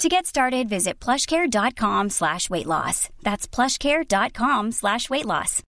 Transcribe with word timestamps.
To 0.00 0.08
get 0.08 0.24
started, 0.24 0.66
visit 0.66 0.98
plushcare.com 0.98 2.08
slash 2.08 2.48
weight 2.48 2.64
loss. 2.64 3.10
That's 3.22 3.46
plushcare.com 3.46 4.72
slash 4.72 5.10
weight 5.10 5.26
loss. 5.26 5.62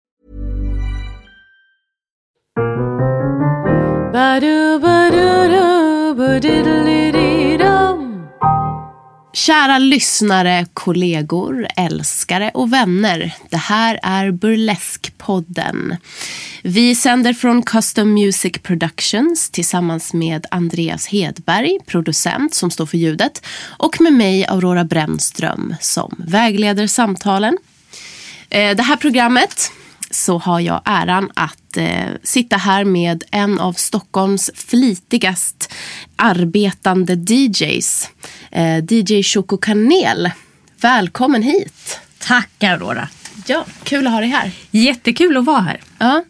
Kära 9.35 9.79
lyssnare, 9.79 10.67
kollegor, 10.75 11.67
älskare 11.77 12.51
och 12.55 12.73
vänner. 12.73 13.35
Det 13.51 13.57
här 13.57 14.01
är 14.03 14.31
Burleskpodden. 14.31 15.97
Vi 16.63 16.95
sänder 16.95 17.33
från 17.33 17.63
Custom 17.63 18.15
Music 18.15 18.53
Productions 18.63 19.51
tillsammans 19.51 20.15
med 20.15 20.47
Andreas 20.51 21.07
Hedberg, 21.07 21.79
producent 21.87 22.55
som 22.55 22.71
står 22.71 22.87
för 22.87 22.99
ljudet 22.99 23.47
och 23.79 24.01
med 24.01 24.13
mig, 24.13 24.47
Aurora 24.47 24.85
Brännström, 24.85 25.75
som 25.81 26.15
vägleder 26.27 26.87
samtalen. 26.87 27.59
Eh, 28.51 28.77
det 28.77 28.83
här 28.83 28.97
programmet 28.97 29.73
så 30.15 30.39
har 30.39 30.61
jag 30.61 30.81
äran 30.85 31.31
att 31.35 31.77
eh, 31.77 32.07
sitta 32.23 32.57
här 32.57 32.85
med 32.85 33.25
en 33.31 33.59
av 33.59 33.73
Stockholms 33.73 34.51
flitigast 34.55 35.73
arbetande 36.17 37.15
DJs. 37.15 38.11
Eh, 38.51 38.85
DJ 38.89 39.23
Choco 39.23 39.57
Kanel. 39.57 40.31
Välkommen 40.81 41.43
hit. 41.43 42.01
Tack 42.19 42.65
Aurora. 42.65 43.09
Ja, 43.47 43.65
kul 43.85 44.07
att 44.07 44.13
ha 44.13 44.21
dig 44.21 44.29
här. 44.29 44.51
Jättekul 44.71 45.37
att 45.37 45.45
vara 45.45 45.61
här. 45.61 45.81
Ja. 45.99 46.25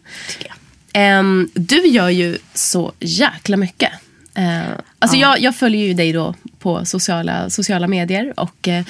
Ehm, 0.93 1.49
du 1.53 1.87
gör 1.87 2.09
ju 2.09 2.37
så 2.53 2.93
jäkla 2.99 3.57
mycket. 3.57 3.91
Eh, 4.35 4.61
alltså 4.99 5.17
jag, 5.17 5.41
jag 5.41 5.55
följer 5.55 5.87
ju 5.87 5.93
dig 5.93 6.11
då 6.11 6.35
på 6.59 6.85
sociala, 6.85 7.49
sociala 7.49 7.87
medier 7.87 8.39
och 8.39 8.67
eh, 8.67 8.83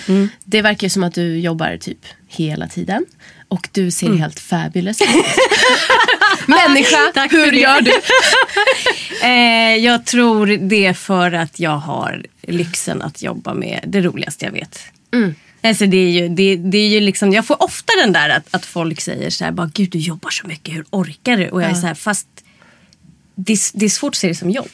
det 0.44 0.62
verkar 0.62 0.86
ju 0.86 0.90
som 0.90 1.04
att 1.04 1.14
du 1.14 1.40
jobbar 1.40 1.78
typ 1.78 2.06
hela 2.28 2.68
tiden. 2.68 3.06
Och 3.48 3.70
du 3.72 3.92
ser 3.92 4.14
helt 4.14 4.40
fabulous 4.40 5.02
ut. 5.02 5.08
Människa, 6.48 6.98
Tack 7.14 7.34
hur 7.34 7.52
gör 7.52 7.82
du? 7.82 7.92
Eh, 9.24 9.76
jag 9.76 10.06
tror 10.06 10.46
det 10.46 10.86
är 10.86 10.94
för 10.94 11.32
att 11.32 11.60
jag 11.60 11.78
har 11.78 12.26
lyxen 12.42 13.02
att 13.02 13.22
jobba 13.22 13.54
med 13.54 13.84
det 13.88 14.02
roligaste 14.02 14.46
jag 14.46 14.52
vet. 14.52 14.80
Alltså 15.62 15.86
det 15.86 15.98
är 15.98 16.10
ju, 16.10 16.30
det, 16.30 16.56
det 16.56 16.78
är 16.78 16.88
ju 16.88 17.00
liksom, 17.00 17.34
jag 17.34 17.46
får 17.46 17.64
ofta 17.64 17.94
den 18.04 18.14
där 18.14 18.30
att, 18.30 18.48
att 18.52 18.66
folk 18.66 19.02
säger 19.02 19.30
så 19.30 19.44
här, 19.44 19.52
bara, 19.52 19.72
gud 19.74 19.90
du 19.90 19.98
jobbar 20.00 20.30
så 20.30 20.48
mycket, 20.48 20.76
hur 20.76 20.86
orkar 20.90 21.38
du? 21.38 21.50
Och 21.50 21.62
jag 21.62 21.70
är 21.70 21.74
så 21.74 21.88
här, 21.88 21.94
fast 21.94 22.28
det, 23.36 23.60
det 23.74 23.86
är 23.86 23.90
svårt 23.90 24.12
att 24.12 24.18
se 24.18 24.28
det 24.28 24.36
som 24.36 24.50
jobb. 24.50 24.72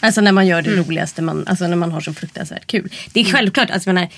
Alltså 0.00 0.20
när 0.20 0.32
man 0.32 0.46
gör 0.46 0.62
det 0.62 0.76
roligaste, 0.76 1.22
man, 1.22 1.46
alltså 1.46 1.66
när 1.66 1.76
man 1.76 1.92
har 1.92 2.00
så 2.00 2.14
fruktansvärt 2.14 2.66
kul. 2.66 2.92
Det 3.12 3.20
är 3.20 3.24
självklart, 3.24 3.70
alltså 3.70 3.88
menar, 3.88 4.08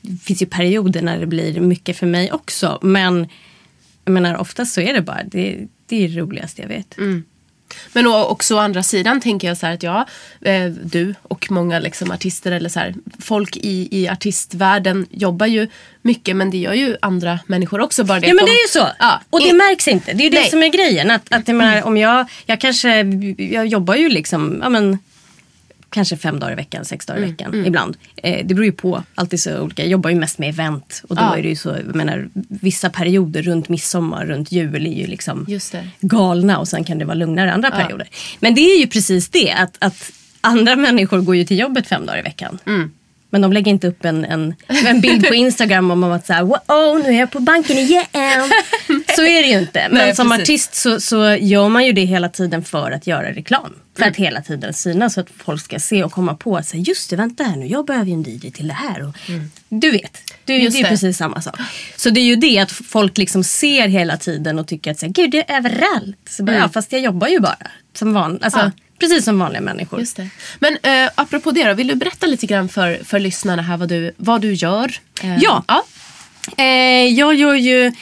det 0.00 0.22
finns 0.22 0.42
ju 0.42 0.46
perioder 0.46 1.02
när 1.02 1.18
det 1.18 1.26
blir 1.26 1.60
mycket 1.60 1.96
för 1.96 2.06
mig 2.06 2.32
också. 2.32 2.78
Men 2.82 3.28
jag 4.04 4.12
menar, 4.12 4.36
oftast 4.36 4.74
så 4.74 4.80
är 4.80 4.94
det 4.94 5.02
bara, 5.02 5.22
det, 5.24 5.66
det 5.86 6.04
är 6.04 6.08
det 6.08 6.20
roligaste 6.20 6.62
jag 6.62 6.68
vet. 6.68 6.98
Men 7.92 8.06
också 8.06 8.54
å 8.54 8.58
andra 8.58 8.82
sidan 8.82 9.20
tänker 9.20 9.48
jag 9.48 9.56
så 9.56 9.66
här 9.66 9.74
att 9.74 9.82
ja, 9.82 10.06
eh, 10.40 10.66
du 10.66 11.14
och 11.22 11.50
många 11.50 11.78
liksom 11.78 12.10
artister 12.10 12.52
eller 12.52 12.68
så 12.68 12.80
här, 12.80 12.94
folk 13.18 13.56
i, 13.56 13.88
i 13.90 14.08
artistvärlden 14.08 15.06
jobbar 15.10 15.46
ju 15.46 15.68
mycket 16.02 16.36
men 16.36 16.50
det 16.50 16.56
gör 16.58 16.72
ju 16.74 16.96
andra 17.02 17.38
människor 17.46 17.80
också. 17.80 18.04
Bara 18.04 18.20
det 18.20 18.26
Ja 18.26 18.34
men 18.34 18.44
de- 18.44 18.50
det 18.50 18.56
är 18.56 18.62
ju 18.62 18.68
så. 18.68 18.88
Ja, 18.98 19.20
och 19.30 19.40
det 19.40 19.48
i- 19.48 19.52
märks 19.52 19.88
inte. 19.88 20.12
Det 20.12 20.22
är 20.22 20.24
ju 20.24 20.30
det 20.30 20.40
Nej. 20.40 20.50
som 20.50 20.62
är 20.62 20.68
grejen. 20.68 21.10
Att, 21.10 21.32
att 21.32 21.48
jag 21.48 21.54
menar, 21.56 21.82
om 21.82 21.96
jag, 21.96 22.26
jag 22.46 22.60
kanske, 22.60 23.02
jag 23.38 23.66
jobbar 23.66 23.94
ju 23.94 24.08
liksom, 24.08 24.58
ja 24.62 24.68
men 24.68 24.98
kanske 25.94 26.16
fem 26.16 26.40
dagar 26.40 26.52
i 26.52 26.56
veckan, 26.56 26.84
sex 26.84 27.06
dagar 27.06 27.18
i 27.20 27.22
Mm, 27.22 27.30
veckan 27.36 27.66
ibland. 27.66 27.96
Eh, 28.16 28.46
det 28.46 28.54
beror 28.54 28.64
ju 28.64 28.72
på, 28.72 29.02
alltid 29.14 29.40
så 29.40 29.60
olika. 29.60 29.82
Jag 29.82 29.90
jobbar 29.90 30.10
ju 30.10 30.16
mest 30.16 30.38
med 30.38 30.48
event 30.48 31.02
och 31.08 31.16
då 31.16 31.22
Ja. 31.22 31.36
är 31.36 31.42
det 31.42 31.48
ju 31.48 31.56
så, 31.56 31.68
jag 31.68 31.94
menar 31.96 32.28
vissa 32.48 32.90
perioder 32.90 33.42
runt 33.42 33.68
midsommar, 33.68 34.26
runt 34.26 34.52
jul 34.52 34.86
är 34.86 34.90
ju 35.00 35.06
liksom 35.06 35.46
galna 36.00 36.58
och 36.58 36.68
sen 36.68 36.84
kan 36.84 36.98
det 36.98 37.04
vara 37.04 37.14
lugnare 37.14 37.52
andra 37.52 37.70
perioder. 37.70 38.08
Men 38.40 38.54
det 38.54 38.60
är 38.60 38.80
ju 38.80 38.86
precis 38.86 39.28
det 39.28 39.50
att, 39.52 39.76
att 39.78 40.12
andra 40.40 40.76
människor 40.76 41.20
går 41.20 41.36
ju 41.36 41.44
till 41.44 41.58
jobbet 41.58 41.86
fem 41.86 42.06
dagar 42.06 42.18
i 42.18 42.22
veckan. 42.22 42.58
Mm. 42.66 42.90
Men 43.34 43.40
de 43.42 43.52
lägger 43.52 43.70
inte 43.70 43.86
upp 43.88 44.04
en, 44.04 44.24
en, 44.24 44.54
en 44.86 45.00
bild 45.00 45.28
på 45.28 45.34
Instagram 45.34 45.90
om 45.90 46.04
att 46.04 46.26
säga 46.26 46.42
wow, 46.44 47.00
nu 47.04 47.08
är 47.08 47.20
jag 47.20 47.30
på 47.30 47.40
banken 47.40 47.78
igen. 47.78 48.04
så 49.16 49.22
är 49.22 49.42
det 49.42 49.48
ju 49.48 49.58
inte. 49.58 49.86
Men 49.90 49.98
Nej, 49.98 50.16
som 50.16 50.30
precis. 50.30 50.42
artist 50.42 50.74
så, 50.74 51.00
så 51.00 51.36
gör 51.40 51.68
man 51.68 51.86
ju 51.86 51.92
det 51.92 52.04
hela 52.04 52.28
tiden 52.28 52.64
för 52.64 52.90
att 52.90 53.06
göra 53.06 53.32
reklam. 53.32 53.74
För 53.96 54.02
Mm. 54.02 54.10
att 54.10 54.16
hela 54.16 54.42
tiden 54.42 54.74
synas 54.74 55.14
så 55.14 55.20
att 55.20 55.26
folk 55.44 55.62
ska 55.64 55.78
se 55.78 56.04
och 56.04 56.12
komma 56.12 56.34
på 56.34 56.56
att 56.56 56.70
just 56.74 57.10
det, 57.10 57.16
vänta 57.16 57.44
här 57.44 57.56
nu, 57.56 57.66
jag 57.66 57.86
behöver 57.86 58.06
ju 58.06 58.12
en 58.12 58.22
DJ 58.22 58.50
till 58.50 58.68
det 58.68 58.74
här. 58.74 59.08
Och, 59.08 59.16
Du 59.68 59.90
vet, 59.90 60.18
du, 60.44 60.52
det 60.58 60.60
Mm. 60.60 60.72
Är 60.74 60.78
ju 60.78 60.84
precis 60.84 61.16
samma 61.16 61.40
sak. 61.40 61.58
Så 61.96 62.10
det 62.10 62.20
är 62.20 62.24
ju 62.24 62.36
det 62.36 62.58
att 62.58 62.72
folk 62.72 63.18
liksom 63.18 63.44
ser 63.44 63.88
hela 63.88 64.16
tiden 64.16 64.58
och 64.58 64.68
tycker 64.68 64.90
att 64.90 64.98
så 64.98 65.06
här, 65.06 65.12
gud 65.12 65.30
det 65.30 65.50
är 65.50 65.56
överallt. 65.56 66.16
Så 66.28 66.42
bara, 66.44 66.56
ja, 66.56 66.68
fast 66.68 66.92
jag 66.92 67.00
jobbar 67.00 67.28
ju 67.28 67.40
bara 67.40 67.56
som 67.94 68.12
van, 68.12 68.38
alltså, 68.42 68.58
Mm. 68.60 68.72
Ja. 68.76 68.83
Precis 68.98 69.24
som 69.24 69.38
vanliga 69.38 69.60
människor. 69.60 70.00
Just 70.00 70.16
det. 70.16 70.28
Men 70.58 70.76
eh, 70.82 71.10
apropå 71.14 71.50
det 71.50 71.64
då, 71.68 71.74
vill 71.74 71.86
du 71.86 71.94
berätta 71.94 72.26
lite 72.26 72.46
grann 72.46 72.68
för, 72.68 73.04
för 73.04 73.18
lyssnarna 73.18 73.62
här 73.62 73.76
vad 73.76 73.88
du, 73.88 74.12
vad 74.16 74.40
du 74.40 74.52
gör? 74.52 74.92
Eh, 75.22 75.36
Ja. 75.38 75.64
ja. 75.68 75.84
Eh, 76.56 77.08
jag 77.08 77.34
gör 77.34 77.54
ju, 77.54 77.92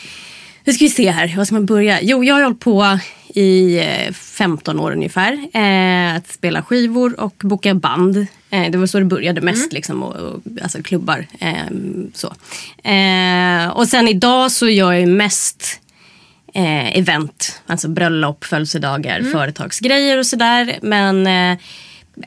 nu 0.64 0.72
ska 0.72 0.84
vi 0.84 0.90
se 0.90 1.10
här, 1.10 1.36
var 1.36 1.44
ska 1.44 1.54
man 1.54 1.66
börja? 1.66 1.98
Jo, 2.02 2.24
jag 2.24 2.34
har 2.34 2.42
hållit 2.42 2.60
på 2.60 2.98
i 3.34 3.78
eh, 3.78 4.12
15 4.12 4.80
år 4.80 4.92
ungefär. 4.92 5.32
Eh, 5.52 6.16
att 6.16 6.28
spela 6.32 6.62
skivor 6.62 7.20
och 7.20 7.34
boka 7.42 7.74
band. 7.74 8.26
Eh, 8.50 8.70
det 8.70 8.78
var 8.78 8.86
så 8.86 8.98
det 8.98 9.04
började 9.04 9.40
mest, 9.40 9.72
liksom, 9.72 10.02
och, 10.02 10.16
och, 10.16 10.40
alltså 10.62 10.82
klubbar. 10.82 11.26
Eh, 11.40 11.54
så. 12.14 12.26
Eh, 12.88 13.68
och 13.68 13.88
sen 13.88 14.08
idag 14.08 14.52
så 14.52 14.68
gör 14.68 14.92
jag 14.92 15.00
ju 15.00 15.06
mest 15.06 15.80
eh, 16.52 16.98
event, 16.98 17.62
alltså 17.66 17.88
bröllop, 17.88 18.44
födelsedagar, 18.44 19.22
företagsgrejer 19.22 20.18
och 20.18 20.26
sådär. 20.26 20.78
Men 20.82 21.26
eh, 21.26 21.58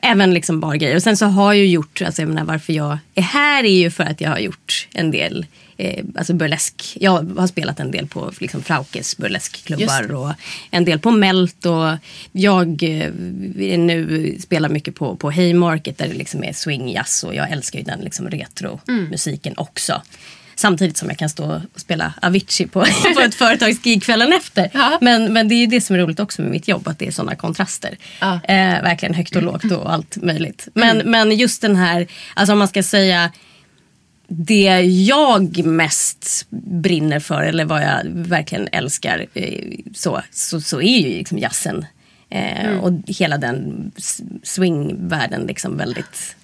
även 0.02 0.34
liksom 0.34 0.60
bargrejer. 0.60 0.96
Och 0.96 1.02
sen 1.02 1.16
så 1.16 1.26
har 1.26 1.52
jag 1.52 1.66
gjort, 1.66 2.02
alltså 2.02 2.22
jag 2.22 2.28
menar 2.28 2.44
varför 2.44 2.72
jag 2.72 2.98
är 3.14 3.22
här 3.22 3.64
är 3.64 3.78
ju 3.78 3.90
för 3.90 4.04
att 4.04 4.20
jag 4.20 4.30
har 4.30 4.38
gjort 4.38 4.88
en 4.92 5.10
del 5.10 5.46
eh, 5.76 6.04
alltså 6.16 6.34
burlesk. 6.34 6.96
Jag 7.00 7.38
har 7.38 7.46
spelat 7.46 7.80
en 7.80 7.90
del 7.90 8.06
på 8.06 8.32
liksom 8.40 8.62
Fraukes 8.62 9.16
burleskklubbar 9.16 10.14
och 10.14 10.32
en 10.70 10.84
del 10.84 10.98
på 10.98 11.10
Melt 11.10 11.66
och 11.66 11.90
jag 12.32 12.82
eh, 12.82 13.12
nu 13.78 14.36
spelar 14.40 14.68
mycket 14.68 14.94
på, 14.94 15.16
på 15.16 15.30
Haymarket 15.30 15.98
där 15.98 16.08
det 16.08 16.14
liksom 16.14 16.44
är 16.44 16.52
swing 16.52 16.92
jazz 16.92 17.24
och 17.24 17.34
jag 17.34 17.50
älskar 17.50 17.78
ju 17.78 17.84
den 17.84 18.00
liksom 18.00 18.28
retro 18.30 18.80
musiken 19.10 19.54
också. 19.56 20.02
Samtidigt 20.58 20.96
som 20.96 21.08
jag 21.08 21.18
kan 21.18 21.28
stå 21.28 21.60
och 21.74 21.80
spela 21.80 22.14
Avicii 22.22 22.66
på, 22.66 22.80
på 23.14 23.20
ett 23.20 23.34
företagsgig 23.34 24.02
kvällen 24.02 24.32
efter. 24.32 24.70
Ja. 24.74 24.98
Men, 25.00 25.32
men 25.32 25.48
det 25.48 25.54
är 25.54 25.60
ju 25.60 25.66
det 25.66 25.80
som 25.80 25.96
är 25.96 26.00
roligt 26.00 26.20
också 26.20 26.42
med 26.42 26.50
mitt 26.50 26.68
jobb, 26.68 26.88
att 26.88 26.98
det 26.98 27.06
är 27.06 27.10
sådana 27.10 27.36
kontraster. 27.36 27.96
Ja. 28.20 28.40
Eh, 28.44 28.82
verkligen 28.82 29.14
högt 29.14 29.36
och 29.36 29.42
lågt 29.42 29.72
och 29.72 29.92
allt 29.92 30.16
möjligt. 30.22 30.68
Men, 30.74 30.98
men 30.98 31.36
just 31.36 31.62
den 31.62 31.76
här, 31.76 32.06
alltså 32.34 32.52
om 32.52 32.58
man 32.58 32.68
ska 32.68 32.82
säga 32.82 33.30
det 34.28 34.80
jag 35.06 35.64
mest 35.64 36.46
brinner 36.50 37.20
för 37.20 37.42
eller 37.42 37.64
vad 37.64 37.82
jag 37.82 38.00
verkligen 38.04 38.68
älskar 38.72 39.26
eh, 39.34 39.78
så, 39.94 40.22
så, 40.32 40.60
så 40.60 40.80
är 40.80 40.98
ju 40.98 41.08
liksom 41.18 41.38
jazzen. 41.38 41.86
Eh, 42.30 42.78
Och 42.78 42.92
hela 43.06 43.38
den 43.38 43.92
swingvärlden 44.42 45.46
liksom 45.46 45.76
väldigt 45.76 46.36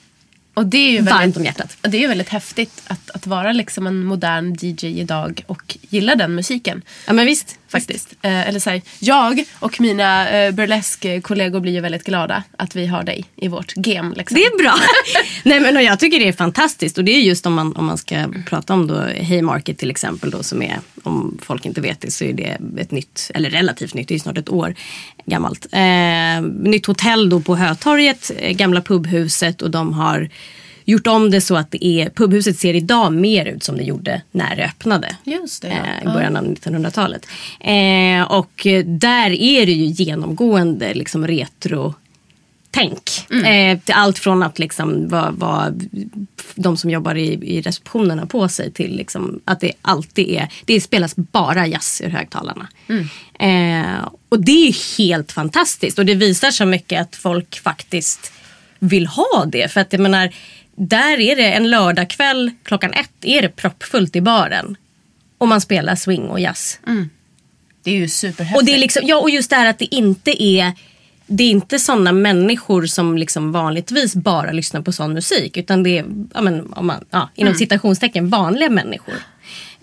Och 0.54 0.66
det 0.66 0.78
är 0.78 0.90
ju 0.90 1.00
varmt 1.00 1.20
väldigt, 1.20 1.36
om 1.36 1.44
hjärtat. 1.44 1.76
och 1.82 1.90
det 1.90 2.04
är 2.04 2.08
väldigt 2.08 2.28
häftigt 2.28 2.82
att, 2.86 3.10
att 3.10 3.26
vara 3.26 3.52
liksom 3.52 3.86
en 3.86 4.04
modern 4.04 4.56
DJ 4.60 4.86
idag 5.00 5.44
och 5.46 5.76
gilla 5.80 6.14
den 6.14 6.34
musiken. 6.34 6.82
Ja 7.06 7.12
men 7.12 7.26
visst. 7.26 7.58
Faktiskt. 7.72 8.14
Eh, 8.22 8.48
eller 8.48 8.58
så 8.58 8.70
här, 8.70 8.82
jag 8.98 9.44
och 9.58 9.80
mina 9.80 10.30
eh, 10.30 10.52
burlesk-kollegor 10.52 11.60
blir 11.60 11.72
ju 11.72 11.80
väldigt 11.80 12.04
glada 12.04 12.42
att 12.56 12.76
vi 12.76 12.86
har 12.86 13.02
dig 13.02 13.24
i 13.36 13.48
vårt 13.48 13.74
game. 13.74 14.14
Liksom. 14.16 14.34
Det 14.34 14.44
är 14.44 14.58
bra. 14.62 14.74
Nej, 15.42 15.60
men 15.60 15.76
och 15.76 15.82
jag 15.82 15.98
tycker 15.98 16.18
det 16.18 16.28
är 16.28 16.32
fantastiskt. 16.32 16.98
Och 16.98 17.04
det 17.04 17.12
är 17.12 17.20
just 17.20 17.46
om 17.46 17.54
man, 17.54 17.76
om 17.76 17.86
man 17.86 17.98
ska 17.98 18.28
prata 18.46 18.74
om 18.74 18.86
då 18.86 18.94
Haymarket 19.28 19.78
till 19.78 19.90
exempel. 19.90 20.30
Då, 20.30 20.42
som 20.42 20.62
är, 20.62 20.80
om 21.02 21.38
folk 21.42 21.66
inte 21.66 21.80
vet 21.80 22.00
det 22.00 22.10
så 22.10 22.24
är 22.24 22.32
det 22.32 22.58
ett 22.78 22.90
nytt, 22.90 23.30
eller 23.34 23.50
relativt 23.50 23.94
nytt, 23.94 24.08
det 24.08 24.14
är 24.14 24.18
snart 24.18 24.38
ett 24.38 24.48
år 24.48 24.74
gammalt. 25.26 25.66
Eh, 25.72 26.42
nytt 26.42 26.86
hotell 26.86 27.28
då 27.28 27.40
på 27.40 27.56
Hötorget, 27.56 28.30
eh, 28.38 28.52
gamla 28.52 28.80
pubhuset. 28.80 29.62
Och 29.62 29.70
de 29.70 29.92
har 29.92 30.28
gjort 30.84 31.06
om 31.06 31.30
det 31.30 31.40
så 31.40 31.56
att 31.56 31.70
det 31.70 31.86
är, 31.86 32.10
pubhuset 32.10 32.58
ser 32.58 32.74
idag 32.74 33.12
mer 33.12 33.46
ut 33.46 33.62
som 33.62 33.76
det 33.76 33.82
gjorde 33.82 34.22
när 34.30 34.56
det 34.56 34.64
öppnade. 34.64 35.16
Just 35.24 35.62
det, 35.62 35.68
ja. 35.68 35.74
Eh, 35.74 36.10
I 36.10 36.14
början 36.14 36.36
av 36.36 36.44
1900-talet. 36.44 37.26
Eh, 37.60 38.32
och 38.32 38.66
eh, 38.66 38.84
där 38.84 39.30
är 39.30 39.66
det 39.66 39.72
ju 39.72 39.86
genomgående 39.86 40.94
liksom 40.94 41.26
retro 41.26 41.94
tänk. 42.72 43.30
Eh, 43.46 43.78
till 43.78 43.94
allt 43.94 44.18
från 44.18 44.42
att 44.42 44.58
liksom 44.58 45.08
vad, 45.08 45.34
vad 45.34 45.88
de 46.54 46.76
som 46.76 46.90
jobbar 46.90 47.14
i, 47.14 47.56
i 47.56 47.60
receptionen 47.60 48.18
har 48.18 48.26
på 48.26 48.48
sig 48.48 48.72
till 48.72 48.96
liksom 48.96 49.40
att 49.44 49.60
det 49.60 49.72
alltid 49.82 50.28
är, 50.28 50.48
det 50.64 50.80
spelas 50.80 51.16
bara 51.16 51.66
jazz 51.66 52.00
ur 52.04 52.08
högtalarna. 52.10 52.68
Eh, 53.38 54.08
och 54.28 54.44
det 54.44 54.68
är 54.68 54.98
helt 54.98 55.32
fantastiskt 55.32 55.98
och 55.98 56.06
det 56.06 56.14
visar 56.14 56.50
så 56.50 56.66
mycket 56.66 57.00
att 57.00 57.16
folk 57.16 57.60
faktiskt 57.60 58.32
vill 58.78 59.06
ha 59.06 59.44
det. 59.46 59.72
För 59.72 59.80
att 59.80 59.92
jag 59.92 60.00
menar, 60.00 60.30
där 60.76 61.20
är 61.20 61.36
det 61.36 61.52
en 61.52 61.70
lördagkväll 61.70 62.50
klockan 62.62 62.92
ett 62.92 63.10
är 63.22 63.42
det 63.42 63.48
proppfullt 63.48 64.16
i 64.16 64.20
baren. 64.20 64.76
Och 65.38 65.48
man 65.48 65.60
spelar 65.60 65.94
swing 65.94 66.28
och 66.28 66.40
jazz. 66.40 66.80
Det 67.82 67.90
är 67.90 67.94
ju 67.96 68.08
superhäftigt. 68.08 68.60
Och, 68.60 68.64
det 68.64 68.74
är 68.74 68.78
liksom, 68.78 69.02
ja, 69.06 69.16
och 69.16 69.30
just 69.30 69.50
det 69.50 69.56
här 69.56 69.66
att 69.66 69.78
det 69.78 69.94
inte 69.94 70.42
är 70.42 70.72
det 71.26 71.44
är 71.44 71.50
inte 71.50 71.78
sådana 71.78 72.12
människor 72.12 72.86
som 72.86 73.18
liksom 73.18 73.52
vanligtvis 73.52 74.14
bara 74.14 74.52
lyssnar 74.52 74.82
på 74.82 74.92
sån 74.92 75.12
musik. 75.12 75.56
Utan 75.56 75.82
det 75.82 75.98
är, 75.98 76.04
ja, 76.34 76.40
men, 76.40 76.72
om 76.72 76.86
man, 76.86 77.04
ja, 77.10 77.30
inom 77.34 77.54
citationstecken, 77.54 78.28
vanliga 78.28 78.70
människor. 78.70 79.14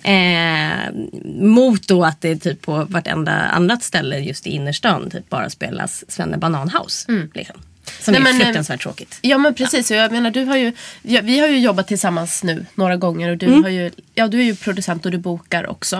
Eh, 0.03 0.93
mot 1.41 1.87
då 1.87 2.05
att 2.05 2.21
det 2.21 2.37
typ 2.37 2.61
på 2.61 2.85
vartenda 2.89 3.31
annat 3.31 3.83
ställe 3.83 4.19
just 4.19 4.47
i 4.47 4.49
innerstan 4.49 5.09
typ 5.09 5.29
bara 5.29 5.49
spelas 5.49 6.05
Svenne 6.07 6.37
Bananhouse. 6.37 7.11
Liksom. 7.33 7.61
Som 7.99 8.11
Nej, 8.11 8.19
är 8.19 8.23
men, 8.23 8.35
eh, 8.41 8.45
fruktansvärt 8.45 8.81
tråkigt. 8.81 9.17
Ja 9.21 9.37
men 9.37 9.53
precis. 9.53 9.91
Och 9.91 9.97
Jag 9.97 10.11
menar, 10.11 10.31
du 10.31 10.43
har 10.43 10.57
ju, 10.57 10.73
ja, 11.01 11.21
vi 11.23 11.39
har 11.39 11.47
ju 11.47 11.59
jobbat 11.59 11.87
tillsammans 11.87 12.43
nu 12.43 12.65
några 12.75 12.95
gånger 12.97 13.29
och 13.31 13.37
du, 13.37 13.45
Mm. 13.45 13.63
har 13.63 13.69
ju, 13.69 13.91
ja, 14.15 14.27
du 14.27 14.39
är 14.39 14.43
ju 14.43 14.55
producent 14.55 15.05
och 15.05 15.11
du 15.11 15.17
bokar 15.17 15.67
också. 15.69 15.95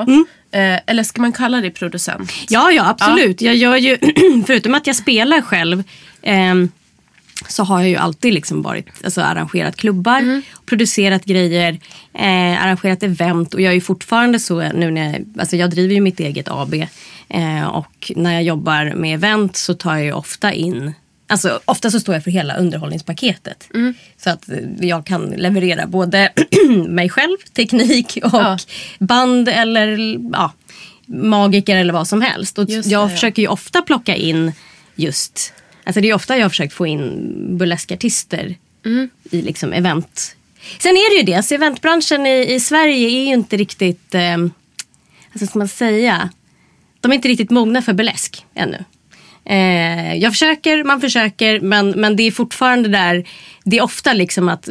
Eh, 0.51 0.79
eller 0.85 1.03
ska 1.03 1.21
man 1.21 1.31
kalla 1.33 1.61
dig 1.61 1.71
producent? 1.71 2.31
Ja, 2.49 2.71
ja 2.71 2.89
absolut. 2.89 3.41
Jag 3.41 3.55
gör 3.55 3.75
ju, 3.75 3.97
förutom 4.47 4.75
att 4.75 4.87
jag 4.87 4.95
spelar 4.95 5.41
själv 5.41 5.83
ehm, 6.21 6.71
så 7.47 7.63
har 7.63 7.79
jag 7.79 7.89
ju 7.89 7.95
alltid 7.95 8.33
liksom 8.33 8.61
varit, 8.61 8.85
alltså, 9.03 9.21
arrangerat 9.21 9.75
klubbar, 9.75 10.41
producerat 10.65 11.25
grejer, 11.25 11.79
eh, 12.13 12.63
arrangerat 12.63 13.03
event 13.03 13.53
och 13.53 13.61
jag 13.61 13.69
är 13.71 13.75
ju 13.75 13.81
fortfarande 13.81 14.39
så 14.39 14.71
nu 14.73 14.91
när 14.91 15.13
jag, 15.13 15.25
alltså 15.39 15.55
jag 15.55 15.69
driver 15.69 15.95
ju 15.95 16.01
mitt 16.01 16.19
eget 16.19 16.47
AB 16.49 16.73
eh, 17.29 17.63
och 17.67 18.11
när 18.15 18.33
jag 18.33 18.43
jobbar 18.43 18.93
med 18.95 19.13
event 19.15 19.57
så 19.57 19.73
tar 19.73 19.95
jag 19.95 20.05
ju 20.05 20.11
ofta 20.13 20.53
in 20.53 20.93
Alltså 21.31 21.59
ofta 21.65 21.91
så 21.91 21.99
står 21.99 22.15
jag 22.15 22.23
för 22.23 22.31
hela 22.31 22.55
underhållningspaketet. 22.57 23.67
Så 24.23 24.29
att 24.29 24.49
jag 24.79 25.05
kan 25.05 25.25
leverera 25.29 25.87
både 25.87 26.31
mig 26.87 27.09
själv, 27.09 27.37
teknik 27.53 28.17
och 28.23 28.29
Ja. 28.33 28.57
band 28.99 29.49
eller 29.49 30.17
ja, 30.33 30.53
magiker 31.05 31.77
eller 31.77 31.93
vad 31.93 32.07
som 32.07 32.21
helst. 32.21 32.57
Och 32.59 32.65
det, 32.65 32.73
jag 32.85 33.03
ja. 33.03 33.09
försöker 33.09 33.41
ju 33.41 33.47
ofta 33.47 33.81
plocka 33.81 34.15
in 34.15 34.51
just, 34.95 35.53
alltså 35.83 36.01
det 36.01 36.09
är 36.09 36.13
ofta 36.13 36.37
jag 36.37 36.43
har 36.45 36.49
försökt 36.49 36.73
få 36.73 36.87
in 36.87 37.57
burleskartister 37.57 38.55
Mm. 38.85 39.09
i 39.31 39.41
liksom 39.41 39.73
event. 39.73 40.35
Sen 40.79 40.91
är 40.91 41.09
det 41.13 41.17
ju 41.17 41.23
det, 41.23 41.33
alltså 41.33 41.55
eventbranschen 41.55 42.25
i, 42.25 42.53
i 42.53 42.59
Sverige 42.59 43.07
är 43.09 43.25
ju 43.25 43.33
inte 43.33 43.57
riktigt, 43.57 44.15
eh, 44.15 44.37
alltså 45.31 45.47
ska 45.47 45.59
man 45.59 45.67
säga, 45.67 46.29
de 46.99 47.11
är 47.11 47.15
inte 47.15 47.27
riktigt 47.27 47.49
mogna 47.49 47.81
för 47.81 47.93
burlesk 47.93 48.45
ännu. 48.55 48.83
Eh, 49.45 50.15
jag 50.15 50.31
försöker, 50.31 50.83
man 50.83 51.01
försöker, 51.01 51.59
men, 51.59 51.89
men 51.89 52.15
det 52.15 52.23
är 52.23 52.31
fortfarande 52.31 52.89
där, 52.89 53.23
det 53.63 53.77
är 53.77 53.81
ofta 53.81 54.13
liksom 54.13 54.49
att 54.49 54.69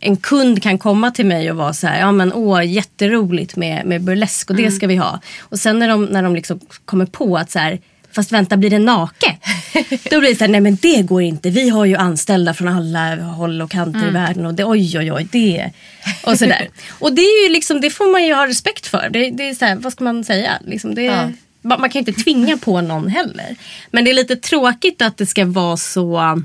en 0.00 0.16
kund 0.16 0.62
kan 0.62 0.78
komma 0.78 1.10
till 1.10 1.26
mig 1.26 1.50
och 1.50 1.56
vara 1.56 1.72
så 1.72 1.86
här, 1.86 2.00
ja 2.00 2.12
men 2.12 2.32
åh 2.32 2.66
jätteroligt 2.66 3.56
med, 3.56 3.86
med 3.86 4.02
burlesk 4.02 4.50
och 4.50 4.56
det 4.56 4.70
ska 4.70 4.86
vi 4.86 4.96
ha. 4.96 5.20
Och 5.40 5.58
sen 5.58 5.78
när 5.78 5.88
de, 5.88 6.04
när 6.04 6.22
de 6.22 6.34
liksom 6.34 6.60
kommer 6.84 7.06
på 7.06 7.36
att 7.36 7.50
så 7.50 7.58
här, 7.58 7.78
fast 8.12 8.32
vänta 8.32 8.56
blir 8.56 8.70
det 8.70 8.78
naket? 8.78 9.36
Då 10.10 10.20
blir 10.20 10.30
det 10.30 10.36
så 10.36 10.44
här, 10.44 10.48
nej 10.50 10.60
men 10.60 10.76
det 10.82 11.02
går 11.02 11.22
inte. 11.22 11.50
Vi 11.50 11.68
har 11.68 11.84
ju 11.84 11.96
anställda 11.96 12.54
från 12.54 12.68
alla 12.68 13.16
håll 13.16 13.62
och 13.62 13.70
kanter 13.70 14.08
i 14.08 14.10
världen 14.10 14.46
och 14.46 14.54
det, 14.54 14.64
oj 14.64 14.98
oj 14.98 15.12
oj, 15.12 15.28
det 15.32 15.70
och 16.24 16.38
sådär. 16.38 16.68
och 16.98 17.12
det 17.12 17.22
är 17.22 17.44
ju 17.44 17.52
liksom, 17.52 17.80
det 17.80 17.90
får 17.90 18.12
man 18.12 18.24
ju 18.24 18.34
ha 18.34 18.46
respekt 18.46 18.86
för. 18.86 19.08
Det, 19.10 19.30
det 19.30 19.48
är 19.48 19.54
så 19.54 19.64
här, 19.64 19.76
vad 19.76 19.92
ska 19.92 20.04
man 20.04 20.24
säga? 20.24 20.58
Liksom 20.66 20.94
det, 20.94 21.02
Ja. 21.02 21.30
Man, 21.62 21.78
kan 21.78 21.90
ju 21.90 21.98
inte 21.98 22.22
tvinga 22.22 22.56
på 22.56 22.80
någon 22.80 23.08
heller. 23.08 23.56
Men 23.90 24.04
det 24.04 24.10
är 24.10 24.14
lite 24.14 24.36
tråkigt 24.36 25.02
att 25.02 25.16
det 25.16 25.26
ska 25.26 25.44
vara 25.44 25.76
så, 25.76 26.42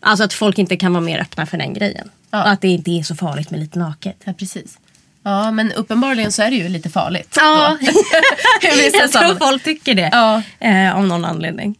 alltså 0.00 0.24
att 0.24 0.32
folk 0.32 0.58
inte 0.58 0.76
kan 0.76 0.92
vara 0.92 1.04
mer 1.04 1.20
öppna 1.20 1.46
för 1.46 1.58
den 1.58 1.74
grejen. 1.74 2.10
Ja. 2.30 2.42
Och 2.42 2.50
att 2.50 2.60
det 2.60 2.68
inte 2.68 2.90
är 2.90 3.02
så 3.02 3.14
farligt 3.14 3.50
med 3.50 3.60
lite 3.60 3.78
naket. 3.78 4.16
Ja, 4.24 4.32
precis. 4.32 4.78
Ja, 5.22 5.50
men 5.50 5.72
uppenbarligen 5.72 6.32
så 6.32 6.42
är 6.42 6.50
det 6.50 6.56
ju 6.56 6.68
lite 6.68 6.90
farligt. 6.90 7.34
Ja, 7.36 7.78
jag 8.92 9.12
tror 9.12 9.38
folk 9.38 9.64
tycker 9.64 9.94
det. 9.94 10.08
Ja. 10.12 10.42
Eh, 10.58 10.96
av 10.96 11.06
någon 11.06 11.24
anledning. 11.24 11.76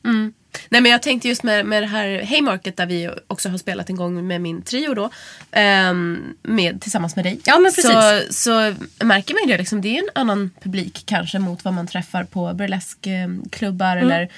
Nej 0.68 0.80
men 0.80 0.92
jag 0.92 1.02
tänkte 1.02 1.28
just 1.28 1.42
med, 1.42 1.66
med 1.66 1.82
det 1.82 1.86
här 1.86 2.22
Haymarket 2.28 2.76
där 2.76 2.86
vi 2.86 3.10
också 3.26 3.48
har 3.48 3.58
spelat 3.58 3.90
en 3.90 3.96
gång 3.96 4.26
med 4.26 4.40
min 4.40 4.62
trio 4.62 4.94
då. 4.94 5.10
ehm, 5.50 6.34
med, 6.42 6.80
tillsammans 6.80 7.16
med 7.16 7.24
dig. 7.24 7.40
Ja, 7.44 7.58
men 7.58 7.72
precis. 7.72 7.90
Så, 7.92 8.22
så 8.30 8.74
märker 9.04 9.34
man 9.34 9.42
ju 9.42 9.52
det 9.52 9.58
liksom. 9.58 9.80
Det 9.80 9.88
är 9.98 10.02
en 10.02 10.08
annan 10.14 10.50
publik 10.62 11.02
kanske 11.06 11.38
mot 11.38 11.64
vad 11.64 11.74
man 11.74 11.86
träffar 11.86 12.24
på 12.24 12.52
burleskklubbar 12.54 13.96
Mm. 13.96 14.04
eller 14.10 14.28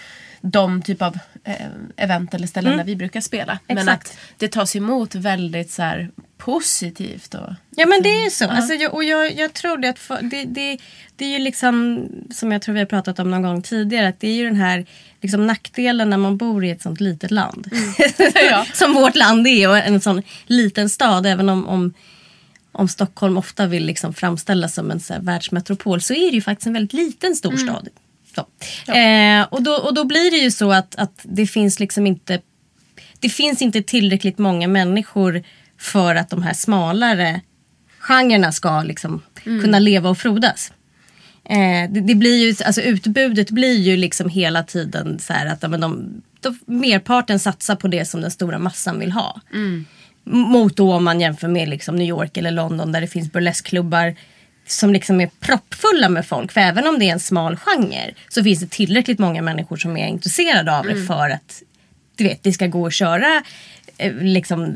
de 0.40 0.82
typ 0.82 1.02
av 1.02 1.18
eh, 1.44 1.66
event 1.96 2.34
eller 2.34 2.46
ställen 2.46 2.76
där 2.76 2.84
vi 2.84 2.96
brukar 2.96 3.20
spela. 3.20 3.58
Men 3.66 3.78
Mm. 3.78 3.88
Exakt. 3.94 4.10
att 4.10 4.18
det 4.38 4.48
tas 4.52 4.76
emot 4.76 5.14
väldigt 5.14 5.70
så 5.70 5.82
här 5.82 6.10
positivt. 6.38 7.34
Och, 7.34 7.50
Ja 7.76 7.86
men 7.86 8.02
det 8.02 8.08
är 8.08 8.30
så. 8.30 8.48
Alltså, 8.48 8.74
jag, 8.74 8.94
och 8.94 9.04
jag, 9.04 9.34
jag 9.34 9.52
tror 9.52 9.76
det 9.76 9.88
att 9.88 9.98
för, 9.98 10.22
det, 10.22 10.44
det, 10.44 10.78
det 11.16 11.24
är 11.24 11.28
ju 11.28 11.38
liksom 11.38 12.06
som 12.30 12.52
jag 12.52 12.62
tror 12.62 12.72
vi 12.72 12.78
har 12.78 12.86
pratat 12.86 13.18
om 13.18 13.30
någon 13.30 13.42
gång 13.42 13.62
tidigare. 13.62 14.08
Att 14.08 14.20
det 14.20 14.28
är 14.28 14.34
ju 14.34 14.44
den 14.44 14.56
här 14.56 14.86
liksom, 15.24 15.46
nackdelen 15.46 16.10
när 16.10 16.16
man 16.16 16.36
bor 16.36 16.64
i 16.64 16.70
ett 16.70 16.82
sånt 16.82 17.00
litet 17.00 17.30
land. 17.30 17.70
Ja. 18.50 18.66
som 18.74 18.92
vårt 18.92 19.16
land 19.16 19.46
är 19.46 19.68
och 19.68 19.78
en 19.78 20.00
sån 20.00 20.22
liten 20.46 20.88
stad. 20.88 21.26
Även 21.26 21.48
om, 21.48 21.68
om, 21.68 21.94
om 22.72 22.88
Stockholm 22.88 23.36
ofta 23.36 23.66
vill 23.66 23.86
liksom 23.86 24.14
framställas 24.14 24.74
som 24.74 24.90
en 24.90 25.00
så 25.00 25.12
här, 25.12 25.20
världsmetropol 25.20 26.00
så 26.00 26.14
är 26.14 26.30
det 26.30 26.34
ju 26.34 26.42
faktiskt 26.42 26.66
en 26.66 26.72
väldigt 26.72 26.92
liten 26.92 27.36
storstad. 27.36 27.88
Så. 28.34 28.92
Eh, 28.92 29.46
och, 29.50 29.62
då, 29.62 29.72
och 29.72 29.94
då 29.94 30.04
blir 30.04 30.30
det 30.30 30.36
ju 30.36 30.50
så 30.50 30.72
att, 30.72 30.94
att 30.94 31.20
det 31.22 31.46
finns 31.46 31.80
liksom 31.80 32.06
inte 32.06 32.40
det 33.20 33.28
finns 33.28 33.62
inte 33.62 33.82
tillräckligt 33.82 34.38
många 34.38 34.68
människor 34.68 35.42
för 35.78 36.14
att 36.14 36.30
de 36.30 36.42
här 36.42 36.54
smalare 36.54 37.40
genrerna 37.98 38.52
ska 38.52 38.82
liksom 38.82 39.22
kunna 39.44 39.78
leva 39.78 40.10
och 40.10 40.18
frodas. 40.18 40.72
Eh, 41.44 41.90
det, 41.90 42.00
det 42.00 42.14
blir 42.14 42.46
ju, 42.46 42.54
alltså 42.64 42.80
utbudet 42.80 43.50
blir 43.50 43.74
ju 43.80 43.96
liksom 43.96 44.28
hela 44.28 44.62
tiden 44.62 45.18
så 45.18 45.32
här 45.32 45.46
att 45.46 45.62
ja, 45.62 45.68
men 45.68 45.80
de, 45.80 46.22
de, 46.40 46.58
merparten 46.66 47.38
satsar 47.38 47.76
på 47.76 47.88
det 47.88 48.04
som 48.04 48.20
den 48.20 48.30
stora 48.30 48.58
massan 48.58 48.98
vill 48.98 49.12
ha. 49.12 49.40
M- 49.52 49.84
Mot 50.26 50.76
då 50.76 50.92
om 50.92 51.04
man 51.04 51.20
jämför 51.20 51.48
med 51.48 51.68
liksom 51.68 51.96
New 51.96 52.08
York 52.08 52.36
eller 52.36 52.50
London 52.50 52.92
där 52.92 53.00
det 53.00 53.06
finns 53.06 53.32
burleskklubbar 53.32 54.14
som 54.66 54.92
liksom 54.92 55.20
är 55.20 55.30
proppfulla 55.40 56.08
med 56.08 56.26
folk. 56.26 56.52
För 56.52 56.60
även 56.60 56.86
om 56.86 56.98
det 56.98 57.08
är 57.08 57.12
en 57.12 57.20
smal 57.20 57.56
genre 57.56 58.14
så 58.28 58.44
finns 58.44 58.60
det 58.60 58.70
tillräckligt 58.70 59.18
många 59.18 59.42
människor 59.42 59.76
som 59.76 59.96
är 59.96 60.08
intresserade 60.08 60.78
av 60.78 60.84
det 60.86 61.06
för 61.06 61.30
att 61.30 61.62
du 62.16 62.24
vet, 62.24 62.42
det 62.42 62.52
ska 62.52 62.66
gå 62.66 62.86
att 62.86 62.92
köra 62.94 63.42
eh, 63.98 64.14
liksom, 64.14 64.74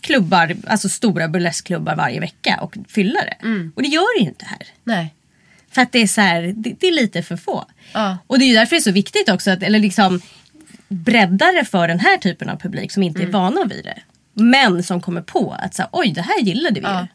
klubbar, 0.00 0.56
alltså 0.66 0.88
stora 0.88 1.28
burleskklubbar 1.28 1.96
varje 1.96 2.20
vecka 2.20 2.58
och 2.62 2.76
fylla 2.88 3.20
det. 3.20 3.36
Och 3.76 3.82
det 3.82 3.88
gör 3.88 4.18
det 4.18 4.22
ju 4.24 4.28
inte 4.28 4.44
här. 4.44 4.62
Nej. 4.84 5.14
För 5.70 5.82
att 5.82 5.92
det 5.92 5.98
är 5.98 6.06
så 6.06 6.20
här, 6.20 6.42
det, 6.56 6.74
det 6.80 6.86
är 6.88 6.92
lite 6.92 7.22
för 7.22 7.36
få. 7.36 7.64
Ja. 7.92 8.18
Och 8.26 8.38
det 8.38 8.44
är 8.44 8.48
ju 8.48 8.54
därför 8.54 8.76
det 8.76 8.80
är 8.80 8.80
så 8.80 8.92
viktigt 8.92 9.28
också 9.28 9.50
att, 9.50 9.62
eller 9.62 9.78
liksom 9.78 10.20
bredda 10.88 11.52
det 11.52 11.64
för 11.64 11.88
den 11.88 12.00
här 12.00 12.16
typen 12.16 12.48
av 12.48 12.56
publik 12.56 12.92
som 12.92 13.02
inte 13.02 13.22
är 13.22 13.26
vana 13.26 13.64
vid 13.64 13.84
det. 13.84 13.98
Men 14.34 14.82
som 14.82 15.00
kommer 15.00 15.20
på 15.22 15.56
att 15.60 15.74
så 15.74 15.82
här, 15.82 15.88
oj 15.92 16.10
det 16.12 16.22
här 16.22 16.40
gillade 16.40 16.80
vi 16.80 16.86
Ja. 16.86 17.00
ju. 17.00 17.06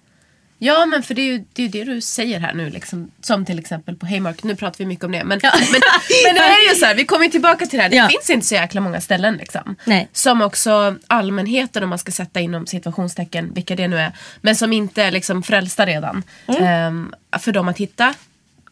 Ja, 0.67 0.85
men 0.85 1.03
för 1.03 1.13
det 1.15 1.21
är 1.21 1.25
ju 1.25 1.43
det, 1.53 1.63
är 1.63 1.69
det 1.69 1.83
du 1.83 2.01
säger 2.01 2.39
här 2.39 2.53
nu. 2.53 2.69
Liksom, 2.69 3.11
som 3.21 3.45
till 3.45 3.59
exempel 3.59 3.95
på 3.95 4.05
Haymarket. 4.05 4.43
Nu 4.43 4.55
pratar 4.55 4.77
vi 4.77 4.85
mycket 4.85 5.05
om 5.05 5.11
det. 5.11 5.23
Men, 5.23 5.39
Ja. 5.43 5.51
men, 5.71 5.81
men 6.25 6.35
det 6.35 6.41
är 6.41 6.69
ju 6.69 6.75
så 6.79 6.85
här, 6.85 6.95
vi 6.95 7.05
kommer 7.05 7.27
tillbaka 7.27 7.65
till 7.65 7.77
det 7.77 7.83
här. 7.83 7.89
Det 7.89 7.95
Ja. 7.95 8.07
finns 8.07 8.29
inte 8.29 8.45
så 8.47 8.55
jäkla 8.55 8.81
många 8.81 9.01
ställen. 9.01 9.37
Liksom, 9.37 9.75
Nej. 9.85 10.09
Som 10.13 10.41
också 10.41 10.95
allmänheten, 11.07 11.83
om 11.83 11.89
man 11.89 11.99
ska 11.99 12.11
sätta 12.11 12.39
inom 12.39 12.67
situationstecken, 12.67 13.53
vilka 13.53 13.75
det 13.75 13.87
nu 13.87 13.97
är. 13.99 14.11
Men 14.41 14.55
som 14.55 14.73
inte 14.73 15.03
är 15.03 15.11
liksom 15.11 15.43
frälsta 15.43 15.85
redan. 15.85 16.23
ehm, 16.59 17.13
för 17.39 17.51
dem 17.51 17.67
att 17.67 17.77
hitta 17.77 18.13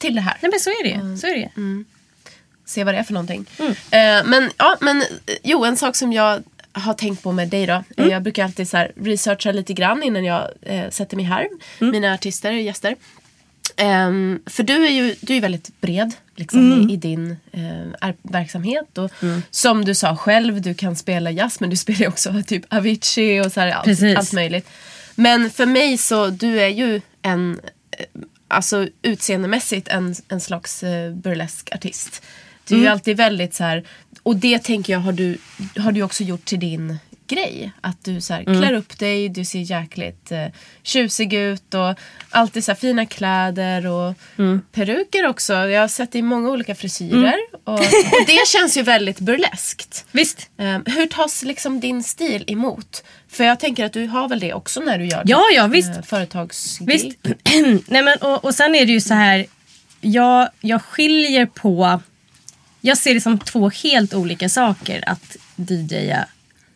till 0.01 0.15
det 0.15 0.21
här. 0.21 0.37
Nej 0.41 0.51
men 0.51 0.59
så 0.59 0.69
är 0.69 0.83
det 0.83 0.89
ju. 0.89 1.17
Så 1.17 1.27
är 1.27 1.31
det 1.33 1.39
ju. 1.55 1.83
se 2.65 2.83
vad 2.83 2.93
det 2.93 2.97
är 2.97 3.03
för 3.03 3.13
någonting. 3.13 3.45
Eh, 3.59 4.25
men 4.25 4.49
ja, 4.57 4.77
men 4.81 5.01
eh, 5.01 5.07
jo, 5.43 5.65
en 5.65 5.77
sak 5.77 5.95
som 5.95 6.13
jag 6.13 6.43
har 6.73 6.93
tänkt 6.93 7.23
på 7.23 7.31
med 7.31 7.47
dig 7.49 7.65
då. 7.65 7.83
eh, 7.97 8.07
Jag 8.07 8.23
brukar 8.23 8.43
alltid 8.43 8.69
så 8.69 8.77
här 8.77 8.91
researcha 8.95 9.51
lite 9.51 9.73
grann 9.73 10.03
innan 10.03 10.25
jag 10.25 10.47
eh, 10.61 10.89
sätter 10.89 11.15
mig 11.17 11.25
här. 11.25 11.47
Mina 11.79 12.13
artister, 12.13 12.51
gäster. 12.51 12.95
Ehm, 13.75 14.39
för 14.45 14.63
du 14.63 14.85
är 14.85 14.91
ju 14.91 15.15
du 15.21 15.35
är 15.37 15.41
väldigt 15.41 15.81
bred 15.81 16.11
liksom, 16.35 16.89
i, 16.89 16.93
i 16.93 16.97
din 16.97 17.37
ar- 18.01 18.15
verksamhet. 18.21 18.97
Och, 18.97 19.11
Som 19.51 19.85
du 19.85 19.95
sa 19.95 20.15
själv, 20.17 20.61
du 20.61 20.73
kan 20.73 20.95
spela 20.95 21.31
jazz 21.31 21.59
men 21.59 21.69
du 21.69 21.75
spelar 21.85 22.07
också 22.07 22.43
typ 22.47 22.65
Avicii 22.73 23.41
och 23.41 23.51
så 23.51 23.59
här, 23.59 23.71
allt, 23.71 23.87
allt 24.17 24.33
möjligt. 24.33 24.69
Men 25.15 25.49
för 25.49 25.65
mig 25.65 25.97
så, 25.97 26.27
du 26.27 26.61
är 26.61 26.67
ju 26.67 27.01
en, 27.21 27.59
alltså 28.51 28.87
utseendemässigt 29.01 29.87
en, 29.87 30.15
en 30.27 30.41
slags 30.41 30.83
eh, 30.83 31.13
burlesk 31.13 31.69
artist. 31.75 32.23
Du 32.67 32.75
är 32.75 32.79
ju 32.79 32.87
alltid 32.87 33.17
väldigt 33.17 33.53
så 33.53 33.63
här, 33.63 33.83
och 34.23 34.35
det 34.35 34.59
tänker 34.59 34.93
jag 34.93 34.99
har 34.99 35.11
du, 35.11 35.37
har 35.77 35.91
du 35.91 36.03
också 36.03 36.23
gjort 36.23 36.45
till 36.45 36.59
din 36.59 36.97
grej. 37.35 37.71
Att 37.81 38.03
du 38.05 38.21
så 38.21 38.33
här, 38.33 38.43
klär 38.43 38.73
upp 38.73 38.99
dig, 38.99 39.29
du 39.29 39.45
ser 39.45 39.59
jäkligt 39.59 40.31
eh, 40.31 40.45
tjusig 40.83 41.33
ut 41.33 41.73
och 41.73 41.95
alltid 42.29 42.63
så 42.63 42.71
här, 42.71 42.77
fina 42.79 43.05
kläder 43.05 43.87
och 43.87 44.13
peruker 44.71 45.27
också. 45.27 45.53
Jag 45.53 45.81
har 45.81 45.87
sett 45.87 46.11
det 46.11 46.19
i 46.19 46.21
många 46.21 46.49
olika 46.49 46.75
frisyrer. 46.75 47.37
Och, 47.63 47.73
och 47.79 48.25
det 48.27 48.47
känns 48.47 48.77
ju 48.77 48.81
väldigt 48.81 49.19
burleskt. 49.19 50.05
Visst. 50.11 50.49
Um, 50.57 50.83
hur 50.85 51.05
tas 51.05 51.43
liksom 51.43 51.79
din 51.79 52.03
stil 52.03 52.43
emot? 52.47 53.03
För 53.29 53.43
jag 53.43 53.59
tänker 53.59 53.85
att 53.85 53.93
du 53.93 54.07
har 54.07 54.27
väl 54.29 54.39
det 54.39 54.53
också 54.53 54.79
när 54.79 54.97
du 54.97 55.05
gör 55.05 55.23
Ja, 55.25 55.37
ditt, 55.49 55.57
ja, 55.57 55.67
visst. 55.67 55.89
eh, 55.97 56.01
företagsgig. 56.01 56.87
Visst. 56.87 57.17
Nej, 57.87 58.03
men, 58.03 58.17
och, 58.21 58.45
och 58.45 58.55
sen 58.55 58.75
är 58.75 58.85
det 58.85 58.91
ju 58.91 59.01
så 59.01 59.13
här. 59.13 59.45
Jag, 60.01 60.49
jag 60.61 60.81
skiljer 60.81 61.45
på... 61.45 62.01
Jag 62.81 62.97
ser 62.97 63.13
det 63.13 63.21
som 63.21 63.39
två 63.39 63.69
helt 63.69 64.13
olika 64.13 64.49
saker 64.49 65.03
att 65.07 65.35
DJa 65.55 66.25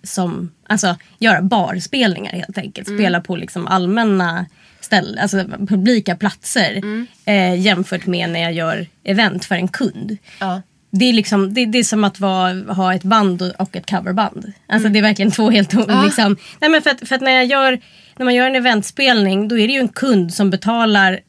som... 0.06 0.52
Alltså 0.68 0.96
göra 1.20 1.42
barspelningar 1.42 2.32
helt 2.32 2.58
enkelt. 2.58 2.88
Spela 2.88 3.22
på 3.22 3.36
liksom 3.36 3.68
allmänna 3.68 4.46
ställen, 4.80 5.20
alltså 5.20 5.44
publika 5.68 6.16
platser. 6.16 6.82
Eh, 7.26 7.60
jämfört 7.62 8.06
med 8.06 8.30
när 8.30 8.40
jag 8.40 8.54
gör 8.54 8.88
event 9.04 9.46
för 9.46 9.56
en 9.56 9.68
kund. 9.68 10.18
Ja. 10.40 10.62
Det 10.92 11.06
är, 11.06 11.14
liksom, 11.14 11.54
det, 11.54 11.66
det 11.66 11.78
är 11.80 11.84
som 11.84 12.04
att 12.04 12.20
vara, 12.20 12.74
ha 12.74 12.94
ett 12.94 13.04
band 13.04 13.42
och- 13.58 13.76
ett 13.76 13.90
coverband. 13.90 14.54
Alltså 14.68 14.90
det 14.90 15.00
är 15.00 15.04
verkligen 15.04 15.32
två 15.32 15.50
helt 15.50 15.76
olika. 15.76 16.02
Liksom. 16.04 16.38
Nej, 16.60 16.70
men 16.70 16.82
för 16.82 16.90
att, 16.90 17.08
för 17.08 17.16
att 17.16 17.22
när, 17.22 17.32
jag 17.32 17.46
gör, 17.46 17.80
när 18.18 18.26
man 18.26 18.36
gör 18.36 18.48
en 18.48 18.56
eventspelning 18.56 19.48
då 19.48 19.58
är 19.60 19.68
det 19.68 19.74
ju 19.74 19.80
en 19.80 19.88
kund 19.88 20.34
som 20.34 20.50
betalar 20.50 21.20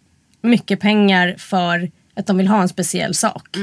mycket 0.42 0.80
pengar 0.80 1.34
för 1.38 1.90
att 2.16 2.26
de 2.26 2.36
vill 2.36 2.48
ha 2.48 2.62
en 2.62 2.68
speciell 2.68 3.14
sak. 3.14 3.56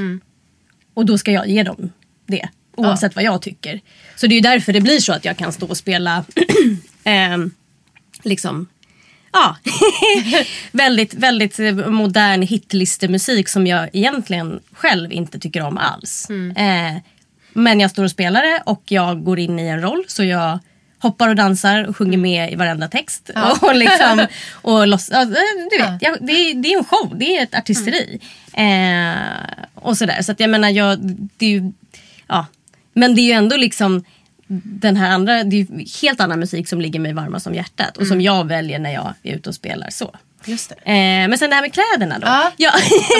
Och 0.94 1.06
då 1.06 1.18
ska 1.18 1.32
jag 1.32 1.48
ge 1.48 1.62
dem 1.62 1.92
det. 2.26 2.48
Oavsett 2.76 3.14
vad 3.16 3.24
jag 3.24 3.42
tycker. 3.42 3.80
Så 4.16 4.26
det 4.26 4.32
är 4.32 4.36
ju 4.36 4.40
därför 4.40 4.72
det 4.72 4.80
blir 4.80 4.98
så 4.98 5.12
att 5.12 5.24
jag 5.24 5.36
kan 5.36 5.52
stå 5.52 5.66
och 5.66 5.76
spela 5.76 6.24
ehm, 7.04 7.50
liksom 8.22 8.66
Ja, 9.34 9.56
väldigt, 10.72 11.14
väldigt 11.14 11.58
eh, 11.58 11.74
modern 11.74 12.42
hitlistemusik 12.42 13.48
som 13.48 13.66
jag 13.66 13.88
egentligen 13.92 14.60
själv 14.72 15.12
inte 15.12 15.38
tycker 15.38 15.62
om 15.62 15.78
alls. 15.78 16.30
Eh, 16.56 16.96
men 17.52 17.80
jag 17.80 17.90
står 17.90 18.04
och 18.04 18.10
spelar 18.10 18.42
det 18.42 18.62
och 18.66 18.82
jag 18.86 19.24
går 19.24 19.38
in 19.38 19.58
i 19.58 19.66
en 19.66 19.82
roll 19.82 20.04
så 20.06 20.24
jag 20.24 20.58
hoppar 20.98 21.28
och 21.28 21.36
dansar 21.36 21.84
och 21.84 21.96
sjunger 21.96 22.18
med 22.18 22.52
i 22.52 22.54
varenda 22.54 22.88
text. 22.88 23.30
Och 23.60 23.74
liksom, 23.74 24.26
och 24.52 24.86
loss, 24.86 25.08
ja, 25.12 25.24
du 25.24 25.78
vet, 25.82 26.02
jag, 26.02 26.18
det, 26.20 26.32
är, 26.32 26.54
det 26.54 26.68
är 26.72 26.78
en 26.78 26.84
show, 26.84 27.18
det 27.18 27.36
är 27.36 27.42
ett 27.42 27.54
artisteri. 27.54 28.20
Eh, 28.52 29.14
och 29.74 29.98
sådär. 29.98 30.22
Så 30.22 30.32
att 30.32 30.40
jag 30.40 30.50
menar, 30.50 30.68
jag, 30.68 30.98
det 31.36 31.46
är 31.46 31.50
ju, 31.50 31.72
ja. 32.26 32.46
Men 32.94 33.14
det 33.14 33.20
är 33.20 33.24
ju 33.24 33.32
ändå 33.32 33.56
liksom 33.56 34.04
den 34.64 34.96
här 34.96 35.10
andra, 35.10 35.44
det 35.44 35.56
är 35.56 35.58
ju 35.58 35.84
helt 36.02 36.20
annan 36.20 36.40
musik 36.40 36.68
som 36.68 36.80
ligger 36.80 37.00
mig 37.00 37.12
varmast 37.12 37.46
om 37.46 37.54
hjärtat 37.54 37.96
och 37.96 38.06
som 38.06 38.20
jag 38.20 38.48
väljer 38.48 38.78
när 38.78 38.92
jag 38.92 39.14
är 39.22 39.34
ute 39.34 39.48
och 39.48 39.54
spelar 39.54 39.90
så. 39.90 40.14
Just 40.46 40.68
det. 40.68 40.74
Eh, 40.74 41.28
men 41.28 41.38
sen 41.38 41.50
det 41.50 41.56
här 41.56 41.62
med 41.62 41.72
kläderna 41.72 42.18
då. 42.18 42.26
Ja. 42.26 42.52
Ja. 42.56 42.72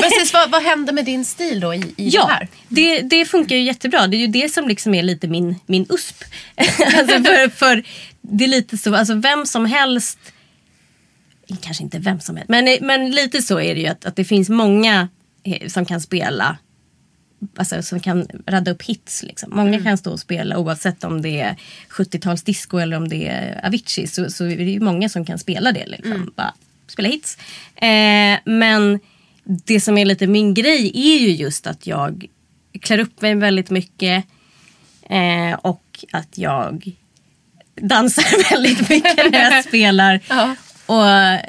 Precis, 0.03 0.33
vad, 0.33 0.51
vad 0.51 0.63
hände 0.63 0.93
med 0.93 1.05
din 1.05 1.25
stil 1.25 1.61
då 1.61 1.75
i, 1.75 1.79
i 1.79 1.83
det 1.83 1.93
Ja, 1.97 2.27
här? 2.27 2.49
det, 2.69 3.01
det 3.01 3.25
funkar 3.25 3.57
ju 3.57 3.63
jättebra. 3.63 4.07
Det 4.07 4.17
är 4.17 4.19
ju 4.19 4.27
det 4.27 4.53
som 4.53 4.69
liksom 4.69 4.95
är 4.95 5.03
lite 5.03 5.29
min, 5.29 5.57
min 5.67 5.87
USP. 5.89 6.25
alltså 6.99 7.17
för, 7.25 7.49
för 7.49 7.85
det 8.21 8.45
är 8.45 8.49
lite 8.49 8.79
så, 8.79 8.95
alltså 8.95 9.15
vem 9.15 9.47
som 9.47 9.67
helst, 9.67 10.19
kanske 11.61 11.83
inte 11.85 11.99
vem 11.99 12.21
som 12.21 12.37
helst, 12.37 12.49
men, 12.49 12.79
men 12.81 13.11
lite 13.11 13.43
så 13.43 13.61
är 13.61 13.75
det 13.75 13.81
ju 13.81 13.87
att, 13.87 14.05
att 14.05 14.17
det 14.17 14.25
finns 14.25 14.49
många 14.49 15.09
eh, 15.45 15.69
som 15.69 15.85
kan 15.87 16.01
spela 16.01 16.57
Alltså, 17.57 17.83
som 17.83 18.01
kan 18.01 18.27
radda 18.47 18.71
upp 18.71 18.83
hits. 18.83 19.23
Liksom. 19.23 19.57
Många 19.57 19.83
kan 19.83 19.99
stå 19.99 20.13
och 20.13 20.21
spela 20.21 20.59
oavsett 20.59 21.05
om 21.05 21.23
det 21.23 21.41
är 21.41 21.57
70-talsdisco 21.91 22.83
eller 22.83 22.97
om 22.97 23.09
det 23.09 23.29
är 23.29 23.67
Avicii. 23.67 24.07
Så, 24.07 24.31
så 24.31 24.45
är 24.45 24.57
det 24.57 24.65
ju 24.65 24.81
många 24.81 25.09
som 25.09 25.25
kan 25.25 25.39
spela 25.39 25.73
det. 25.73 25.87
Liksom. 25.87 26.33
Bara 26.37 26.55
spela 26.87 27.09
hits. 27.09 27.39
Eh, 27.77 28.39
men 28.45 29.01
det 29.45 29.81
som 29.81 29.99
är 29.99 30.05
lite 30.05 30.27
min 30.27 30.55
grej 30.55 30.93
är 30.95 31.19
ju 31.19 31.31
just 31.31 31.67
att 31.67 31.87
jag 31.87 32.27
klär 32.81 32.99
upp 32.99 33.23
mig 33.23 33.35
väldigt 33.35 33.71
mycket. 33.71 34.25
Eh, 35.11 35.53
och 35.63 36.05
att 36.13 36.39
jag 36.39 36.93
dansar 37.75 38.51
väldigt 38.51 38.89
mycket 38.89 39.33
när 39.33 39.51
jag 39.51 39.65
spelar. 39.69 40.21
Ja. 40.29 40.57
Och 40.87 41.41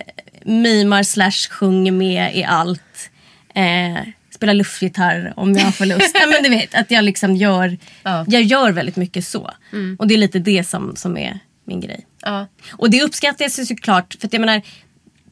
mimar 0.46 1.04
slash 1.04 1.50
sjunger 1.50 1.92
med 1.92 2.36
i 2.36 2.44
allt. 2.44 3.10
Eh, 3.54 4.02
spelar 4.36 4.54
luftgitarr 4.54 5.34
om 5.36 5.54
jag 5.54 5.76
får 5.76 5.86
lust. 5.86 6.12
Nej, 6.14 6.28
men 6.28 6.44
du 6.44 6.50
vet, 6.50 6.76
att 6.76 6.92
jag 6.92 7.04
liksom 7.04 7.36
gör, 7.36 7.78
Ja. 8.04 8.26
jag 8.28 8.42
gör 8.42 8.72
väldigt 8.72 8.96
mycket 8.96 9.26
så. 9.26 9.52
Och 10.00 10.08
det 10.08 10.14
är 10.14 10.18
lite 10.18 10.40
det 10.40 10.64
som, 10.64 10.96
som 10.96 11.18
är 11.18 11.40
min 11.66 11.80
grej. 11.80 12.06
Ja. 12.22 12.48
Och 12.72 12.90
det 12.90 13.02
uppskattas 13.04 13.60
ju 13.60 13.66
såklart. 13.66 14.16
För 14.22 14.30
jag 14.32 14.40
menar, 14.40 14.62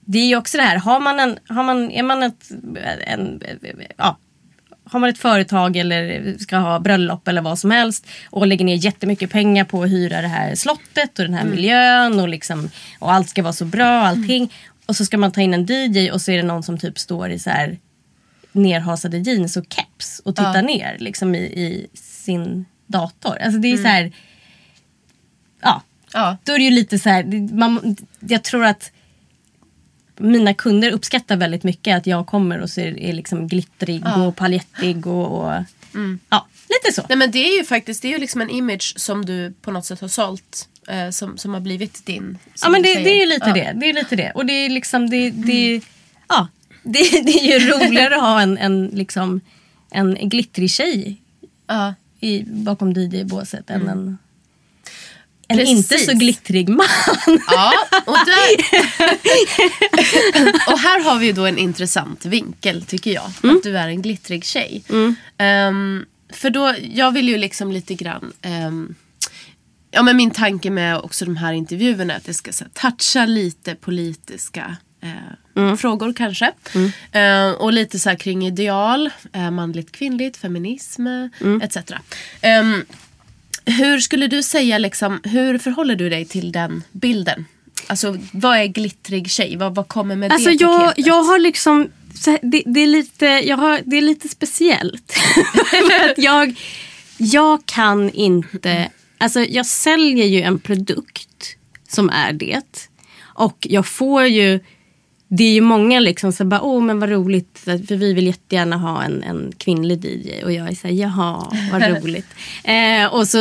det 0.06 0.20
är 0.20 0.26
ju 0.26 0.36
också 0.36 0.58
det 0.58 0.64
här, 0.64 0.78
har 0.78 1.00
man 1.00 1.20
en, 1.20 1.38
har 1.48 1.64
man, 1.64 1.92
är 1.92 2.04
man 2.04 2.24
ett, 2.24 2.50
en, 3.08 3.42
ja, 3.98 4.18
har 4.86 5.00
man 5.00 5.10
ett 5.10 5.18
företag 5.18 5.78
eller 5.78 6.36
ska 6.40 6.58
ha 6.58 6.80
bröllop 6.80 7.28
eller 7.28 7.42
vad 7.42 7.60
som 7.60 7.72
helst 7.72 8.08
och 8.30 8.48
lägger 8.48 8.66
ner 8.66 8.76
jättemycket 8.76 9.32
pengar 9.32 9.66
på 9.66 9.84
att 9.84 9.90
hyra 9.90 10.22
det 10.22 10.28
här 10.28 10.56
slottet 10.56 11.20
och 11.20 11.26
den 11.26 11.34
här 11.34 11.46
miljön 11.46 12.20
och, 12.20 12.30
liksom, 12.30 12.70
och 13.00 13.14
allt 13.14 13.30
ska 13.30 13.44
vara 13.44 13.54
så 13.54 13.66
bra 13.66 14.00
och 14.02 14.08
allting. 14.08 14.54
Och 14.86 14.96
så 14.96 15.06
ska 15.06 15.18
man 15.18 15.32
ta 15.32 15.42
in 15.42 15.54
en 15.54 15.66
DJ 15.66 16.12
och 16.12 16.22
så 16.22 16.32
är 16.32 16.38
det 16.38 16.44
någon 16.44 16.64
som 16.64 16.78
typ 16.78 17.00
står 17.00 17.30
i 17.30 17.40
så 17.40 17.50
här 17.50 17.78
nerhasade 18.56 19.18
jeans 19.18 19.58
och 19.58 19.66
keps 19.70 20.20
och 20.20 20.36
tittar 20.36 20.56
Ja. 20.56 20.62
ner 20.62 20.98
liksom 21.00 21.36
i, 21.36 21.40
i 21.40 21.88
sin 21.94 22.66
dator. 22.88 23.38
Alltså 23.38 23.60
det 23.60 23.72
är 23.72 23.78
så 23.78 23.88
här, 23.88 24.12
ja, 25.62 25.82
Ja. 26.14 26.38
då 26.44 26.54
är 26.54 26.58
det 26.58 26.64
ju 26.64 26.72
lite 26.72 27.00
så 27.00 27.10
här, 27.10 27.54
man, 27.56 27.96
jag 28.20 28.44
tror 28.44 28.66
att 28.66 28.92
mina 30.18 30.54
kunder 30.54 30.92
uppskattar 30.92 31.36
väldigt 31.38 31.64
mycket 31.64 31.98
att 31.98 32.08
jag 32.08 32.28
kommer 32.28 32.60
och 32.62 32.70
ser, 32.70 33.00
är 33.00 33.14
liksom 33.14 33.48
glittrig 33.48 34.02
Ja. 34.06 34.26
och 34.28 34.36
palettig 34.36 35.08
och, 35.08 35.46
och 35.46 35.64
ja, 36.30 36.48
lite 36.70 36.96
så. 36.96 37.06
Nej 37.10 37.18
men 37.18 37.32
det 37.32 37.40
är 37.40 37.58
ju 37.58 37.64
faktiskt 37.66 38.02
det 38.02 38.08
är 38.08 38.12
ju 38.12 38.18
liksom 38.18 38.42
en 38.42 38.50
image 38.50 38.94
som 38.98 39.26
du 39.26 39.54
på 39.62 39.72
något 39.72 39.86
sätt 39.86 40.02
har 40.02 40.08
sålt. 40.08 40.70
Eh, 40.88 41.10
som, 41.10 41.38
som 41.38 41.54
har 41.54 41.62
blivit 41.62 42.06
din. 42.06 42.38
Ja 42.62 42.70
men 42.70 42.82
det, 42.82 42.94
det 42.94 43.10
är 43.12 43.20
ju 43.20 43.26
lite 43.26 43.48
ja. 43.48 43.54
det. 43.54 43.74
Det 43.80 43.90
är 43.90 43.94
lite 43.94 44.16
det. 44.16 44.32
Och 44.36 44.46
det 44.46 44.54
är 44.54 44.70
liksom 44.70 45.10
det, 45.10 45.30
det, 45.32 45.82
ja, 46.30 46.48
det, 46.84 47.24
det 47.24 47.32
är 47.32 47.60
ju 47.60 47.72
roligare 47.72 48.16
att 48.16 48.22
ha 48.22 48.42
en, 48.42 48.58
en, 48.58 48.86
liksom, 48.86 49.42
en 49.92 50.30
glittrig 50.30 50.72
tjej 50.72 51.22
Ja. 51.68 51.94
i, 52.20 52.44
bakom 52.44 52.94
DJ-båset 52.94 53.70
än 53.70 53.88
en, 53.88 54.18
en 55.48 55.58
Precis. 55.58 55.78
inte 55.78 55.98
så 55.98 56.18
glittrig 56.18 56.70
man. 56.70 56.86
Ja, 57.48 57.74
och, 58.06 58.18
där... 58.26 58.66
och 60.72 60.80
här 60.80 61.04
har 61.04 61.20
vi 61.20 61.32
då 61.32 61.46
en 61.46 61.58
intressant 61.58 62.26
vinkel 62.26 62.86
tycker 62.86 63.12
jag. 63.12 63.26
Att 63.26 63.64
du 63.64 63.78
är 63.78 63.88
en 63.88 64.02
glittrig 64.02 64.46
tjej. 64.46 64.84
Ehm, 65.38 66.06
för 66.30 66.50
då, 66.50 66.76
jag 66.94 67.12
vill 67.12 67.30
ju 67.30 67.38
liksom 67.38 67.72
lite 67.72 67.94
grann 67.94 68.32
ehm, 68.42 68.96
Ja 69.96 70.04
men 70.04 70.18
min 70.18 70.32
tanke 70.32 70.70
med 70.70 70.98
också 70.98 71.26
de 71.26 71.36
här 71.36 71.54
intervjuerna 71.54 72.14
är 72.14 72.18
att 72.18 72.26
det 72.26 72.34
ska 72.34 72.52
så 72.52 72.64
här, 72.64 72.72
toucha 72.92 73.26
lite 73.26 73.76
politiska 73.76 74.78
eh, 75.04 75.76
frågor 75.76 76.14
kanske. 76.14 76.52
Eh, 77.12 77.52
och 77.52 77.74
lite 77.74 78.00
så 78.00 78.10
här 78.10 78.16
kring 78.16 78.48
ideal, 78.48 79.10
eh, 79.34 79.52
manligt 79.52 79.92
kvinnligt, 79.92 80.38
feminism 80.38 81.08
etc. 81.62 81.78
Ehm, 82.42 82.86
hur 83.66 84.00
skulle 84.00 84.28
du 84.28 84.44
säga, 84.44 84.78
liksom, 84.78 85.22
hur 85.24 85.58
förhåller 85.58 85.96
du 85.96 86.10
dig 86.10 86.26
till 86.26 86.52
den 86.52 86.84
bilden? 86.92 87.46
Alltså 87.88 88.18
vad 88.32 88.58
är 88.58 88.66
glittrig 88.66 89.30
tjej? 89.30 89.58
Vad, 89.58 89.76
vad 89.76 89.88
kommer 89.88 90.16
med 90.16 90.32
Alltså 90.32 90.50
det 90.50 90.56
jag, 90.56 90.80
paketet? 90.80 91.08
jag 91.08 91.24
har 91.24 91.40
liksom, 91.40 91.90
det, 92.42 92.64
det, 92.66 92.80
är 92.80 92.88
lite, 92.88 93.26
jag 93.26 93.58
har, 93.58 93.82
det 93.86 93.98
är 93.98 94.02
lite 94.02 94.30
speciellt. 94.30 95.12
För 95.70 96.12
att 96.12 96.18
jag, 96.18 96.60
jag 97.18 97.66
kan 97.66 98.10
inte, 98.10 98.90
alltså 99.18 99.40
jag 99.40 99.66
säljer 99.66 100.26
ju 100.26 100.42
en 100.42 100.60
produkt 100.60 101.56
som 101.88 102.10
är 102.10 102.34
det. 102.34 102.90
Och 103.22 103.58
jag 103.70 103.86
får 103.86 104.26
ju, 104.26 104.60
det 105.38 105.44
är 105.44 105.54
ju 105.54 105.62
många 105.62 106.00
liksom 106.00 106.32
som 106.34 106.50
bara, 106.50 106.62
åh 106.62 106.84
men 106.84 107.00
vad 107.00 107.10
roligt, 107.10 107.60
för 107.60 107.96
vi 107.96 108.14
vill 108.14 108.28
jättegärna 108.28 108.78
ha 108.78 109.04
en, 109.04 109.24
en 109.24 109.54
kvinnlig 109.58 110.06
DJ. 110.06 110.44
Och 110.44 110.52
jag 110.52 110.68
är 110.68 110.76
såhär, 110.76 110.96
jaha, 110.96 111.52
vad 111.72 111.82
roligt. 112.04 112.28
eh, 112.64 113.06
och 113.14 113.28
så 113.28 113.38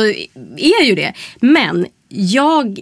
är 0.57 0.83
ju 0.83 0.95
det. 0.95 1.13
Men 1.41 1.85
jag 2.07 2.79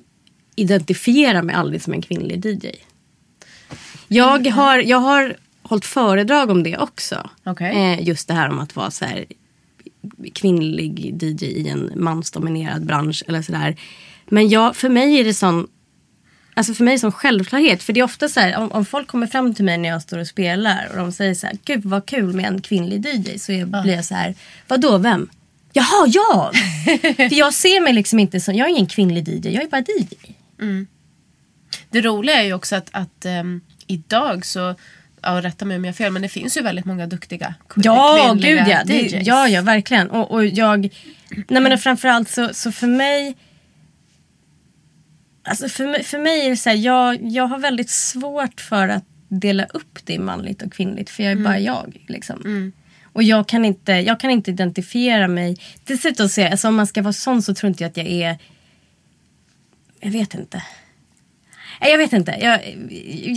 identifierar 0.56 1.42
mig 1.42 1.56
aldrig 1.56 1.82
som 1.82 1.94
en 1.94 2.02
kvinnlig 2.02 2.46
DJ. 2.46 2.68
Jag 4.08 4.48
har, 4.48 4.78
jag 4.80 4.98
har 4.98 5.36
hållit 5.64 5.86
föredrag 5.86 6.50
om 6.50 6.64
det 6.64 6.78
också. 6.78 7.30
Okej. 7.44 7.76
Eh, 7.76 8.08
just 8.08 8.28
det 8.28 8.34
här 8.34 8.50
om 8.50 8.60
att 8.60 8.76
vara 8.76 8.92
så 8.92 9.06
här, 9.06 9.26
kvinnlig 10.34 11.24
DJ 11.24 11.46
i 11.46 11.68
en 11.68 11.92
mansdominerad 11.96 12.86
bransch. 12.86 13.24
eller 13.28 13.42
sådär. 13.42 13.76
Men 14.30 14.50
jag, 14.50 14.76
för 14.76 14.90
mig 14.90 15.20
är 15.20 15.24
det 15.24 15.34
sån 15.34 15.68
Alltså 16.54 16.74
för 16.74 16.84
mig 16.84 17.00
som 17.00 17.12
självklarhet. 17.12 17.84
För 17.84 17.94
det 17.94 18.00
är 18.00 18.04
ofta 18.04 18.30
så 18.30 18.40
här, 18.40 18.58
om, 18.58 18.72
om 18.72 18.86
folk 18.86 19.08
kommer 19.08 19.28
fram 19.28 19.56
till 19.56 19.66
mig 19.66 19.78
när 19.78 19.90
jag 19.90 20.02
står 20.02 20.18
och 20.18 20.28
spelar 20.28 20.90
och 20.92 20.98
de 20.98 21.12
säger 21.12 21.34
så 21.34 21.48
här, 21.48 21.58
gud 21.66 21.86
vad 21.86 22.06
kul 22.06 22.34
med 22.34 22.46
en 22.46 22.62
kvinnlig 22.62 23.06
DJ. 23.06 23.38
Så 23.40 23.52
jag, 23.52 23.68
blir 23.68 23.94
jag 23.96 24.06
så 24.06 24.16
här, 24.16 24.36
vadå 24.68 24.98
vem? 24.98 25.30
Jaha, 25.74 26.08
jag! 26.08 26.56
för 27.16 27.34
jag 27.34 27.54
ser 27.54 27.82
mig 27.82 27.94
liksom 27.94 28.20
inte 28.20 28.40
som, 28.40 28.56
jag 28.56 28.68
är 28.68 28.72
ingen 28.72 28.88
kvinnlig 28.88 29.28
DJ, 29.28 29.50
jag 29.50 29.64
är 29.64 29.68
bara 29.68 29.82
DJ. 29.82 30.36
Det 31.90 32.02
roliga 32.02 32.36
är 32.36 32.44
ju 32.44 32.54
också 32.54 32.76
att, 32.76 32.90
att 32.92 33.26
ehm, 33.26 33.62
idag 33.88 34.46
så, 34.46 34.76
ja, 35.22 35.42
rätta 35.42 35.66
mig 35.66 35.78
om 35.78 35.86
jag 35.86 35.92
har 35.92 35.96
fel, 35.96 36.12
men 36.12 36.22
det 36.22 36.30
finns 36.30 36.58
ju 36.58 36.62
väldigt 36.62 36.86
många 36.86 37.08
duktiga 37.08 37.56
Ja, 37.76 38.28
kvinnliga 38.32 38.56
gud 38.56 38.68
ja. 38.74 38.82
Det, 38.86 39.02
DJs. 39.02 39.28
ja, 39.28 39.48
ja, 39.48 39.62
verkligen. 39.62 40.10
Och, 40.10 40.32
och 40.32 40.46
jag, 40.46 40.90
nej 41.48 41.62
men 41.62 41.78
framförallt 41.78 42.30
så, 42.30 42.50
så 42.54 42.72
för 42.72 42.88
mig 42.88 43.36
Alltså 45.44 45.70
för, 45.70 45.88
mig- 45.88 46.04
för 46.04 46.20
mig 46.20 46.46
är 46.46 46.50
det 46.50 46.58
så 46.58 46.70
här, 46.70 46.78
jag, 46.78 47.20
jag 47.32 47.48
har 47.48 47.60
väldigt 47.60 47.90
svårt 47.90 48.62
för 48.62 48.88
att 48.88 49.04
dela 49.28 49.66
upp 49.66 50.00
det 50.06 50.14
i 50.14 50.20
manligt 50.20 50.62
och 50.62 50.74
kvinnligt 50.74 51.10
för 51.10 51.24
jag 51.24 51.32
är 51.32 51.36
bara 51.36 51.60
jag. 51.60 51.98
Liksom. 52.08 52.72
Och 53.14 53.24
jag 53.24 53.48
kan, 53.48 53.66
inte, 53.66 53.92
jag 53.92 54.20
kan 54.20 54.32
inte 54.32 54.52
identifiera 54.52 55.28
mig. 55.28 55.58
Dessutom 55.84 56.30
så 56.30 56.42
är 56.42 56.50
alltså 56.52 56.68
om 56.68 56.76
man 56.76 56.88
ska 56.88 57.02
vara 57.02 57.14
sån 57.14 57.42
så 57.42 57.54
tror 57.54 57.68
inte 57.68 57.84
jag 57.84 57.90
att 57.90 57.98
jag 57.98 58.08
är... 58.08 58.38
Jag 60.00 60.12
vet 60.12 60.34
inte. 60.34 60.64
Nej, 61.82 61.92
Jag 61.92 61.98
vet 61.98 62.14
inte. 62.14 62.38
Jag, 62.42 62.60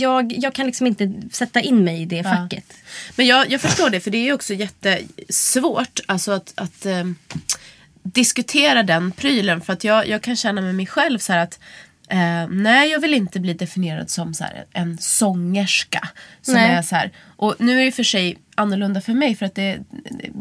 jag, 0.01 0.33
jag 0.37 0.53
kan 0.53 0.65
liksom 0.65 0.87
inte 0.87 1.13
sätta 1.31 1.61
in 1.61 1.83
mig 1.83 2.01
i 2.01 2.05
det 2.05 2.23
facket. 2.23 2.73
Men 3.15 3.25
jag, 3.25 3.51
jag 3.51 3.61
förstår 3.61 3.89
det, 3.89 3.99
för 3.99 4.11
det 4.11 4.17
är 4.29 4.33
också 4.33 4.53
jättesvårt 4.53 5.99
alltså 6.05 6.31
att, 6.31 6.53
att 6.55 6.85
ehm, 6.85 7.15
diskutera 8.03 8.83
den 8.83 9.11
prylen. 9.11 9.61
För 9.61 9.73
att 9.73 9.83
jag, 9.83 10.07
jag 10.07 10.21
kan 10.21 10.35
känna 10.35 10.61
med 10.61 10.75
mig 10.75 10.85
själv 10.85 11.19
så 11.19 11.33
här 11.33 11.39
att 11.39 11.59
eh, 12.09 12.47
nej, 12.49 12.91
jag 12.91 12.99
vill 12.99 13.13
inte 13.13 13.39
bli 13.39 13.53
definierad 13.53 14.09
som 14.09 14.33
så 14.33 14.43
här, 14.43 14.65
en 14.73 14.97
sångerska. 14.97 16.09
Som 16.41 16.53
Nej. 16.53 16.71
är 16.71 16.81
så 16.81 16.95
här, 16.95 17.11
och 17.35 17.55
nu 17.59 17.81
är 17.81 17.85
det 17.85 17.91
för 17.91 18.03
sig 18.03 18.37
annorlunda 18.55 19.01
för 19.01 19.13
mig 19.13 19.35
för 19.35 19.45
att 19.45 19.55
det, 19.55 19.79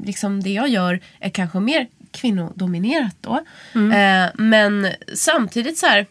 liksom 0.05 0.43
det 0.43 0.51
jag 0.51 0.69
gör 0.69 1.01
är 1.21 1.31
kanske 1.31 1.61
mer 1.61 1.87
kvinnodominerat 2.11 3.17
då. 3.21 3.45
Eh, 3.75 4.31
men 4.35 4.89
samtidigt 5.15 5.79
så 5.79 5.87
här 5.87 6.07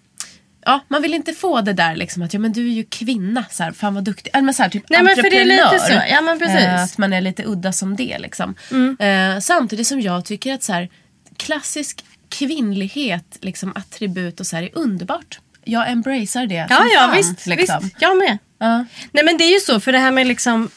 Ja, 0.66 0.80
man 0.88 1.02
vill 1.02 1.14
inte 1.14 1.34
få 1.34 1.62
det 1.62 1.74
där 1.74 1.96
liksom 1.96 2.22
att 2.22 2.34
ja 2.34 2.40
men 2.40 2.52
du 2.52 2.68
är 2.68 2.74
ju 2.74 2.84
kvinna, 2.84 3.46
så 3.52 3.64
här, 3.64 3.72
fan 3.72 3.94
vad 3.94 4.04
duktig. 4.04 4.32
Eller 4.34 4.44
men 4.44 4.54
så 4.54 4.64
här, 4.64 4.70
typ 4.70 4.84
Nej, 4.90 5.04
men 5.04 5.16
för 5.16 5.24
det 5.24 5.42
är 5.42 5.46
lite 5.46 5.80
så. 5.80 6.02
Ja, 6.10 6.22
men 6.22 6.40
precis. 6.40 6.58
Mm. 6.58 6.76
Eh, 6.76 6.84
att 6.84 6.98
man 6.98 7.14
är 7.14 7.22
lite 7.22 7.44
udda 7.46 7.72
som 7.72 7.96
det 7.96 8.20
liksom. 8.20 8.56
Eh, 9.00 9.40
samtidigt 9.40 9.88
som 9.88 10.02
jag 10.02 10.26
tycker 10.26 10.54
att 10.54 10.64
så 10.64 10.74
här, 10.74 10.90
klassisk 11.38 12.06
kvinnlighet, 12.34 13.38
liksom 13.42 13.72
attribut 13.76 14.40
och 14.40 14.48
så 14.48 14.56
här 14.56 14.64
är 14.64 14.70
underbart. 14.74 15.40
Jag 15.64 15.92
embracear 15.92 16.48
det 16.48 16.56
Ja, 16.56 16.68
ja 16.70 17.00
fan, 17.00 17.16
visst, 17.16 17.46
liksom. 17.46 17.80
visst. 17.84 17.96
Jag 18.00 18.18
med. 18.18 18.38
Ja. 18.58 18.86
Nej 19.12 19.26
men 19.26 19.38
det 19.38 19.44
är 19.44 19.54
ju 19.54 19.60
så, 19.60 19.80
för 19.80 19.92
det 19.92 20.00
här 20.00 20.12
med 20.12 20.28
liksom... 20.28 20.70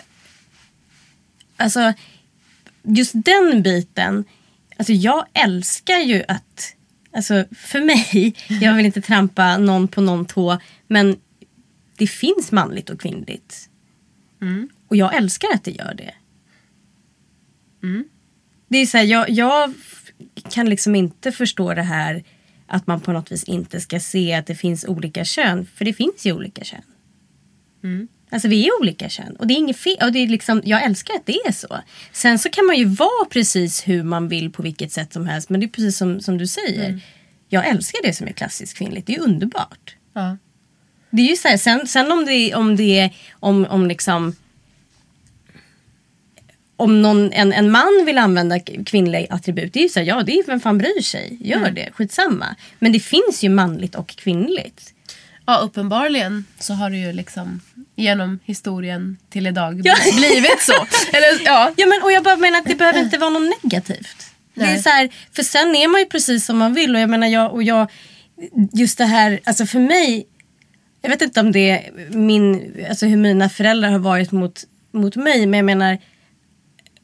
Alltså, 1.57 1.93
just 2.83 3.13
den 3.15 3.63
biten. 3.63 4.25
Alltså 4.77 4.93
jag 4.93 5.27
älskar 5.33 5.99
ju 5.99 6.25
att... 6.29 6.73
Alltså 7.13 7.45
för 7.57 7.81
mig, 7.81 8.35
jag 8.61 8.75
vill 8.75 8.87
inte 8.87 9.01
trampa 9.01 9.59
någon 9.59 9.89
på 9.89 10.01
någon 10.01 10.27
tå. 10.27 10.59
Men 10.87 11.17
det 11.97 12.07
finns 12.07 12.53
manligt 12.53 12.91
och 12.91 13.01
kvinnligt. 13.01 13.69
Och 14.89 14.97
jag 14.97 15.15
älskar 15.15 15.49
att 15.55 15.65
det 15.65 15.71
gör 15.71 15.95
det. 15.95 16.15
Det 18.69 18.79
är 18.79 18.87
så 18.87 18.97
här, 18.97 19.05
jag, 19.05 19.31
jag 19.31 19.75
kan 20.51 20.69
liksom 20.69 20.95
inte 20.95 21.33
förstå 21.33 21.75
det 21.75 21.83
här 21.83 22.25
att 22.67 22.87
man 22.87 23.01
på 23.01 23.13
något 23.13 23.33
vis 23.33 23.45
inte 23.45 23.81
ska 23.81 24.01
se 24.01 24.35
att 24.35 24.47
det 24.47 24.55
finns 24.55 24.85
olika 24.85 25.25
kön. 25.25 25.67
För 25.75 25.85
det 25.85 25.93
finns 25.93 26.27
ju 26.27 26.33
olika 26.33 26.65
kön. 26.65 26.83
Alltså 28.31 28.49
vi 28.49 28.67
är 28.67 28.81
olika 28.81 29.09
kön 29.09 29.37
och 29.37 29.47
det 29.47 29.55
är 29.55 29.57
inget 29.57 29.77
fel. 29.77 29.97
Och 30.03 30.13
det 30.13 30.19
är 30.19 30.29
liksom, 30.29 30.63
jag 30.65 30.83
älskar 30.83 31.15
att 31.15 31.27
det 31.27 31.37
är 31.37 31.53
så. 31.53 31.79
Sen 32.13 32.39
så 32.39 32.49
kan 32.49 32.67
man 32.67 32.77
ju 32.77 32.85
vara 32.85 33.25
precis 33.31 33.89
hur 33.89 34.03
man 34.03 34.29
vill 34.29 34.53
på 34.53 34.63
vilket 34.63 34.93
sätt 34.93 35.13
som 35.13 35.27
helst. 35.27 35.51
Men 35.51 35.61
det 35.61 35.67
är 35.67 35.69
precis 35.69 35.97
som, 35.97 36.21
som 36.21 36.39
du 36.39 36.47
säger. 36.47 37.01
Jag 37.49 37.67
älskar 37.67 38.01
det 38.03 38.13
som 38.13 38.29
är 38.29 38.33
klassiskt 38.33 38.79
kvinnligt. 38.79 39.07
Det 39.07 39.15
är 39.15 39.21
underbart. 39.21 39.97
Ja. 40.13 40.37
Det 41.11 41.23
är 41.23 41.31
ju 41.31 41.37
så 41.37 41.49
här, 41.49 41.57
sen, 41.57 41.87
sen 41.87 42.13
om 42.13 42.25
det, 42.25 42.55
om 42.55 42.77
det 42.77 43.11
om, 43.33 43.67
om 43.71 43.87
liksom 43.87 44.35
om 46.77 47.03
någon, 47.03 47.33
en, 47.33 47.53
en 47.53 47.71
man 47.71 48.03
vill 48.07 48.19
använda 48.19 48.61
kvinnliga 48.61 49.27
attribut, 49.31 49.73
det 49.73 49.79
är 49.79 49.83
ju 49.83 49.89
så 49.89 50.01
här, 50.01 50.07
ja 50.07 50.23
det 50.23 50.33
är 50.33 50.47
vem 50.47 50.61
fan 50.61 50.79
bryr 50.79 51.03
sig, 51.03 51.37
gör 51.41 51.71
det, 51.71 51.91
skitsamma. 51.93 52.57
Men 52.79 52.93
det 52.93 53.01
finns 53.01 53.45
ju 53.45 53.49
manligt 53.49 53.95
och 53.95 54.09
kvinnligt. 54.09 54.93
ja, 55.47 55.57
uppenbarligen 55.59 56.45
så 56.59 56.75
har 56.75 56.91
det 56.91 56.97
ju 56.97 57.13
liksom 57.13 57.61
genom 57.97 58.39
historien 58.45 59.17
till 59.31 59.47
idag 59.47 59.81
Ja. 59.85 59.95
blivit 60.17 60.61
så. 60.61 60.87
Eller, 61.13 61.45
ja. 61.45 61.73
Ja, 61.77 61.87
men, 61.87 62.03
och 62.03 62.13
jag 62.13 62.25
bara 62.25 62.37
menar 62.37 62.59
att 62.59 62.67
det 62.67 62.75
behöver 62.75 63.01
inte 63.01 63.19
vara 63.19 63.31
något 63.31 63.63
negativt. 63.63 64.17
Det 64.55 64.63
är 64.65 64.79
så 64.79 64.89
här, 64.89 65.11
för 65.33 65.43
sen 65.43 65.77
är 65.77 65.89
man 65.89 66.01
ju 66.01 66.07
precis 66.07 66.45
som 66.47 66.59
man 66.59 66.75
vill 66.75 66.95
och 66.95 67.01
jag 67.01 67.11
menar 67.11 67.27
jag, 67.27 67.53
och 67.55 67.63
jag 67.63 67.91
just 68.73 68.99
det 68.99 69.05
här, 69.05 69.41
alltså 69.45 69.67
för 69.67 69.79
mig 69.81 70.27
jag 71.03 71.11
vet 71.11 71.23
inte 71.23 71.41
om 71.41 71.53
det 71.53 71.71
är 71.71 71.91
min, 72.17 72.75
alltså 72.89 73.07
hur 73.07 73.17
mina 73.17 73.49
föräldrar 73.49 73.91
har 73.91 73.99
varit 73.99 74.33
mot, 74.33 74.65
mot 74.93 75.17
mig 75.17 75.47
men 75.47 75.59
jag 75.59 75.65
menar 75.65 75.99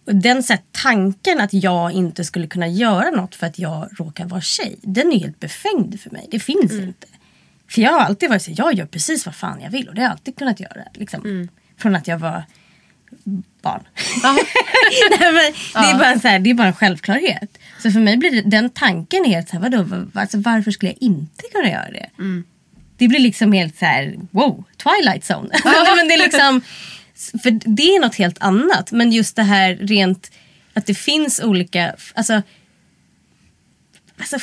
den 0.04 0.42
så 0.42 0.52
här, 0.52 0.62
tanken 0.72 1.40
att 1.40 1.52
jag 1.52 1.92
inte 1.92 2.24
skulle 2.24 2.46
kunna 2.46 2.68
göra 2.68 3.10
något 3.10 3.34
för 3.34 3.46
att 3.46 3.58
jag 3.58 3.88
råkar 3.98 4.24
vara 4.24 4.40
tjej 4.40 4.76
den 4.82 5.12
är 5.12 5.18
helt 5.18 5.40
befängd 5.40 6.00
för 6.00 6.10
mig. 6.10 6.28
Det 6.30 6.40
finns 6.40 6.72
inte. 6.72 7.06
För 7.68 7.82
jag 7.82 7.92
har 7.92 8.00
alltid 8.00 8.28
varit 8.28 8.42
så 8.42 8.50
här, 8.50 8.58
jag 8.58 8.74
gör 8.74 8.86
precis 8.86 9.26
vad 9.26 9.34
fan 9.34 9.60
jag 9.60 9.70
vill 9.70 9.88
och 9.88 9.94
det 9.94 10.00
har 10.00 10.06
jag 10.06 10.12
alltid 10.12 10.36
kunnat 10.36 10.60
göra. 10.60 10.82
Liksom. 10.94 11.48
Från 11.78 11.96
att 11.96 12.08
jag 12.08 12.18
var 12.18 12.44
barn. 13.62 13.82
Nej, 15.20 15.32
men 15.32 15.52
det, 15.82 15.90
är 15.90 15.98
bara 15.98 16.18
så 16.18 16.28
här, 16.28 16.38
det 16.38 16.50
är 16.50 16.54
bara 16.54 16.66
en 16.66 16.74
självklarhet. 16.74 17.58
Så 17.78 17.90
för 17.90 18.00
mig 18.00 18.16
blir 18.16 18.30
det, 18.30 18.42
den 18.42 18.70
tanken 18.70 19.24
helt 19.24 19.48
så 19.48 19.52
här, 19.52 19.62
vadå, 19.62 19.82
var, 19.82 20.08
alltså, 20.14 20.38
varför 20.38 20.70
skulle 20.70 20.92
jag 20.92 21.02
inte 21.02 21.44
kunna 21.52 21.70
göra 21.70 21.90
det? 21.90 22.10
Det 22.96 23.08
blir 23.08 23.20
liksom 23.20 23.52
helt 23.52 23.78
så 23.78 23.84
här, 23.84 24.14
wow, 24.30 24.64
Twilight 24.76 25.30
Zone. 25.30 25.48
Men 25.96 26.08
det 26.08 26.14
är 26.14 26.18
liksom, 26.18 26.60
för 27.42 27.50
det 27.50 27.96
är 27.96 28.00
något 28.00 28.14
helt 28.14 28.42
annat. 28.42 28.92
Men 28.92 29.12
just 29.12 29.36
det 29.36 29.42
här 29.42 29.74
rent, 29.74 30.30
att 30.74 30.86
det 30.86 30.94
finns 30.94 31.40
olika, 31.40 31.94
alltså, 32.14 32.42
alltså 34.18 34.38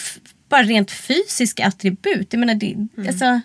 bara 0.50 0.64
rent 0.64 0.92
fysiska 0.92 1.68
attribut. 1.68 2.34
Jag 2.34 2.40
menar, 2.40 2.56
det, 2.56 2.88
alltså, 3.08 3.42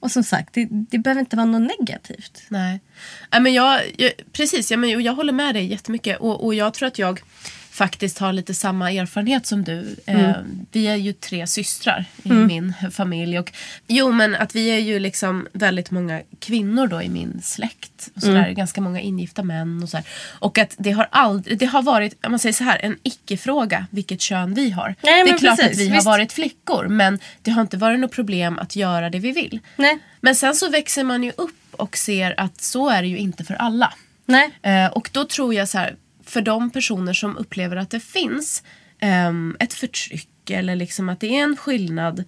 och 0.00 0.10
som 0.10 0.24
sagt, 0.24 0.54
det, 0.54 0.68
det 0.70 0.98
behöver 0.98 1.20
inte 1.20 1.36
vara 1.36 1.46
något 1.46 1.78
negativt. 1.78 2.42
Nej. 2.48 2.80
Nej, 3.32 3.40
men 3.40 3.54
jag, 3.54 3.80
jag, 3.96 4.12
precis, 4.32 4.70
ja, 4.70 4.76
men 4.76 4.90
jag, 4.90 5.00
jag 5.00 5.14
håller 5.14 5.32
med 5.32 5.54
dig 5.54 5.66
jättemycket. 5.66 6.20
Och, 6.20 6.44
och 6.44 6.54
jag 6.54 6.74
tror 6.74 6.86
att 6.86 6.98
jag 6.98 7.20
faktiskt 7.78 8.18
har 8.18 8.32
lite 8.32 8.54
samma 8.54 8.92
erfarenhet 8.92 9.46
som 9.46 9.64
du. 9.64 9.96
Eh, 10.06 10.36
vi 10.72 10.86
är 10.86 10.96
ju 10.96 11.12
tre 11.12 11.46
systrar 11.46 12.04
i 12.22 12.32
min 12.32 12.74
familj. 12.90 13.38
Och, 13.38 13.52
jo, 13.86 14.12
men 14.12 14.34
att 14.34 14.54
vi 14.54 14.68
är 14.68 14.78
ju 14.78 14.98
liksom 14.98 15.46
väldigt 15.52 15.90
många 15.90 16.22
kvinnor 16.38 16.86
då 16.86 17.02
i 17.02 17.08
min 17.08 17.40
släkt. 17.42 18.08
Och 18.14 18.22
sådär, 18.22 18.50
Ganska 18.50 18.80
många 18.80 19.00
ingifta 19.00 19.42
män 19.42 19.82
och 19.82 19.88
sådär. 19.88 20.06
Och 20.38 20.58
att 20.58 20.74
det 20.78 20.90
har 20.90 21.08
aldrig, 21.10 21.58
det 21.58 21.66
har 21.66 21.82
varit, 21.82 22.26
om 22.26 22.30
man 22.32 22.38
säger 22.38 22.52
så 22.52 22.64
här, 22.64 22.78
en 22.82 22.96
icke-fråga 23.02 23.86
vilket 23.90 24.20
kön 24.20 24.54
vi 24.54 24.70
har. 24.70 24.94
Nej, 25.02 25.24
det 25.24 25.30
är 25.30 25.38
klart 25.38 25.56
precis, 25.56 25.72
att 25.72 25.78
vi 25.78 25.90
visst. 25.90 26.06
har 26.06 26.12
varit 26.12 26.32
flickor 26.32 26.88
men 26.88 27.18
det 27.42 27.50
har 27.50 27.62
inte 27.62 27.76
varit 27.76 28.00
något 28.00 28.12
problem 28.12 28.58
att 28.58 28.76
göra 28.76 29.10
det 29.10 29.18
vi 29.18 29.32
vill. 29.32 29.60
Nej. 29.76 29.98
Men 30.20 30.34
sen 30.34 30.54
så 30.54 30.70
växer 30.70 31.04
man 31.04 31.22
ju 31.24 31.32
upp 31.36 31.56
och 31.72 31.96
ser 31.96 32.40
att 32.40 32.60
så 32.60 32.88
är 32.88 33.02
det 33.02 33.08
ju 33.08 33.18
inte 33.18 33.44
för 33.44 33.54
alla. 33.54 33.92
Nej. 34.26 34.50
Eh, 34.62 34.86
och 34.86 35.10
då 35.12 35.24
tror 35.24 35.54
jag 35.54 35.68
så 35.68 35.78
här, 35.78 35.96
för 36.28 36.40
de 36.42 36.70
personer 36.70 37.12
som 37.12 37.36
upplever 37.36 37.76
att 37.76 37.90
det 37.90 38.00
finns 38.00 38.62
ehm, 39.00 39.56
ett 39.60 39.74
förtryck 39.74 40.28
eller 40.50 40.76
liksom 40.76 41.08
att 41.08 41.20
det 41.20 41.26
är 41.38 41.42
en 41.42 41.56
skillnad. 41.56 42.24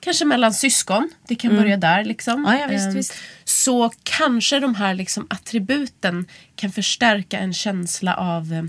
Kanske 0.00 0.24
mellan 0.24 0.54
syskon. 0.54 1.10
Det 1.28 1.34
kan 1.34 1.56
börja 1.56 1.76
där. 1.76 2.04
Liksom. 2.04 2.44
Ja, 2.48 2.58
ja, 2.60 2.66
visst, 2.66 2.86
Ehm, 2.86 2.94
visst. 2.94 3.14
Så 3.44 3.90
kanske 4.02 4.60
de 4.60 4.74
här 4.74 4.94
liksom 4.94 5.26
attributen 5.30 6.26
kan 6.56 6.72
förstärka 6.72 7.38
en 7.38 7.54
känsla 7.54 8.14
av 8.16 8.52
eh, 8.52 8.64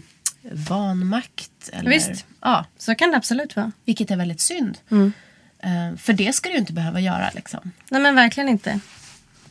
vanmakt. 0.52 1.70
Eller, 1.74 1.90
Visst. 1.90 2.26
Ja, 2.42 2.66
Så 2.78 2.96
kan 2.96 3.12
det 3.12 3.18
absolut 3.18 3.56
vara. 3.56 3.72
vilket 3.86 4.12
är 4.12 4.16
väldigt 4.18 4.42
synd. 4.42 4.78
Mm. 4.92 5.14
Ehm, 5.64 5.98
för 5.98 6.14
det 6.14 6.34
ska 6.34 6.50
du 6.50 6.56
inte 6.58 6.74
behöva 6.74 7.00
göra. 7.00 7.30
Liksom. 7.36 7.72
Nej 7.90 8.02
men 8.02 8.16
verkligen 8.16 8.50
inte. 8.50 8.80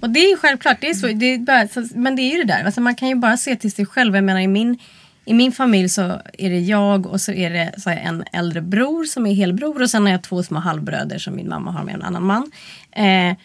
Och 0.00 0.10
det 0.10 0.20
är 0.20 0.30
ju 0.30 0.36
självklart, 0.36 0.80
det 0.80 0.90
är 0.90 0.94
så, 0.94 1.06
det 1.06 1.26
är 1.26 1.38
bara, 1.38 1.68
men 1.94 2.16
det 2.16 2.22
är 2.22 2.36
ju 2.36 2.42
det 2.44 2.52
där. 2.54 2.64
Alltså 2.64 2.80
man 2.80 2.94
kan 2.94 3.08
ju 3.08 3.14
bara 3.14 3.36
se 3.36 3.56
till 3.56 3.72
sig 3.72 3.86
själv. 3.86 4.14
Jag 4.14 4.24
menar 4.24 4.40
i 4.40 4.46
min, 4.48 4.78
i 5.26 5.34
min 5.34 5.52
familj 5.52 5.88
så 5.88 6.02
är 6.38 6.50
det 6.50 6.60
jag 6.60 7.06
och 7.06 7.20
så 7.20 7.32
är 7.32 7.50
det 7.50 7.74
så 7.78 7.90
en 7.90 8.24
äldre 8.32 8.60
bror 8.60 9.04
som 9.04 9.26
är 9.26 9.34
helbror 9.34 9.82
och 9.82 9.90
sen 9.90 10.02
har 10.02 10.10
jag 10.10 10.22
två 10.22 10.42
små 10.42 10.58
halvbröder 10.58 11.18
som 11.18 11.36
min 11.36 11.48
mamma 11.48 11.70
har 11.70 11.84
med 11.84 11.94
en 11.94 12.02
annan 12.02 12.22
man. 12.22 12.50
Eh, 12.92 13.36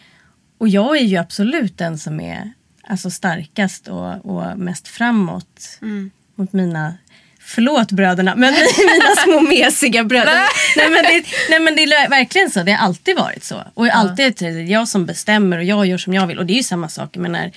och 0.58 0.70
jag 0.70 0.98
är 0.98 1.04
ju 1.04 1.18
absolut 1.18 1.78
den 1.78 1.98
som 1.98 2.20
är 2.20 2.52
alltså, 2.84 3.10
starkast 3.10 3.88
och, 3.88 4.26
och 4.26 4.60
mest 4.60 4.88
framåt 4.88 5.80
mot 6.36 6.54
mina 6.54 6.94
Förlåt 7.44 7.92
bröderna, 7.92 8.36
men 8.36 8.54
mina 8.78 9.16
små 9.24 9.42
mesiga 9.42 10.04
bröder. 10.04 10.40
nej, 10.76 10.90
men 10.90 11.04
det, 11.04 11.24
nej 11.50 11.60
men 11.60 11.76
det 11.76 11.84
är 11.84 12.10
verkligen 12.10 12.50
så. 12.50 12.64
Det 12.64 12.72
har 12.72 12.86
alltid 12.86 13.18
varit 13.18 13.44
så. 13.44 13.64
Och 13.74 13.88
alltid 13.88 14.42
är 14.42 14.52
det 14.52 14.62
jag 14.62 14.88
som 14.88 15.06
bestämmer 15.06 15.58
och 15.58 15.64
jag 15.64 15.86
gör 15.86 15.98
som 15.98 16.14
jag 16.14 16.28
vill. 16.28 16.40
Och 16.40 16.46
det 16.46 16.54
är 16.54 16.58
ju 16.58 16.64
samma 16.64 16.90
sak. 16.90 17.10
Jag 17.14 17.22
menar, 17.22 17.52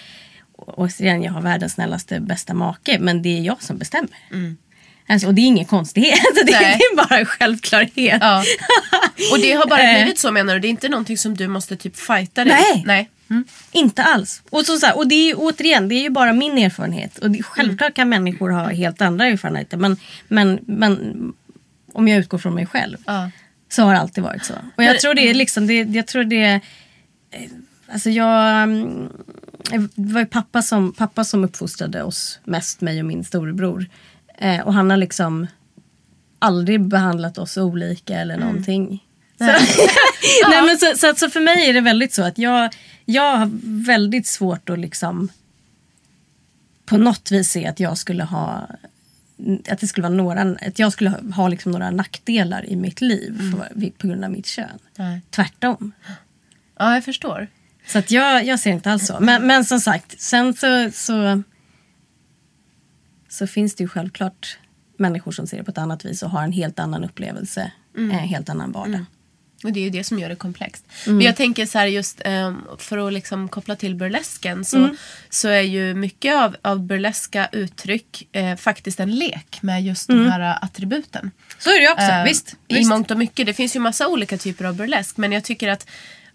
återigen, 0.67 1.23
jag 1.23 1.33
har 1.33 1.41
världens 1.43 1.73
snällaste 1.73 2.21
bästa 2.21 2.55
make. 2.55 2.99
Men 3.01 3.23
det 3.23 3.39
är 3.39 3.43
jag 3.43 3.63
som 3.63 3.79
bestämmer. 3.79 4.11
Alltså, 5.09 5.27
och 5.27 5.35
det 5.35 5.41
är 5.41 5.47
ingen 5.47 5.65
konstighet. 5.65 6.19
det, 6.35 6.43
det 6.47 6.55
är 6.55 6.97
bara 7.09 7.19
en 7.19 7.27
självklarhet. 7.27 8.19
Ja. 8.21 8.45
Och 9.33 9.39
det 9.39 9.53
har 9.53 9.67
bara 9.67 9.83
Eh. 9.83 9.95
blivit 10.03 10.19
så 10.19 10.33
menar 10.33 10.55
du? 10.55 10.61
Det 10.61 10.69
är 10.69 10.71
inte 10.71 10.89
någonting 10.89 11.19
som 11.19 11.35
du 11.37 11.49
måste 11.49 11.77
typ 11.77 11.97
fighta 11.97 12.45
dig 12.45 12.55
Nej. 12.55 12.83
Nej. 12.87 13.11
Mm. 13.31 13.45
Inte 13.73 14.03
alls. 14.03 14.43
Och, 14.51 14.67
så, 14.67 14.77
så 14.79 14.87
här, 14.87 14.97
och 14.97 15.09
det 15.09 15.15
är 15.15 15.27
ju 15.27 15.35
återigen, 15.35 15.89
det 15.89 15.95
är 15.95 16.03
ju 16.03 16.11
bara 16.11 16.33
min 16.33 16.59
erfarenhet. 16.59 17.19
Och 17.19 17.31
det, 17.31 17.43
självklart 17.43 17.95
kan 17.95 18.09
människor 18.09 18.51
ha 18.51 18.69
helt 18.69 19.03
andra 19.03 19.27
erfarenheter. 19.27 19.77
Men, 19.77 19.97
men, 20.29 20.59
men 20.67 21.33
om 21.93 22.09
jag 22.09 22.19
utgår 22.19 22.39
från 22.39 22.55
mig 22.55 22.67
själv. 22.67 22.97
Ja. 23.07 23.31
Så 23.69 23.83
har 23.83 23.93
det 23.95 24.01
alltid 24.01 24.25
varit 24.25 24.45
så. 24.45 24.55
Och 24.77 24.85
jag 24.85 25.01
tror 25.01 25.15
det 25.15 25.31
är 25.31 25.35
liksom, 25.35 25.67
det, 25.67 25.75
jag 25.83 26.07
tror 26.07 26.25
det 26.25 26.43
är, 26.43 26.55
eh, 27.31 27.41
Alltså 27.93 28.11
jag, 28.11 28.63
mm, 28.63 29.09
det 29.71 30.13
var 30.13 30.21
ju 30.21 30.27
pappa 30.27 30.63
som, 30.63 30.93
pappa 30.93 31.25
som 31.25 31.45
uppfostrade 31.45 32.03
oss 32.03 32.39
mest, 32.45 32.81
mig 32.81 33.01
och 33.01 33.07
min 33.07 33.25
storebror. 33.25 33.87
Eh, 34.39 34.61
och 34.61 34.75
han 34.75 34.91
har 34.91 34.97
liksom 34.97 35.47
aldrig 36.39 36.81
behandlat 36.81 37.39
oss 37.39 37.57
olika 37.57 38.21
eller 38.21 38.37
någonting. 38.37 39.05
Så, 39.39 39.45
Nej, 40.49 40.63
men 40.67 40.79
så, 40.79 40.93
så, 40.97 41.15
så 41.17 41.31
för 41.31 41.41
mig 41.41 41.69
är 41.69 41.73
det 41.73 41.81
väldigt 41.81 42.13
så 42.13 42.23
att 42.23 42.39
jag, 42.39 42.75
jag 43.05 43.37
har 43.37 43.51
väldigt 43.85 44.27
svårt 44.27 44.71
att 44.71 44.79
liksom 44.79 45.29
på 46.87 46.97
något 46.99 47.31
vis 47.31 47.51
se 47.51 47.67
att 47.67 47.81
jag 47.81 47.99
skulle 47.99 48.25
ha 48.25 48.69
att 49.69 49.81
det 49.81 49.87
skulle 49.87 50.09
vara 50.09 50.15
några, 50.15 50.57
att 50.67 50.79
jag 50.79 50.93
skulle 50.93 51.11
ha, 51.11 51.19
ha 51.35 51.49
liksom 51.49 51.73
några 51.73 51.91
nackdelar 51.91 52.67
i 52.67 52.77
mitt 52.77 53.01
liv 53.01 53.39
för, 53.53 53.91
på 53.91 54.07
grund 54.07 54.25
av 54.25 54.31
mitt 54.31 54.47
kön. 54.47 54.79
Nej. 54.97 55.21
Tvärtom. 55.31 55.93
ja, 56.79 56.95
jag 56.95 57.05
förstår. 57.05 57.49
Så 57.87 57.99
att 57.99 58.11
jag, 58.11 58.45
jag 58.47 58.61
ser 58.61 58.71
inte 58.71 58.91
alls 58.93 59.07
så. 59.07 59.17
Men, 59.21 59.47
men 59.47 59.65
som 59.65 59.81
sagt, 59.81 60.21
sen 60.21 60.55
så, 60.55 60.91
så, 60.93 61.43
så 63.29 63.47
finns 63.47 63.75
det 63.75 63.85
ju 63.85 63.89
självklart 63.89 64.59
människor 64.99 65.33
som 65.33 65.47
ser 65.47 65.57
det 65.57 65.65
på 65.65 65.71
ett 65.71 65.79
annat 65.79 66.05
vis 66.05 66.23
och 66.23 66.31
har 66.31 66.43
en 66.43 66.53
helt 66.53 66.79
annan 66.79 67.05
upplevelse. 67.05 67.73
En 67.97 68.11
helt 68.11 68.49
annan 68.49 68.73
vardag. 68.73 69.05
Och 69.65 69.73
det 69.73 69.81
är 69.81 69.85
ju 69.85 69.91
det 69.91 70.05
som 70.05 70.19
gör 70.19 70.29
det 70.29 70.37
komplext. 70.37 70.85
Mm. 71.07 71.17
Men 71.17 71.27
jag 71.27 71.37
tänker 71.37 71.67
så 71.67 71.79
här 71.79 71.87
just 71.87 72.21
ehm, 72.25 72.57
för 72.79 73.07
att 73.07 73.13
liksom 73.13 73.49
koppla 73.49 73.77
till 73.77 73.95
burlesken 73.95 74.65
så, 74.65 74.77
Mm. 74.77 74.97
så 75.31 75.49
är 75.49 75.61
ju 75.61 75.95
mycket 75.95 76.35
av, 76.37 76.57
av 76.63 76.81
burleska 76.83 77.49
uttryck 77.53 78.29
eh, 78.33 78.57
faktiskt 78.57 79.01
en 79.01 79.11
lek 79.15 79.59
med 79.63 79.83
just 79.85 80.09
de 80.09 80.31
här 80.31 80.41
eh, 80.41 80.65
attributen. 80.65 81.31
Så 81.59 81.71
är 81.71 81.75
det 81.75 81.83
ju 81.83 81.91
också, 81.93 82.03
Eh, 82.05 82.15
Mm. 82.15 82.25
visst. 82.25 82.57
I 82.69 82.75
visst. 82.75 82.89
mångt 82.91 83.11
och 83.11 83.17
mycket. 83.19 83.47
Det 83.47 83.55
finns 83.55 83.77
ju 83.77 83.81
massa 83.81 84.09
olika 84.09 84.39
typer 84.39 84.65
av 84.65 84.75
burlesk. 84.77 85.17
Men 85.17 85.33
jag 85.33 85.45
tycker 85.45 85.69
att 85.69 85.87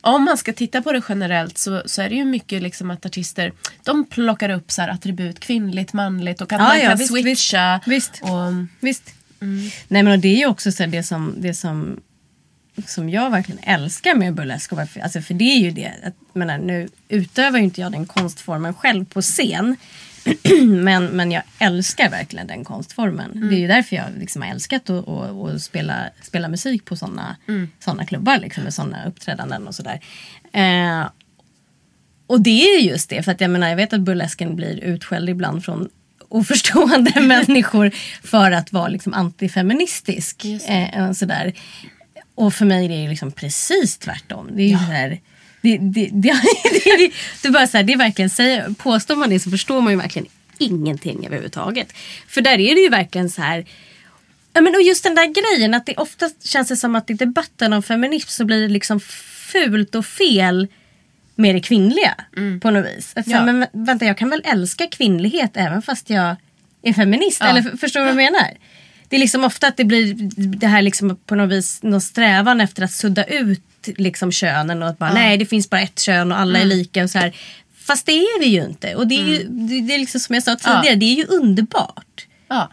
om 0.02 0.24
man 0.26 0.38
ska 0.38 0.54
titta 0.54 0.82
på 0.82 0.92
det 0.92 1.02
generellt 1.10 1.58
så, 1.58 1.84
så 1.86 2.02
är 2.02 2.10
det 2.10 2.16
ju 2.16 2.26
mycket 2.26 2.62
liksom 2.62 2.92
att 2.92 3.06
artister 3.06 3.54
de 3.84 4.06
plockar 4.06 4.50
upp 4.50 4.72
så 4.72 4.82
attribut 4.82 5.40
kvinnligt, 5.40 5.94
manligt 5.94 6.42
och 6.42 6.54
att 6.54 6.60
Ja, 6.60 6.68
man 6.68 6.80
ja, 6.80 6.90
kan 6.90 6.98
visst, 6.98 7.12
switcha. 7.12 7.80
visst. 7.86 8.20
Och, 8.22 8.30
Visst. 8.80 9.14
Nej 9.88 10.04
men 10.04 10.08
och 10.08 10.20
det 10.20 10.28
är 10.28 10.38
ju 10.38 10.46
också 10.46 10.72
så 10.72 10.86
det 10.86 11.04
som, 11.04 11.36
det 11.38 11.54
som, 11.54 12.00
som 12.88 13.10
jag 13.10 13.30
verkligen 13.30 13.64
älskar 13.64 14.16
med 14.16 14.34
burlesk. 14.34 14.72
Alltså 14.74 15.22
för 15.22 15.34
det 15.34 15.44
är 15.44 15.60
ju 15.60 15.72
det, 15.72 15.92
att, 16.04 16.14
menar, 16.36 16.58
nu 16.58 16.90
utövar 17.10 17.58
ju 17.58 17.64
inte 17.64 17.82
jag 17.82 17.92
den 17.92 18.06
konstformen 18.06 18.74
själv 18.74 19.06
på 19.06 19.22
scen. 19.22 19.76
men, 20.66 21.06
men 21.06 21.32
jag 21.32 21.44
älskar 21.60 22.10
verkligen 22.10 22.48
den 22.48 22.64
konstformen. 22.64 23.50
Det 23.50 23.56
är 23.56 23.60
ju 23.60 23.68
därför 23.68 23.96
jag 23.96 24.06
liksom 24.18 24.42
har 24.42 24.50
älskat 24.50 24.90
att, 24.90 25.08
att, 25.08 25.36
att 25.36 25.62
spela, 25.62 26.10
spela 26.22 26.48
musik 26.48 26.86
på 26.86 26.96
sådana 26.96 27.36
såna 27.80 28.06
klubbar. 28.06 28.38
Liksom, 28.38 28.64
med 28.64 28.74
sådana 28.74 29.06
uppträdanden 29.08 29.68
och 29.68 29.76
sådär. 29.76 30.00
Eh, 30.54 31.10
och 32.28 32.42
det 32.42 32.64
är 32.64 32.82
ju 32.82 32.90
just 32.90 33.10
det, 33.10 33.24
för 33.24 33.32
att 33.32 33.42
jag 33.42 33.52
menar 33.52 33.70
jag 33.70 33.76
vet 33.76 33.94
att 33.94 34.02
burlesken 34.02 34.56
blir 34.56 34.80
utskälld 34.80 35.30
ibland 35.30 35.66
från 35.66 35.90
oförstående 36.30 37.22
människor 37.22 37.92
för 38.24 38.52
att 38.52 38.74
vara 38.74 38.88
liksom 38.88 39.14
antifeministisk. 39.14 40.46
Eh, 40.46 41.10
och 41.10 41.18
sådär. 41.18 41.54
Och 42.36 42.54
för 42.54 42.66
mig 42.66 42.86
är 42.86 42.90
det 42.90 43.10
liksom 43.10 43.32
precis 43.32 43.98
tvärtom. 43.98 44.50
Det 44.52 44.62
är 44.62 44.68
ju 44.68 44.78
så 44.78 44.84
här, 44.84 45.20
det, 45.62 45.78
det, 45.78 46.10
det, 46.12 46.34
det, 46.86 47.12
det, 47.42 47.50
bara 47.50 47.68
så 47.68 47.78
här, 47.78 47.84
det 47.84 47.94
är 47.94 47.98
verkligen, 47.98 48.30
säger, 48.30 48.70
påstår 48.78 49.16
man 49.16 49.30
det 49.30 49.40
så 49.40 49.50
förstår 49.50 49.82
man 49.82 49.94
ju 49.94 49.98
verkligen 50.00 50.28
ingenting 50.58 51.26
överhuvudtaget. 51.26 51.94
För 52.28 52.42
där 52.42 52.60
är 52.60 52.76
det 52.76 52.82
ju 52.82 52.90
verkligen 52.90 53.30
så 53.30 53.42
här 53.42 53.66
Ja, 54.54 54.62
men 54.62 54.76
och 54.76 54.82
just 54.82 55.04
den 55.04 55.16
där 55.16 55.26
grejen 55.58 55.74
att 55.74 55.86
det 55.86 55.96
ofta 55.96 56.30
känns 56.44 56.68
det 56.68 56.76
som 56.78 56.96
att 56.96 57.10
i 57.10 57.14
debatten 57.14 57.74
om 57.74 57.84
feminism 57.84 58.30
så 58.30 58.46
blir 58.46 58.62
det 58.62 58.68
liksom 58.68 59.00
fult 59.00 59.96
och 59.96 60.06
fel 60.06 60.68
med 61.36 61.56
det 61.56 61.60
kvinnliga 61.62 62.14
på 62.60 62.72
något 62.72 62.86
vis. 62.86 63.12
Att, 63.16 63.26
så 63.26 63.32
Ja. 63.32 63.46
Men 63.46 63.64
vä- 63.64 63.68
vänta, 63.72 64.06
jag 64.06 64.18
kan 64.18 64.30
väl 64.30 64.42
älska 64.46 64.88
kvinnlighet 64.88 65.52
även 65.54 65.82
fast 65.82 66.10
jag 66.10 66.36
är 66.84 66.94
feminist? 66.94 67.42
Eller 67.42 67.60
f- 67.62 67.80
förstår 67.80 68.00
du 68.00 68.06
vad 68.06 68.10
jag 68.24 68.32
menar? 68.32 68.48
Det 69.10 69.16
är 69.16 69.20
liksom 69.20 69.44
ofta 69.44 69.68
att 69.68 69.78
det 69.78 69.84
blir 69.86 70.14
det 70.58 70.68
här 70.68 70.82
liksom 70.82 71.16
på 71.26 71.36
något 71.36 71.52
vis 71.52 71.84
någon 71.84 72.02
strävan 72.02 72.62
efter 72.62 72.84
att 72.84 72.92
sudda 72.92 73.24
ut 73.24 73.62
liksom 73.88 74.32
könen 74.32 74.84
och 74.84 74.90
att 74.90 74.98
bara 74.98 75.14
nej 75.14 75.38
det 75.38 75.46
finns 75.46 75.70
bara 75.70 75.82
ett 75.82 76.00
kön 76.00 76.32
och 76.32 76.40
alla 76.40 76.60
är 76.60 76.66
lika 76.66 77.04
och 77.04 77.10
så 77.10 77.20
här. 77.20 77.34
Fast 77.88 78.06
det 78.06 78.12
är 78.12 78.40
vi 78.40 78.46
ju 78.46 78.66
inte. 78.66 78.96
Och 78.96 79.08
det 79.08 79.16
är 79.16 79.26
ju 79.28 79.44
det, 79.50 79.82
det 79.82 79.94
är 79.96 80.00
liksom 80.00 80.20
som 80.20 80.34
jag 80.36 80.44
sa 80.44 80.56
tidigare, 80.56 80.96
det 80.96 81.06
är 81.06 81.16
ju 81.16 81.26
underbart 81.26 82.28
ja. 82.48 82.72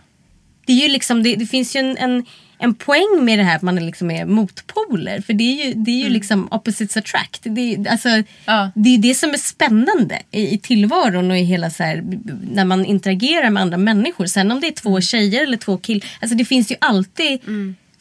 det, 0.66 0.72
är 0.72 0.76
ju 0.82 0.88
liksom, 0.88 1.22
det, 1.22 1.34
det 1.36 1.46
finns 1.46 1.76
ju 1.76 1.80
en, 1.80 1.96
en, 1.96 2.24
en 2.58 2.74
poäng 2.74 3.18
med 3.24 3.38
det 3.38 3.42
här 3.42 3.56
att 3.56 3.62
man 3.62 3.78
är 3.78 3.82
liksom 3.82 4.10
är 4.10 4.24
motpoler. 4.24 5.20
För 5.20 5.32
det 5.32 5.44
är 5.44 5.66
ju, 5.66 5.72
det 5.74 5.90
är 5.90 6.04
ju 6.04 6.08
liksom 6.08 6.48
opposites 6.50 6.96
attract. 6.96 7.40
Det, 7.44 7.74
är- 7.74 7.90
alltså, 7.90 8.08
Ja. 8.44 8.70
det 8.74 8.94
är 8.94 8.98
det 8.98 9.14
som 9.14 9.30
är 9.30 9.38
spännande 9.38 10.22
i, 10.30 10.54
i 10.54 10.58
tillvaron 10.58 11.30
och 11.30 11.38
i 11.38 11.42
hela 11.42 11.70
så 11.70 11.82
här, 11.82 12.04
när 12.52 12.64
man 12.64 12.84
interagerar 12.84 13.50
med 13.50 13.62
andra 13.62 13.76
människor. 13.78 14.26
Sen 14.26 14.50
om 14.52 14.60
det 14.60 14.66
är 14.66 14.72
två 14.72 15.00
tjejer 15.00 15.42
eller 15.42 15.56
två 15.56 15.76
killar. 15.78 16.04
Alltså 16.20 16.36
det 16.36 16.44
finns 16.44 16.70
ju 16.72 16.76
alltid. 16.80 17.40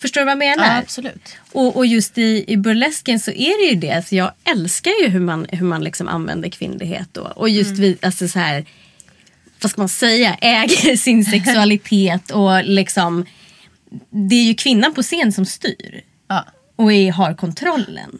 Förstår 0.05 0.21
du 0.21 0.25
vad 0.25 0.31
jag 0.31 0.37
menar? 0.37 0.65
ja, 0.65 0.77
absolut. 0.77 1.37
Och, 1.51 1.75
och 1.75 1.85
just 1.85 2.17
i, 2.17 2.45
i 2.47 2.57
burlesken 2.57 3.19
så 3.19 3.31
är 3.31 3.65
det 3.67 3.73
ju 3.73 3.79
det. 3.79 3.91
Alltså 3.91 4.15
jag 4.15 4.31
älskar 4.43 4.91
ju 5.03 5.07
hur 5.09 5.19
man, 5.19 5.45
hur 5.51 5.65
man 5.65 5.83
liksom 5.83 6.07
använder 6.07 6.49
kvinnlighet 6.49 7.09
då. 7.11 7.21
Och 7.21 7.49
just 7.49 7.71
vi, 7.71 7.97
alltså 8.01 8.27
så 8.27 8.39
här, 8.39 8.65
vad 9.61 9.71
ska 9.71 9.81
man 9.81 9.89
säga, 9.89 10.33
äger 10.41 10.95
sin 10.95 11.25
sexualitet 11.25 12.31
och 12.31 12.63
liksom 12.63 13.25
det 14.09 14.35
är 14.35 14.43
ju 14.43 14.53
kvinnan 14.53 14.93
på 14.93 15.01
scen 15.01 15.31
som 15.31 15.45
styr 15.45 16.01
Ja. 16.27 16.45
och 16.75 16.93
är, 16.93 17.11
har 17.11 17.33
kontrollen. 17.33 18.19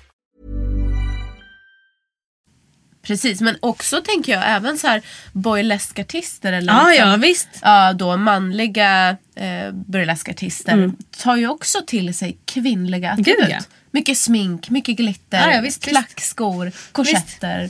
Precis, 3.01 3.41
men 3.41 3.57
också 3.59 4.01
tänker 4.01 4.31
jag 4.31 4.43
även 4.45 4.77
så 4.77 4.87
här 4.87 5.01
burleskartister 5.33 6.53
eller 6.53 6.73
Ja, 6.73 6.87
liksom, 6.89 7.09
ja, 7.09 7.17
visst. 7.17 7.47
ja, 7.61 7.93
då 7.93 8.17
manliga 8.17 9.09
eh, 9.35 9.71
burleskartister 9.71 10.73
Mm. 10.73 10.95
tar 11.17 11.35
ju 11.35 11.47
också 11.47 11.81
till 11.87 12.13
sig 12.13 12.37
kvinnliga 12.45 13.15
Gud, 13.17 13.19
attribut. 13.35 13.49
ja. 13.51 13.59
Mycket 13.91 14.17
smink, 14.17 14.69
mycket 14.69 14.97
glitter, 14.97 15.47
Ja, 15.49 15.53
ja, 15.55 15.61
visst, 15.61 15.77
visst. 15.77 15.89
klackskor, 15.89 16.71
korsetter. 16.91 17.69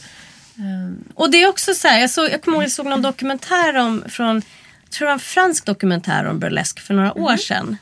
Och 1.14 1.32
det 1.32 1.42
är 1.44 1.48
också 1.50 1.74
så 1.74 1.88
här, 1.88 2.00
jag, 2.00 2.10
såg, 2.10 2.30
jag 2.32 2.42
kommer 2.42 2.58
ihåg 2.58 2.64
jag 2.64 2.72
såg 2.72 2.86
någon 2.86 3.02
dokumentär 3.02 3.76
om, 3.78 4.04
från, 4.10 4.36
jag 4.84 4.92
tror 4.92 5.06
det 5.06 5.10
var 5.10 5.14
en 5.14 5.20
fransk 5.20 5.66
dokumentär 5.66 6.26
om 6.26 6.40
burlesk 6.40 6.80
för 6.80 6.94
några 6.94 7.14
år 7.18 7.38
sedan. 7.38 7.78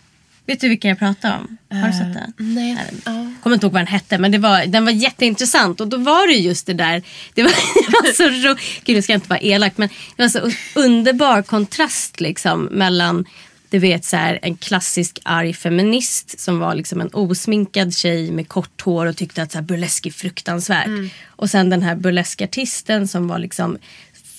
Vet 0.50 0.62
du 0.62 0.70
vilken 0.70 0.90
jag 0.90 1.00
pratar 1.00 1.38
om? 1.38 1.58
Har 1.78 1.88
du 1.88 1.94
sett 1.94 2.14
den? 2.14 2.34
Nej, 2.38 2.78
ja. 3.06 3.32
kommer 3.44 3.54
inte 3.54 3.66
ihåg 3.66 3.74
vad 3.74 3.82
den 3.82 3.88
hette 3.88 4.18
men 4.18 4.32
det 4.32 4.38
var, 4.38 4.66
den 4.66 4.86
var 4.86 4.92
jätteintressant 4.92 5.82
och 5.82 5.88
då 5.88 5.98
var 5.98 6.28
det 6.28 6.34
just 6.34 6.66
det 6.66 6.74
där. 6.74 7.04
Det 7.34 7.44
var, 7.44 7.50
det 7.76 7.92
var 7.92 8.14
så 8.14 8.48
ro, 8.48 8.56
Gud 8.84 8.96
nu 8.96 9.02
ska 9.02 9.14
jag 9.14 9.18
inte 9.18 9.30
vara 9.30 9.40
elak 9.40 9.74
men 9.78 9.90
det 10.16 10.24
var 10.24 10.30
så 10.30 10.52
underbar 10.76 11.42
kontrast 11.42 12.22
liksom 12.22 12.64
mellan 12.64 13.26
du 13.70 13.80
vet 13.80 14.06
så 14.06 14.18
här, 14.18 14.40
en 14.42 14.58
klassisk 14.58 15.20
arg 15.24 15.54
feminist 15.54 16.40
som 16.40 16.60
var 16.60 16.76
liksom 16.76 17.02
en 17.02 17.10
osminkad 17.14 17.96
tjej 17.96 18.32
med 18.32 18.48
kort 18.48 18.82
hår 18.82 19.06
och 19.06 19.18
tyckte 19.18 19.42
att 19.42 19.52
så 19.52 19.58
här, 19.58 19.66
burlesk 19.66 20.06
är 20.06 20.12
fruktansvärt. 20.12 21.12
Och 21.28 21.50
sen 21.50 21.70
den 21.70 21.82
här 21.82 21.96
burleskartisten 21.96 23.08
som 23.08 23.28
var 23.28 23.40
liksom 23.40 23.78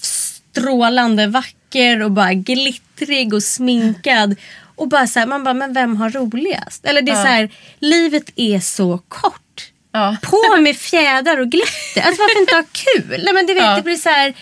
strålande 0.02 1.26
vacker 1.26 2.02
och 2.02 2.10
bara 2.10 2.34
glittrig 2.34 3.34
och 3.34 3.42
sminkad. 3.42 4.36
Och 4.80 4.88
bara 4.88 5.06
så 5.06 5.18
här, 5.18 5.26
man 5.26 5.44
bara, 5.44 5.54
men 5.54 5.72
vem 5.72 5.96
har 5.96 6.10
roligast? 6.10 6.84
Eller 6.84 7.02
det 7.02 7.10
är 7.12 7.14
så 7.22 7.28
här, 7.28 7.50
livet 7.78 8.30
är 8.36 8.60
så 8.60 8.98
kort. 9.08 9.72
Ja. 9.92 10.16
På 10.22 10.56
med 10.60 10.76
fjädrar 10.76 11.40
och 11.40 11.48
glitter. 11.50 12.00
Alltså 12.02 12.22
varför 12.22 12.40
inte 12.40 12.54
ha 12.54 12.64
kul? 12.72 13.22
Nej, 13.24 13.34
men 13.34 13.46
du 13.46 13.54
vet, 13.54 13.62
Ja. 13.64 13.76
det 13.76 13.82
blir 13.82 13.96
så 13.96 14.08
här. 14.08 14.34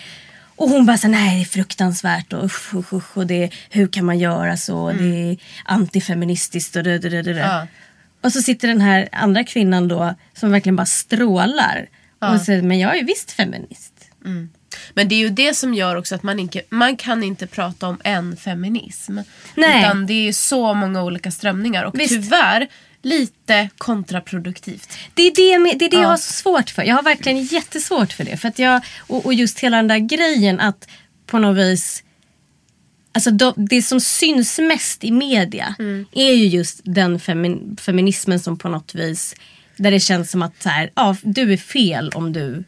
Och 0.55 0.69
hon 0.69 0.85
bara 0.85 0.97
så 0.97 1.07
här, 1.07 1.11
nej 1.11 1.35
det 1.35 1.41
är 1.41 1.45
fruktansvärt 1.45 2.33
och 2.33 2.45
usch, 2.45 2.73
usch, 2.75 2.93
usch 2.93 3.17
och 3.17 3.27
det, 3.27 3.49
hur 3.69 3.87
kan 3.87 4.05
man 4.05 4.19
göra 4.19 4.57
så? 4.57 4.91
Det 4.91 5.03
är 5.31 5.37
antifeministiskt 5.65 6.75
och 6.75 6.83
det, 6.83 6.97
det, 6.99 7.09
det, 7.09 7.21
det. 7.21 7.39
Ja. 7.39 7.67
Och 8.23 8.33
så 8.33 8.41
sitter 8.41 8.67
den 8.67 8.81
här 8.81 9.09
andra 9.11 9.43
kvinnan 9.43 9.87
då 9.87 10.15
som 10.33 10.51
verkligen 10.51 10.75
bara 10.75 10.85
strålar. 10.85 11.89
Och 12.33 12.41
säger, 12.41 12.61
men 12.61 12.79
jag 12.79 12.97
är 12.97 13.03
visst 13.03 13.31
feminist. 13.31 13.93
Men 14.93 15.07
det 15.07 15.15
är 15.15 15.19
ju 15.19 15.29
det 15.29 15.53
som 15.53 15.73
gör 15.73 15.95
också 15.95 16.15
att 16.15 16.23
man 16.23 16.39
inte 16.39 16.61
man 16.69 16.97
kan 16.97 17.23
inte 17.23 17.47
prata 17.47 17.87
om 17.87 17.97
en 18.03 18.37
feminism. 18.37 19.17
Nej. 19.55 19.79
Utan 19.83 20.05
det 20.05 20.27
är 20.27 20.33
så 20.33 20.73
många 20.73 21.03
olika 21.03 21.31
strömningar 21.31 21.83
och 21.83 21.99
Visst. 21.99 22.13
tyvärr 22.13 22.67
lite 23.01 23.69
kontraproduktivt. 23.77 24.97
Det 25.13 25.21
är 25.23 25.35
det, 25.35 25.73
det, 25.79 25.85
är 25.85 25.89
det 25.89 25.95
jag 25.95 26.03
Ja. 26.03 26.09
har 26.09 26.17
så 26.17 26.33
svårt 26.33 26.69
för. 26.69 26.83
Jag 26.83 26.95
har 26.95 27.03
verkligen 27.03 27.43
jättesvårt 27.43 28.13
för 28.13 28.23
det. 28.23 28.37
För 28.37 28.47
att 28.47 28.59
jag, 28.59 28.81
och, 28.99 29.25
och 29.25 29.33
just 29.33 29.59
hela 29.59 29.77
den 29.77 29.87
där 29.87 29.97
grejen 29.97 30.59
att 30.59 30.87
på 31.25 31.39
något 31.39 31.57
vis 31.57 32.03
Alltså 33.11 33.31
då, 33.31 33.53
det 33.57 33.81
som 33.81 33.99
syns 33.99 34.59
mest 34.59 35.03
i 35.03 35.11
media 35.11 35.75
är 36.11 36.33
ju 36.33 36.45
just 36.47 36.81
den 36.83 37.19
femin, 37.19 37.77
feminismen 37.81 38.39
som 38.39 38.57
på 38.57 38.69
något 38.69 38.95
vis 38.95 39.35
där 39.77 39.91
det 39.91 39.99
känns 39.99 40.31
som 40.31 40.41
att 40.41 40.63
så 40.63 40.69
här, 40.69 40.91
ja, 40.95 41.15
du 41.23 41.53
är 41.53 41.57
fel 41.57 42.09
om 42.15 42.33
du 42.33 42.63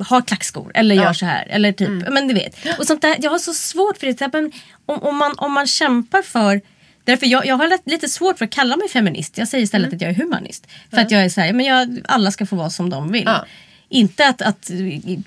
har 0.00 0.22
klackskor 0.22 0.72
eller 0.74 0.94
gör 0.94 1.12
så 1.12 1.26
här. 1.26 1.46
Eller 1.50 1.72
typ, 1.72 1.88
men 2.10 2.28
du 2.28 2.34
vet. 2.34 2.56
Och 2.78 2.86
sånt 2.86 3.02
där, 3.02 3.16
jag 3.20 3.30
har 3.30 3.38
så 3.38 3.54
svårt 3.54 3.98
för 3.98 4.06
det. 4.06 4.18
Så 4.18 4.24
här, 4.24 4.30
men 4.32 4.52
om, 4.86 5.02
om, 5.02 5.16
man, 5.16 5.34
om 5.38 5.52
man 5.52 5.66
kämpar 5.66 6.22
för 6.22 6.60
Därför 7.04 7.26
jag, 7.26 7.46
jag 7.46 7.56
har 7.56 7.90
lite- 7.90 8.08
svårt 8.08 8.38
för 8.38 8.44
att 8.44 8.50
kalla 8.50 8.76
mig 8.76 8.88
feminist. 8.88 9.38
Jag 9.38 9.48
säger 9.48 9.64
istället 9.64 9.94
att 9.94 10.00
jag 10.00 10.10
är 10.10 10.14
humanist. 10.14 10.66
För 10.90 10.96
att 11.00 11.10
jag 11.10 11.24
är 11.24 11.28
så 11.28 11.40
här, 11.40 11.52
men 11.52 11.66
jag, 11.66 12.00
alla 12.04 12.30
ska 12.30 12.46
få 12.46 12.56
vara 12.56 12.70
som 12.70 12.90
de 12.90 13.12
vill. 13.12 13.22
Ja. 13.26 13.44
Inte 13.90 14.28
att, 14.28 14.42
att 14.42 14.70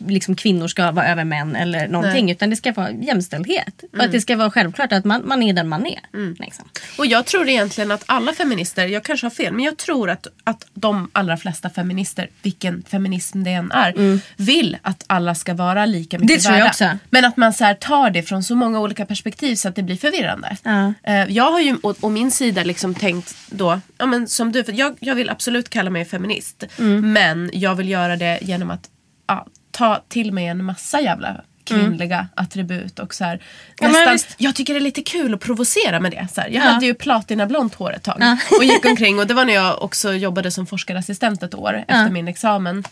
liksom, 0.08 0.36
kvinnor 0.36 0.67
ska 0.67 0.91
vara 0.91 1.08
över 1.08 1.24
män 1.24 1.56
eller 1.56 1.88
någonting. 1.88 2.26
Nej. 2.26 2.32
Utan 2.32 2.50
det 2.50 2.56
ska 2.56 2.71
vara 2.71 2.91
jämställdhet. 2.91 3.84
Och 3.93 4.04
att 4.04 4.12
det 4.12 4.21
ska 4.21 4.36
vara 4.36 4.52
självklart 4.52 4.91
att 4.91 5.06
man, 5.06 5.21
man 5.28 5.43
är 5.43 5.54
den 5.54 5.69
man 5.69 5.86
är. 5.88 6.00
Liksom. 6.43 6.65
Och 6.97 7.06
jag 7.06 7.26
tror 7.26 7.50
egentligen 7.50 7.91
att 7.91 8.04
alla 8.06 8.34
feminister, 8.34 8.88
jag 8.88 9.04
kanske 9.04 9.26
har 9.26 9.32
fel, 9.32 9.54
men 9.54 9.65
jag 9.65 9.78
tror 9.78 10.10
att, 10.10 10.28
att 10.43 10.65
de 10.74 11.10
allra 11.13 11.38
flesta 11.38 11.69
feminister, 11.69 12.30
vilken 12.41 12.84
feminism 12.89 13.43
det 13.43 13.52
än 13.52 13.71
är, 13.71 14.19
vill 14.36 14.78
att 14.82 15.04
alla 15.08 15.36
ska 15.36 15.54
vara 15.54 15.86
lika 15.86 16.19
mycket 16.19 16.38
Det 16.38 16.41
tror 16.43 16.54
jag 16.56 16.60
värda. 16.60 16.69
också. 16.69 16.97
Men 17.10 17.26
att 17.26 17.38
man 17.38 17.54
så 17.54 17.63
här 17.63 17.74
tar 17.74 18.10
det 18.10 18.24
från 18.24 18.43
så 18.43 18.56
många 18.56 18.80
olika 18.80 19.06
perspektiv 19.06 19.56
så 19.56 19.67
att 19.67 19.76
det 19.76 19.84
blir 19.84 19.97
förvirrande. 19.97 20.58
Eh, 21.04 21.24
Jag 21.34 21.52
har 21.52 21.60
ju 21.60 21.78
å, 21.84 21.93
å 22.02 22.10
min 22.10 22.32
sida 22.32 22.63
liksom 22.63 22.95
tänkt 22.95 23.36
då, 23.50 23.80
ja, 23.97 24.06
men 24.06 24.28
som 24.28 24.52
du, 24.52 24.63
för 24.63 24.74
jag, 24.74 24.95
jag 25.00 25.15
vill 25.15 25.30
absolut 25.30 25.69
kalla 25.69 25.89
mig 25.89 26.06
feminist. 26.06 26.63
Mm. 26.80 27.13
Men 27.13 27.50
jag 27.54 27.76
vill 27.76 27.89
göra 27.89 28.15
det 28.15 28.39
genom 28.52 28.72
att 28.72 28.90
ja, 29.28 29.48
ta 29.72 30.04
till 30.10 30.32
mig 30.32 30.46
en 30.48 30.64
massa 30.66 31.02
jävla 31.02 31.42
kvinnliga 31.64 32.28
attribut 32.36 33.00
och 33.00 33.14
så 33.14 33.24
här, 33.24 33.42
Mm. 33.82 33.94
Ja, 33.96 34.12
nästan, 34.12 34.34
jag 34.38 34.56
tycker 34.56 34.74
det 34.74 34.80
är 34.80 34.82
lite 34.82 35.02
kul 35.02 35.34
att 35.34 35.40
provocera 35.40 36.00
med 36.00 36.12
det. 36.12 36.28
Så 36.34 36.42
här. 36.42 36.50
Jag 36.50 36.66
Ja. 36.66 36.70
hade 36.70 36.86
ju 36.86 36.94
platinablont 36.94 37.76
hår 37.76 37.94
ett 37.94 38.04
tag 38.04 38.22
och 38.58 38.64
gick 38.64 38.86
omkring 38.86 39.20
och 39.20 39.28
det 39.28 39.34
var 39.34 39.46
när 39.46 39.54
jag 39.54 39.82
också 39.82 40.14
jobbade 40.14 40.52
som 40.52 40.66
forskarassistent 40.68 41.44
ett 41.44 41.56
år 41.56 41.84
efter 41.88 42.10
min 42.10 42.28
examen. 42.28 42.84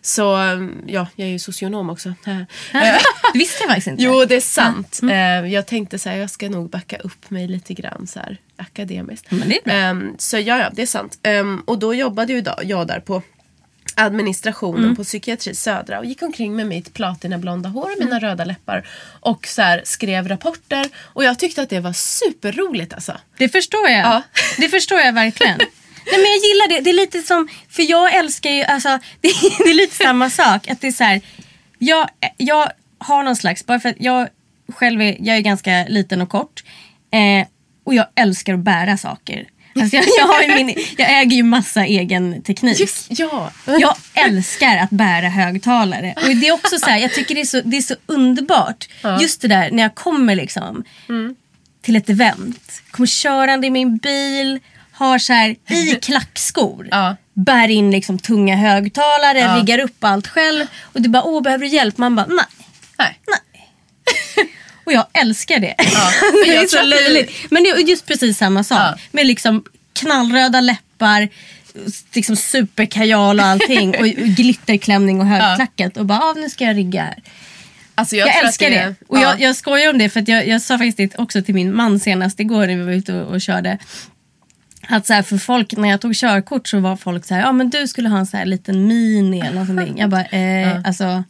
Så 0.00 0.22
ja, 0.86 1.06
jag 1.16 1.26
är 1.28 1.32
ju 1.32 1.38
socionom 1.38 1.90
också. 1.90 2.08
Eh, 2.08 2.36
Det 2.72 3.00
visste 3.34 3.62
jag 3.62 3.68
faktiskt 3.68 3.86
inte. 3.86 4.02
Jo, 4.02 4.24
det 4.24 4.36
är 4.36 4.40
sant. 4.40 4.98
Mm. 5.02 5.44
Eh, 5.44 5.52
jag 5.52 5.66
tänkte 5.66 5.98
så 5.98 6.08
här, 6.08 6.16
jag 6.16 6.30
ska 6.30 6.48
nog 6.48 6.70
backa 6.70 6.96
upp 6.96 7.30
mig 7.30 7.48
lite 7.48 7.74
grann 7.74 8.06
så 8.06 8.18
här, 8.20 8.36
akademiskt. 8.56 9.30
Men 9.30 9.48
det 9.48 9.56
är 9.58 9.64
bra. 9.64 9.72
Ehm, 9.74 10.14
så 10.18 10.36
ja, 10.38 10.58
ja, 10.58 10.70
det 10.72 10.82
är 10.82 10.86
sant. 10.86 11.18
Ehm, 11.22 11.62
och 11.66 11.78
då 11.78 11.94
jobbade 11.94 12.32
ju 12.32 12.44
jag 12.62 12.86
där 12.86 13.00
på 13.00 13.22
administrationen 13.96 14.82
Mm. 14.84 14.96
på 14.96 15.04
psykiatri 15.04 15.54
södra 15.54 15.98
och 15.98 16.04
gick 16.04 16.22
omkring 16.22 16.56
med 16.56 16.66
mitt 16.66 16.94
platinablonda 16.94 17.68
hår 17.68 17.82
och 17.82 17.92
Mm. 17.96 18.04
mina 18.04 18.18
röda 18.20 18.44
läppar 18.44 18.88
och 19.20 19.46
så 19.46 19.62
här, 19.62 19.82
skrev 19.84 20.28
rapporter 20.28 20.86
och 20.98 21.24
jag 21.24 21.38
tyckte 21.38 21.62
att 21.62 21.70
det 21.70 21.80
var 21.80 21.92
superroligt 21.92 22.92
alltså. 22.94 23.16
Det 23.38 23.48
förstår 23.48 23.88
jag. 23.88 24.00
Ja. 24.00 24.22
Det 24.58 24.68
förstår 24.68 24.98
jag 25.00 25.12
verkligen. 25.12 25.58
Nej, 26.12 26.18
men 26.18 26.20
jag 26.30 26.36
gillar 26.36 26.68
det. 26.68 26.80
Det 26.80 26.90
är 26.90 26.94
lite 26.94 27.22
som, 27.22 27.48
för 27.70 27.90
jag 27.90 28.14
älskar 28.14 28.50
ju, 28.50 28.62
alltså, 28.62 28.88
det, 29.20 29.28
är- 29.28 29.64
det 29.64 29.70
är 29.70 29.74
lite 29.74 29.96
samma 30.04 30.30
sak. 30.30 30.68
Att 30.68 30.80
det 30.80 30.86
är 30.86 30.92
så 30.92 31.04
här, 31.04 31.20
jag, 31.78 32.08
jag 32.36 32.70
har 32.98 33.22
någon 33.22 33.36
slags, 33.36 33.66
bara 33.66 33.80
för 33.80 33.88
att 33.88 33.96
jag 34.00 34.28
själv 34.68 35.02
är, 35.02 35.16
jag 35.20 35.36
är 35.36 35.40
ganska 35.40 35.84
liten 35.88 36.20
och 36.22 36.28
kort. 36.28 36.64
Eh, 37.10 37.46
och 37.84 37.94
jag 37.94 38.06
älskar 38.14 38.54
att 38.54 38.60
bära 38.60 38.96
saker. 38.96 39.48
Alltså 39.80 39.96
jag, 39.96 40.04
jag, 40.18 40.26
har 40.26 40.56
min, 40.56 40.74
jag 40.96 41.20
äger 41.20 41.36
ju 41.36 41.42
massa 41.42 41.84
egen 41.84 42.42
teknik. 42.42 42.90
ja. 43.08 43.50
Jag 43.64 43.96
älskar 44.14 44.76
att 44.76 44.90
bära 44.90 45.28
högtalare. 45.28 46.14
Och 46.16 46.36
det 46.36 46.48
är 46.48 46.52
också 46.52 46.78
så 46.78 46.86
här, 46.86 46.98
jag 46.98 47.14
tycker 47.14 47.34
det 47.34 47.40
är 47.40 47.44
så, 47.44 47.60
det 47.64 47.76
är 47.76 47.82
så 47.82 47.94
underbart. 48.06 48.88
Just 49.20 49.40
det 49.40 49.48
där 49.48 49.70
när 49.70 49.82
jag 49.82 49.94
kommer 49.94 50.34
liksom 50.34 50.84
till 51.82 51.96
ett 51.96 52.10
event. 52.10 52.82
Kommer 52.90 53.06
körande 53.06 53.66
i 53.66 53.70
min 53.70 53.96
bil. 53.96 54.60
Har 54.92 55.18
så 55.18 55.32
här 55.32 55.56
i 55.68 55.94
klackskor. 56.02 56.88
Ja. 56.90 57.16
Bär 57.34 57.68
in 57.68 57.90
liksom 57.90 58.18
tunga 58.18 58.56
högtalare. 58.56 59.38
Ja. 59.38 59.56
Riggar 59.56 59.78
upp 59.78 60.04
allt 60.04 60.26
själv. 60.26 60.66
Och 60.82 61.02
du 61.02 61.08
bara, 61.08 61.22
åh 61.24 61.42
behöver 61.42 61.64
du 61.64 61.70
hjälp? 61.70 61.98
Man 61.98 62.16
bara, 62.16 62.26
nej. 62.26 62.46
Nej. 62.98 63.18
Och 64.86 64.92
jag 64.92 65.06
älskar 65.12 65.58
det. 65.60 65.74
men 65.78 66.32
det 66.44 66.50
är 66.50 66.54
jag 66.54 66.70
så 66.70 66.82
löjligt. 66.82 67.32
Men 67.50 67.62
det 67.62 67.68
är 67.70 67.78
just 67.78 68.06
precis 68.06 68.38
samma 68.38 68.64
sak. 68.64 68.78
Ja. 68.78 68.94
Med 69.12 69.26
liksom 69.26 69.64
knallröda 69.92 70.60
läppar, 70.60 71.28
liksom 72.14 72.36
superkajal 72.36 73.40
och 73.40 73.46
allting. 73.46 73.96
och, 73.98 74.06
glitterklänning 74.36 75.20
och 75.20 75.26
högklackat. 75.26 75.96
Och 75.96 76.06
bara, 76.06 76.18
ah, 76.18 76.32
nu 76.36 76.50
ska 76.50 76.64
jag 76.64 76.76
rigga 76.76 77.02
här. 77.02 77.22
Alltså, 77.94 78.16
Jag, 78.16 78.28
att 78.28 78.44
älskar 78.44 78.70
det. 78.70 78.76
är- 78.76 78.94
Och 79.08 79.18
ja. 79.18 79.22
jag, 79.22 79.40
jag 79.40 79.56
skojar 79.56 79.90
om 79.90 79.98
det 79.98 80.08
för 80.08 80.24
jag, 80.30 80.48
jag 80.48 80.62
sa 80.62 80.78
faktiskt 80.78 80.98
det 80.98 81.18
också 81.22 81.42
till 81.42 81.54
min 81.54 81.74
man 81.76 82.00
senast 82.00 82.40
igår 82.40 82.66
när 82.66 82.76
vi 82.76 82.82
var 82.82 82.92
ute 82.92 83.12
och, 83.14 83.32
och 83.34 83.40
körde. 83.40 83.78
Att 84.88 85.06
så 85.06 85.12
här, 85.12 85.22
för 85.22 85.38
folk, 85.38 85.72
när 85.76 85.88
jag 85.88 86.00
tog 86.00 86.14
körkort 86.14 86.68
så 86.68 86.80
var 86.80 86.96
folk 86.96 87.26
så 87.26 87.34
här, 87.34 87.40
ja 87.40 87.52
men 87.52 87.70
du 87.70 87.88
skulle 87.88 88.08
ha 88.08 88.18
en 88.18 88.26
så 88.26 88.36
här 88.36 88.44
liten 88.44 88.86
mini 88.86 89.40
eller 89.40 89.52
något 89.58 89.66
sånt. 89.66 89.98
Jag 89.98 90.10
bara, 90.10 90.24
eh, 90.24 90.80
alltså 90.84 91.24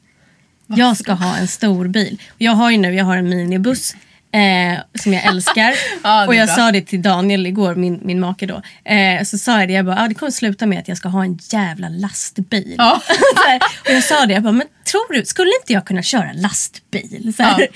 jag 0.66 0.96
ska 0.96 1.12
ha 1.12 1.36
en 1.36 1.48
stor 1.48 1.88
bil. 1.88 2.22
Jag 2.38 2.52
har 2.52 2.70
ju 2.70 2.76
nu, 2.78 2.94
jag 2.94 3.04
har 3.04 3.16
en 3.16 3.28
minibuss. 3.28 3.94
Eh, 4.36 4.78
som 5.02 5.12
jag 5.12 5.24
älskar. 5.24 5.74
Ja, 6.02 6.26
och 6.26 6.34
jag 6.34 6.46
bra. 6.48 6.56
sa 6.56 6.72
det 6.72 6.80
till 6.82 7.02
Daniel 7.02 7.46
igår, 7.46 7.74
min, 7.74 8.00
min 8.02 8.20
make 8.20 8.46
då. 8.46 8.62
Eh, 8.90 9.22
så 9.24 9.38
sa 9.38 9.58
jag 9.60 9.68
det, 9.68 9.72
jag 9.74 9.84
bara, 9.86 10.02
ah, 10.04 10.08
det 10.08 10.14
kommer 10.14 10.32
sluta 10.32 10.66
med 10.66 10.78
att 10.78 10.88
jag 10.88 10.96
ska 10.96 11.08
ha 11.08 11.22
en 11.24 11.38
jävla 11.52 11.88
lastbil. 11.88 12.74
Ja. 12.78 13.02
här, 13.46 13.60
och 13.84 13.90
jag 13.90 14.04
sa 14.04 14.26
det, 14.26 14.34
jag 14.34 14.42
bara, 14.42 14.52
men 14.52 14.66
tror 14.90 15.12
du, 15.14 15.24
skulle 15.24 15.50
inte 15.60 15.72
jag 15.72 15.84
kunna 15.86 16.02
köra 16.02 16.32
lastbil? 16.34 17.32
Så 17.36 17.42
här. 17.42 17.56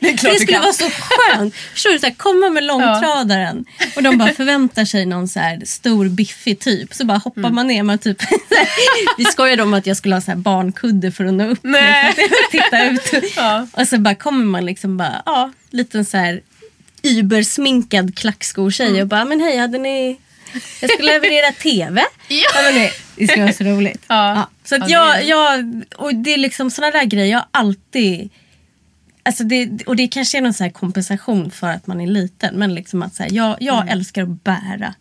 Det 0.00 0.12
det 0.12 0.18
skulle 0.18 0.46
kan. 0.52 0.62
vara 0.62 0.72
så 0.72 0.90
skönt. 0.90 1.54
Förstår 1.54 1.90
du, 1.90 1.98
så 1.98 2.06
här, 2.06 2.14
komma 2.14 2.48
med 2.50 2.64
långtradaren 2.64 3.64
och 3.96 4.02
de 4.02 4.18
bara 4.18 4.32
förväntar 4.32 4.84
sig 4.84 5.06
någon 5.06 5.28
så 5.28 5.40
här 5.40 5.60
stor 5.64 6.08
biffig 6.08 6.60
typ. 6.60 6.94
Så 6.94 7.04
bara 7.04 7.18
hoppar 7.18 7.40
Mm. 7.40 7.54
man 7.54 7.66
ner. 7.66 7.82
Man 7.82 7.98
typ, 7.98 8.22
vi 9.18 9.24
skojade 9.24 9.62
om 9.62 9.74
att 9.74 9.86
jag 9.86 9.96
skulle 9.96 10.14
ha 10.14 10.20
så 10.20 10.30
här 10.30 10.38
barnkudde 10.38 11.12
för 11.12 11.24
att 11.24 11.34
nå 11.34 11.46
upp. 11.48 11.58
Nej. 11.62 12.14
Liksom, 12.16 12.36
titta 12.50 12.84
ut. 12.84 13.32
Ja. 13.36 13.66
Och 13.72 13.88
så 13.88 13.98
bara 13.98 14.14
kommer 14.14 14.44
man 14.44 14.66
liksom 14.66 14.96
bara, 14.96 15.22
ja, 15.26 15.50
liten 15.70 16.04
så 16.04 16.16
här 16.16 16.40
übersminkad 17.02 18.16
klackskotjej 18.18 18.88
Mm. 18.88 19.00
och 19.02 19.08
bara, 19.08 19.24
men 19.24 19.40
hej, 19.40 19.56
hade 19.58 19.78
ni... 19.78 20.16
Jag 20.80 20.90
ska 20.90 21.02
leverera 21.02 21.52
TV. 21.52 22.02
Ja. 22.28 22.62
men 22.62 22.74
det, 22.74 22.90
det 23.16 23.26
ska 23.28 23.40
vara 23.42 23.52
så 23.52 23.64
roligt. 23.64 24.04
Ja. 24.06 24.50
Så 24.64 24.74
att 24.74 24.90
Ja, 24.90 25.14
det 25.14 25.22
jag, 25.22 25.24
jag, 25.58 25.82
och 25.96 26.14
det 26.14 26.34
är 26.34 26.38
liksom 26.38 26.70
sådana 26.70 26.90
där 26.98 27.04
grejer 27.04 27.32
jag 27.32 27.44
alltid 27.50 28.30
Alltså 29.26 29.44
det, 29.44 29.82
och 29.86 29.96
det 29.96 30.08
kanske 30.08 30.38
är 30.38 30.42
någon 30.42 30.54
så 30.54 30.64
här 30.64 30.70
kompensation 30.70 31.50
för 31.50 31.66
att 31.66 31.86
man 31.86 32.00
är 32.00 32.06
liten. 32.06 32.54
Men 32.54 32.74
liksom 32.74 33.02
att 33.02 33.14
så 33.14 33.22
här, 33.22 33.30
jag, 33.32 33.56
jag 33.60 33.76
Mm. 33.82 33.88
älskar 33.88 34.22
att 34.22 34.44
bära. 34.44 34.94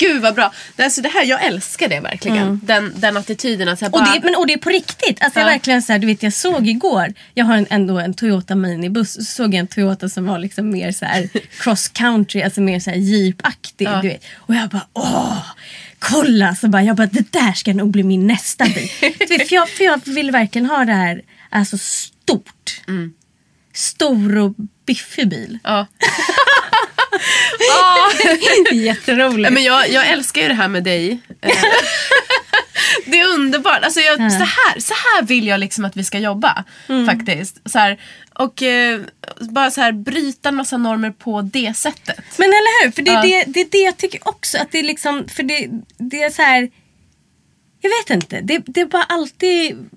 Gud 0.00 0.22
vad 0.22 0.34
bra. 0.34 0.52
Det, 0.76 0.84
alltså, 0.84 1.00
det 1.02 1.08
här, 1.08 1.24
jag 1.24 1.44
älskar 1.44 1.88
det 1.88 2.00
verkligen. 2.00 2.60
Den, 2.64 2.92
den 3.00 3.16
attityden. 3.16 3.68
Att 3.68 3.80
här, 3.80 3.88
Och 3.88 3.92
bara, 3.92 4.12
det, 4.14 4.20
men, 4.24 4.34
och 4.36 4.46
det 4.46 4.52
är 4.52 4.58
på 4.58 4.70
riktigt. 4.70 5.22
Alltså 5.22 5.40
jag 5.40 5.46
Ja. 5.46 5.50
verkligen 5.52 5.82
så 5.82 5.92
här, 5.92 5.98
du 5.98 6.06
vet 6.06 6.22
jag 6.22 6.32
såg 6.32 6.68
igår, 6.68 7.14
jag 7.34 7.44
har 7.44 7.56
en, 7.56 7.66
ändå 7.70 7.98
en 7.98 8.14
Toyota 8.14 8.54
minibuss, 8.54 9.12
så 9.14 9.24
såg 9.24 9.54
jag 9.54 9.58
en 9.60 9.66
Toyota 9.66 10.08
som 10.08 10.26
var 10.26 10.38
liksom 10.38 10.70
mer 10.70 10.92
så 10.92 11.04
här 11.04 11.28
cross 11.58 11.88
country, 11.88 12.42
alltså 12.42 12.60
mer 12.60 12.80
så 12.80 12.90
här 12.90 12.96
jeepaktig. 12.96 13.86
Ja. 13.86 14.02
Du 14.02 14.08
vet. 14.08 14.24
Och 14.36 14.54
jag 14.54 14.68
bara 14.68 14.86
åh, 14.92 15.42
kolla! 15.98 16.54
Så 16.54 16.68
bara, 16.68 16.82
jag 16.82 16.96
bara 16.96 17.06
det 17.06 17.32
där 17.32 17.52
ska 17.52 17.72
nog 17.74 17.90
bli 17.90 18.02
min 18.02 18.26
nästa 18.26 18.64
bil. 18.64 18.88
du 19.18 19.26
vet, 19.26 19.48
för, 19.48 19.54
jag, 19.54 19.68
för 19.68 19.84
jag 19.84 20.00
vill 20.04 20.30
verkligen 20.30 20.66
ha 20.66 20.84
det 20.84 20.92
här, 20.92 21.22
alltså 21.50 21.78
stort. 21.78 22.80
Stor 23.74 24.38
och 24.38 24.54
biffig 24.86 25.28
bil. 25.28 25.58
Ja. 25.64 25.86
Jätteroligt. 28.72 29.52
Men 29.52 29.62
jag, 29.62 29.88
jag 29.90 30.06
älskar 30.08 30.42
ju 30.42 30.48
det 30.48 30.54
här 30.54 30.68
med 30.68 30.84
dig. 30.84 31.18
Eh, 31.42 31.50
det 33.06 33.20
är 33.20 33.28
underbart. 33.28 33.82
Alltså 33.82 34.00
jag, 34.00 34.32
så, 34.32 34.38
här, 34.38 34.80
så 34.80 34.94
här 34.94 35.22
vill 35.22 35.46
jag 35.46 35.60
liksom 35.60 35.84
att 35.84 35.96
vi 35.96 36.04
ska 36.04 36.18
jobba. 36.18 36.64
Faktiskt. 37.06 37.70
Så 37.70 37.78
här, 37.78 38.00
och 38.34 38.62
eh, 38.62 39.00
bara 39.40 39.70
så 39.70 39.80
här 39.80 39.92
bryta 39.92 40.48
en 40.48 40.54
massa 40.54 40.76
normer 40.76 41.10
på 41.10 41.42
det 41.42 41.76
sättet. 41.76 42.20
Men 42.36 42.48
eller 42.48 42.84
hur? 42.84 42.92
För 42.92 43.02
det 43.02 43.10
är, 43.10 43.14
Ja. 43.14 43.22
det, 43.22 43.44
det 43.46 43.60
är 43.60 43.68
det 43.70 43.78
jag 43.78 43.96
tycker 43.96 44.28
också. 44.28 44.58
Att 44.58 44.72
det 44.72 44.78
är 44.78 44.82
liksom, 44.82 45.28
för 45.28 45.42
det, 45.42 45.68
det 45.98 46.22
är 46.22 46.30
så 46.30 46.42
här. 46.42 46.70
Jag 47.80 47.90
vet 47.90 48.10
inte. 48.10 48.40
Det, 48.40 48.62
det 48.66 48.80
har 48.80 48.88
bara 48.88 49.02
alltid 49.02 49.90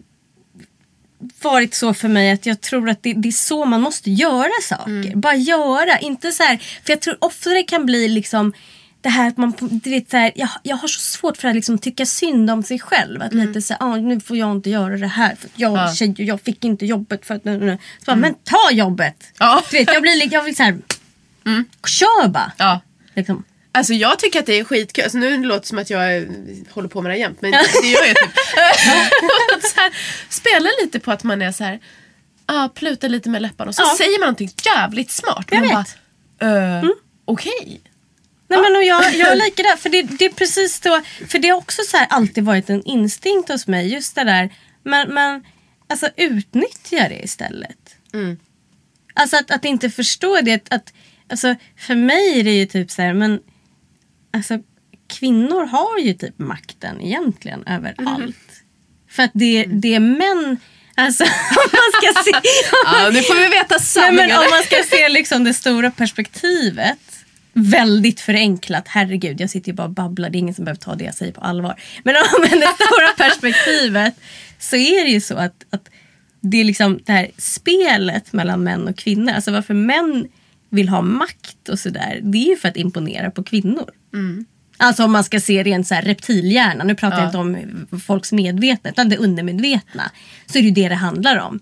varit 1.42 1.74
så 1.74 1.94
för 1.94 2.08
mig 2.08 2.32
att 2.32 2.46
jag 2.46 2.62
tror 2.62 2.90
att 2.90 3.04
det, 3.04 3.14
det 3.14 3.28
är 3.28 3.32
så 3.32 3.66
man 3.66 3.82
måste 3.82 4.12
göra 4.12 4.52
saker. 4.64 5.16
Bara 5.16 5.36
göra. 5.36 6.00
Inte 6.00 6.32
så 6.32 6.44
här, 6.44 6.58
för 6.58 6.92
jag 6.94 7.02
tror 7.02 7.18
ofta 7.22 7.50
det 7.50 7.64
kan 7.64 7.86
bli 7.86 8.08
liksom 8.08 8.54
det 9.02 9.10
här 9.10 9.28
att 9.28 9.38
man, 9.38 9.54
du 9.60 9.90
vet, 9.90 10.10
så 10.10 10.18
här, 10.18 10.32
jag, 10.36 10.50
jag 10.64 10.76
har 10.78 10.88
så 10.88 11.00
svårt 11.00 11.38
för 11.38 11.48
att 11.48 11.56
liksom 11.56 11.78
tycka 11.78 12.06
synd 12.06 12.50
om 12.52 12.64
sig 12.64 12.80
själv. 12.80 13.22
Att 13.22 13.34
lite 13.34 13.62
så 13.62 13.74
här, 13.74 13.88
ah, 13.88 13.96
nu 13.96 14.20
får 14.20 14.38
jag 14.38 14.52
inte 14.52 14.70
göra 14.70 14.98
det 14.98 15.08
här 15.08 15.36
för 15.40 15.50
jag 15.56 15.78
Ja. 15.78 15.94
tjej 15.96 16.10
och 16.12 16.20
jag 16.20 16.42
fick 16.42 16.66
inte 16.66 16.86
jobbet 16.86 17.26
för 17.26 17.36
att... 17.36 17.46
nu, 17.46 17.58
nu. 17.58 17.78
Så 18.00 18.06
bara, 18.06 18.16
Men 18.16 18.34
ta 18.44 18.72
jobbet! 18.72 19.24
Ja. 19.40 19.64
Du 19.72 19.78
vet, 19.78 19.94
jag 19.94 20.02
blir, 20.02 20.16
li- 20.20 20.30
jag 20.34 20.44
blir 20.44 20.54
så 20.54 20.64
här, 20.64 20.78
kör 21.88 22.28
bara! 22.28 22.52
Ja. 22.58 22.80
Liksom. 23.16 23.44
Alltså 23.76 23.94
jag 23.94 24.20
tycker 24.20 24.40
att 24.40 24.46
det 24.46 24.60
är 24.60 24.64
skitkul. 24.64 25.04
Alltså, 25.04 25.18
nu 25.18 25.44
låter 25.44 25.60
det 25.62 25.68
som 25.68 25.78
att 25.78 25.90
jag 25.90 26.28
håller 26.70 26.88
på 26.90 27.02
med 27.02 27.12
det 27.12 27.18
jämt. 27.18 27.42
Men 27.42 27.52
det 27.82 27.88
gör 27.88 28.06
jag 28.06 28.16
typ. 28.18 28.32
så 29.76 29.82
här, 29.82 29.94
spela 30.30 30.70
lite 30.82 31.00
på 31.00 31.12
att 31.12 31.24
man 31.24 31.42
är 31.42 31.52
så 31.52 31.64
här. 31.64 31.80
Ah, 32.46 32.70
pluta 32.70 33.08
lite 33.08 33.30
med 33.30 33.42
läpparna 33.42 33.70
och 33.70 33.76
så 33.76 33.82
Ja. 33.82 33.96
säger 33.98 34.20
man 34.20 34.26
någonting 34.26 34.52
jävligt 34.66 35.12
smart. 35.12 35.46
Jag 35.50 35.60
man 35.60 35.68
vet. 35.84 35.98
bara, 36.40 36.78
eh, 36.78 36.84
okej. 37.26 37.82
Nej, 38.48 38.60
men 38.62 38.76
och 38.76 38.84
jag, 38.84 39.16
jag 39.16 39.32
är 39.32 39.36
lika 39.46 39.64
där. 39.64 39.76
För 39.76 39.90
det, 39.90 40.02
det 40.02 40.26
är 40.26 40.30
precis 40.30 40.80
då, 40.80 41.02
för 41.28 41.40
det 41.40 41.48
har 41.50 41.58
också 41.58 41.82
så 41.88 41.98
här 41.98 42.08
alltid 42.10 42.44
varit 42.44 42.70
en 42.70 42.84
instinkt 42.84 43.50
hos 43.50 43.68
mig. 43.68 43.94
Just 43.94 44.16
det 44.16 44.24
där. 44.24 44.50
Men, 44.84 45.14
men 45.14 45.44
alltså 45.90 46.10
utnyttja 46.18 47.10
det 47.10 47.22
istället. 47.24 47.96
Alltså 49.14 49.38
att, 49.38 49.52
att 49.52 49.66
inte 49.66 49.90
förstå 49.90 50.42
det. 50.42 50.54
Att, 50.54 50.74
att, 50.74 50.94
alltså, 51.30 51.56
för 51.78 51.96
mig 51.96 52.40
är 52.40 52.44
det 52.44 52.52
ju 52.52 52.66
typ 52.66 52.92
så 52.92 53.02
här. 53.02 53.14
Men, 53.14 53.40
alltså, 54.34 54.60
kvinnor 55.08 55.65
har 55.65 56.00
ju 56.00 56.13
typ 56.13 56.39
makten 56.39 57.02
egentligen 57.02 57.63
över 57.67 57.96
allt. 57.98 58.36
För 59.10 59.24
att 59.24 59.32
det, 59.34 59.65
det 59.65 59.96
är 59.96 60.00
män. 60.00 60.58
Alltså 60.96 61.24
om 61.50 61.69
man 61.72 62.02
ska 62.02 62.24
se. 62.24 62.32
Ja, 62.86 63.10
nu 63.13 63.22
får 63.22 63.36
vi 63.36 63.48
veta 63.48 63.76
Nej, 63.76 63.80
sanningen. 63.80 64.28
men 64.28 64.38
om 64.38 64.50
man 64.50 64.63
ska 64.63 64.76
se 64.89 65.10
liksom 65.10 65.43
det 65.43 65.54
stora 65.54 65.91
perspektivet. 65.91 67.00
Väldigt 67.54 68.19
förenklat. 68.19 68.88
Herregud, 68.88 69.41
jag 69.41 69.50
sitter 69.50 69.72
ju 69.72 69.76
bara 69.76 69.88
och 69.88 69.93
babblar. 69.93 70.30
Det 70.30 70.38
är 70.38 70.39
ingen 70.39 70.56
som 70.56 70.65
behöver 70.65 70.82
ta 70.82 70.96
det 70.96 71.04
jag 71.04 71.15
säger 71.15 71.32
på 71.32 71.41
allvar. 71.41 71.82
Men 72.04 72.15
om 72.15 72.41
det 72.41 72.67
stora 72.76 73.08
perspektivet 73.17 74.15
så 74.60 74.76
är 74.76 75.04
det 75.04 75.10
ju 75.12 75.22
så 75.22 75.36
att, 75.36 75.65
att 75.69 75.89
det 76.41 76.60
är 76.60 76.63
liksom 76.63 77.00
det 77.06 77.12
här 77.12 77.32
spelet 77.38 78.34
mellan 78.34 78.63
män 78.63 78.88
och 78.88 78.98
kvinnor. 78.98 79.34
Alltså 79.34 79.52
varför 79.52 79.74
män 79.74 80.28
vill 80.69 80.89
ha 80.89 81.02
makt 81.02 81.69
och 81.69 81.80
sådär. 81.80 82.19
Det 82.24 82.38
är 82.38 82.50
ju 82.50 82.58
för 82.58 82.69
att 82.69 82.78
imponera 82.78 83.32
på 83.32 83.43
kvinnor. 83.43 83.89
Alltså 84.78 85.04
om 85.04 85.12
man 85.12 85.23
ska 85.23 85.39
se 85.39 85.63
rent 85.63 85.88
så 85.88 85.93
här 85.95 86.02
reptilhjärna. 86.02 86.84
Nu 86.84 86.95
pratar 86.95 87.17
jag 87.17 87.28
inte 87.28 87.38
om 87.38 87.99
folks 87.99 88.32
medvetna 88.32 88.89
utan 88.89 89.10
det 89.10 89.17
undermedvetna. 89.17 90.12
Så 90.45 90.58
är 90.58 90.62
det 90.62 90.67
ju 90.67 90.73
det 90.73 90.89
det 90.89 90.95
handlar 90.95 91.38
om. 91.38 91.60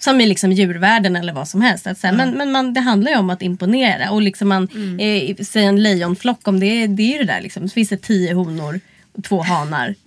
Som 0.00 0.20
i 0.20 0.26
liksom 0.26 0.52
djurvärlden 0.52 1.16
eller 1.16 1.32
vad 1.32 1.48
som 1.48 1.60
helst. 1.62 1.86
Att 1.86 1.98
så 1.98 2.06
här, 2.06 2.14
Men, 2.16 2.30
men 2.30 2.52
man, 2.52 2.74
det 2.74 2.80
handlar 2.80 3.12
ju 3.12 3.18
om 3.18 3.30
att 3.30 3.42
imponera. 3.42 4.10
Och 4.10 4.22
liksom 4.22 4.48
man, 4.48 4.68
eh, 5.00 5.36
säg 5.44 5.64
en 5.64 5.82
lejonflock, 5.82 6.48
om 6.48 6.60
det, 6.60 6.66
är- 6.66 6.88
det 6.88 7.02
är 7.02 7.12
ju 7.12 7.18
det 7.18 7.32
där. 7.32 7.40
Liksom. 7.40 7.68
Så 7.68 7.72
finns 7.72 7.88
det 7.88 7.96
tio 8.02 8.34
honor 8.34 8.80
och 9.12 9.24
två 9.24 9.42
hanar. 9.42 9.94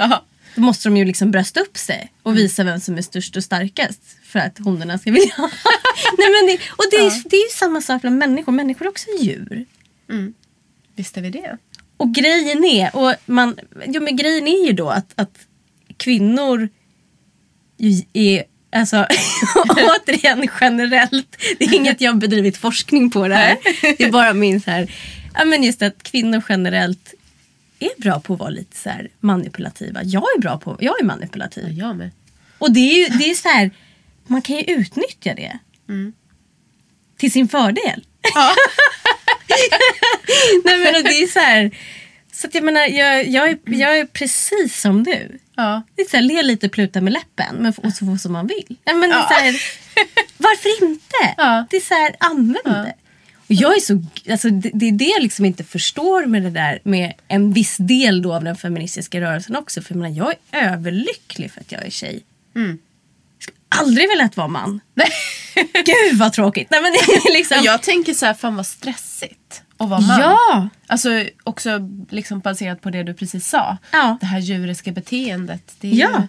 Då 0.55 0.61
måste 0.61 0.89
de 0.89 0.97
ju 0.97 1.05
liksom 1.05 1.31
brösta 1.31 1.59
upp 1.59 1.77
sig 1.77 2.11
och 2.23 2.37
visa 2.37 2.63
vem 2.63 2.79
som 2.79 2.97
är 2.97 3.01
störst 3.01 3.35
och 3.37 3.43
starkast. 3.43 4.01
För 4.23 4.39
att 4.39 4.57
honorna 4.59 4.97
ska 4.97 5.11
vilja 5.11 5.33
ha. 5.37 5.49
Nej, 6.17 6.27
men 6.29 6.47
det, 6.47 6.59
Och 6.77 6.83
det 6.91 6.97
är, 6.97 7.29
det 7.29 7.35
är 7.35 7.43
ju 7.43 7.49
samma 7.51 7.81
sak 7.81 8.01
bland 8.01 8.17
människor. 8.17 8.51
Människor 8.51 8.85
är 8.85 8.89
också 8.89 9.05
djur. 9.21 9.65
Visste 10.95 11.21
vi 11.21 11.29
det? 11.29 11.57
Och 12.01 12.13
grejen 12.13 12.63
är, 12.63 12.95
och 12.95 13.13
man, 13.25 13.59
jo, 13.85 14.01
men 14.01 14.15
grejen 14.15 14.47
är 14.47 14.67
ju 14.67 14.73
då 14.73 14.89
att, 14.89 15.13
att 15.15 15.37
kvinnor 15.97 16.69
är, 18.13 18.43
alltså 18.71 19.05
återigen 19.69 20.47
generellt, 20.61 21.37
det 21.59 21.65
är 21.65 21.75
inget 21.75 22.01
jag 22.01 22.11
har 22.11 22.19
bedrivit 22.19 22.57
forskning 22.57 23.11
på 23.11 23.27
det 23.27 23.35
här. 23.35 23.57
Det 23.97 24.03
är 24.03 24.11
bara 24.11 24.33
min 24.33 24.61
så 24.61 24.71
här, 24.71 24.93
ja 25.33 25.45
men 25.45 25.63
just 25.63 25.81
att 25.81 26.03
kvinnor 26.03 26.43
generellt 26.49 27.13
är 27.79 28.01
bra 28.01 28.19
på 28.19 28.33
att 28.33 28.39
vara 28.39 28.49
lite 28.49 28.77
så 28.77 28.89
här 28.89 29.09
manipulativa. 29.19 30.03
Jag 30.03 30.23
är 30.37 30.41
bra 30.41 30.57
på, 30.57 30.77
jag 30.79 31.01
är 31.01 31.05
manipulativ. 31.05 31.71
Jag 31.71 31.95
med. 31.95 32.11
Och 32.57 32.71
det 32.71 32.79
är 32.79 33.09
ju 33.09 33.17
det 33.17 33.29
är 33.29 33.35
så 33.35 33.49
här, 33.49 33.71
man 34.27 34.41
kan 34.41 34.55
ju 34.55 34.63
utnyttja 34.63 35.33
det. 35.33 35.59
Till 37.17 37.31
sin 37.31 37.47
fördel. 37.47 38.05
Nej 40.65 40.77
men 40.77 41.03
det 41.03 41.23
är 41.23 41.27
så 41.27 41.39
här. 41.39 41.71
Så 42.33 42.47
att 42.47 42.55
jag 42.55 42.63
menar, 42.63 42.81
jag, 42.81 43.27
jag, 43.27 43.49
är, 43.49 43.57
jag 43.65 43.99
är 43.99 44.05
precis 44.05 44.81
som 44.81 45.03
du. 45.03 45.39
Ja. 45.55 45.81
Det 45.95 46.01
är 46.01 46.09
så 46.09 46.17
här, 46.17 46.23
le 46.23 46.43
lite, 46.43 46.69
pluta 46.69 47.01
med 47.01 47.13
läppen 47.13 47.55
men 47.55 47.73
och 47.77 47.93
så 47.93 48.05
få 48.05 48.17
som 48.17 48.33
man 48.33 48.47
vill. 48.47 48.77
Nej, 48.85 48.95
men 48.95 49.09
det 49.09 49.15
är 49.15 49.27
så 49.27 49.33
här, 49.33 49.61
varför 50.37 50.83
inte? 50.85 51.33
Ja. 51.37 51.65
Det 51.69 51.77
är 51.77 51.81
så 51.81 51.93
här, 51.93 52.15
använd 52.19 52.85
det. 52.85 52.93
Och 53.51 53.53
jag 53.53 53.75
är 53.75 53.79
så, 53.79 54.03
alltså, 54.31 54.49
det, 54.49 54.71
det 54.73 54.87
är 54.87 54.91
det 54.91 55.05
jag 55.05 55.23
liksom 55.23 55.45
inte 55.45 55.63
förstår 55.63 56.25
med 56.25 56.43
det 56.43 56.49
där 56.49 56.79
med 56.83 57.13
en 57.27 57.53
viss 57.53 57.77
del 57.77 58.21
då 58.21 58.33
av 58.33 58.43
den 58.43 58.55
feministiska 58.55 59.21
rörelsen 59.21 59.55
också. 59.55 59.81
För 59.81 59.93
jag, 59.93 60.01
menar, 60.01 60.15
jag 60.17 60.33
är 60.51 60.73
överlycklig 60.73 61.51
för 61.51 61.61
att 61.61 61.71
jag 61.71 61.85
är 61.85 61.89
tjej. 61.89 62.23
Skulle 62.55 62.90
aldrig 63.79 64.09
velat 64.09 64.37
vara 64.37 64.47
man. 64.47 64.79
Gud 65.85 66.17
vad 66.19 66.33
tråkigt. 66.33 66.67
Nej, 66.71 66.81
men 66.81 66.91
det 66.91 66.97
är 66.99 67.33
liksom... 67.37 67.57
Jag 67.63 67.81
tänker 67.81 68.13
så 68.13 68.25
här, 68.25 68.33
fan 68.33 68.55
vad 68.55 68.67
stressigt 68.67 69.63
att 69.77 69.89
vara 69.89 69.99
man. 70.01 70.19
Ja! 70.19 70.69
Alltså 70.87 71.09
också 71.43 71.69
liksom 72.09 72.39
baserat 72.39 72.81
på 72.81 72.89
det 72.89 73.03
du 73.03 73.13
precis 73.13 73.47
sa. 73.47 73.77
Ja. 73.91 74.17
Det 74.21 74.25
här 74.27 74.39
djuriska 74.39 74.91
beteendet. 74.91 75.75
Det 75.79 75.87
är 75.91 75.95
Ja. 75.95 76.09
ju 76.09 76.27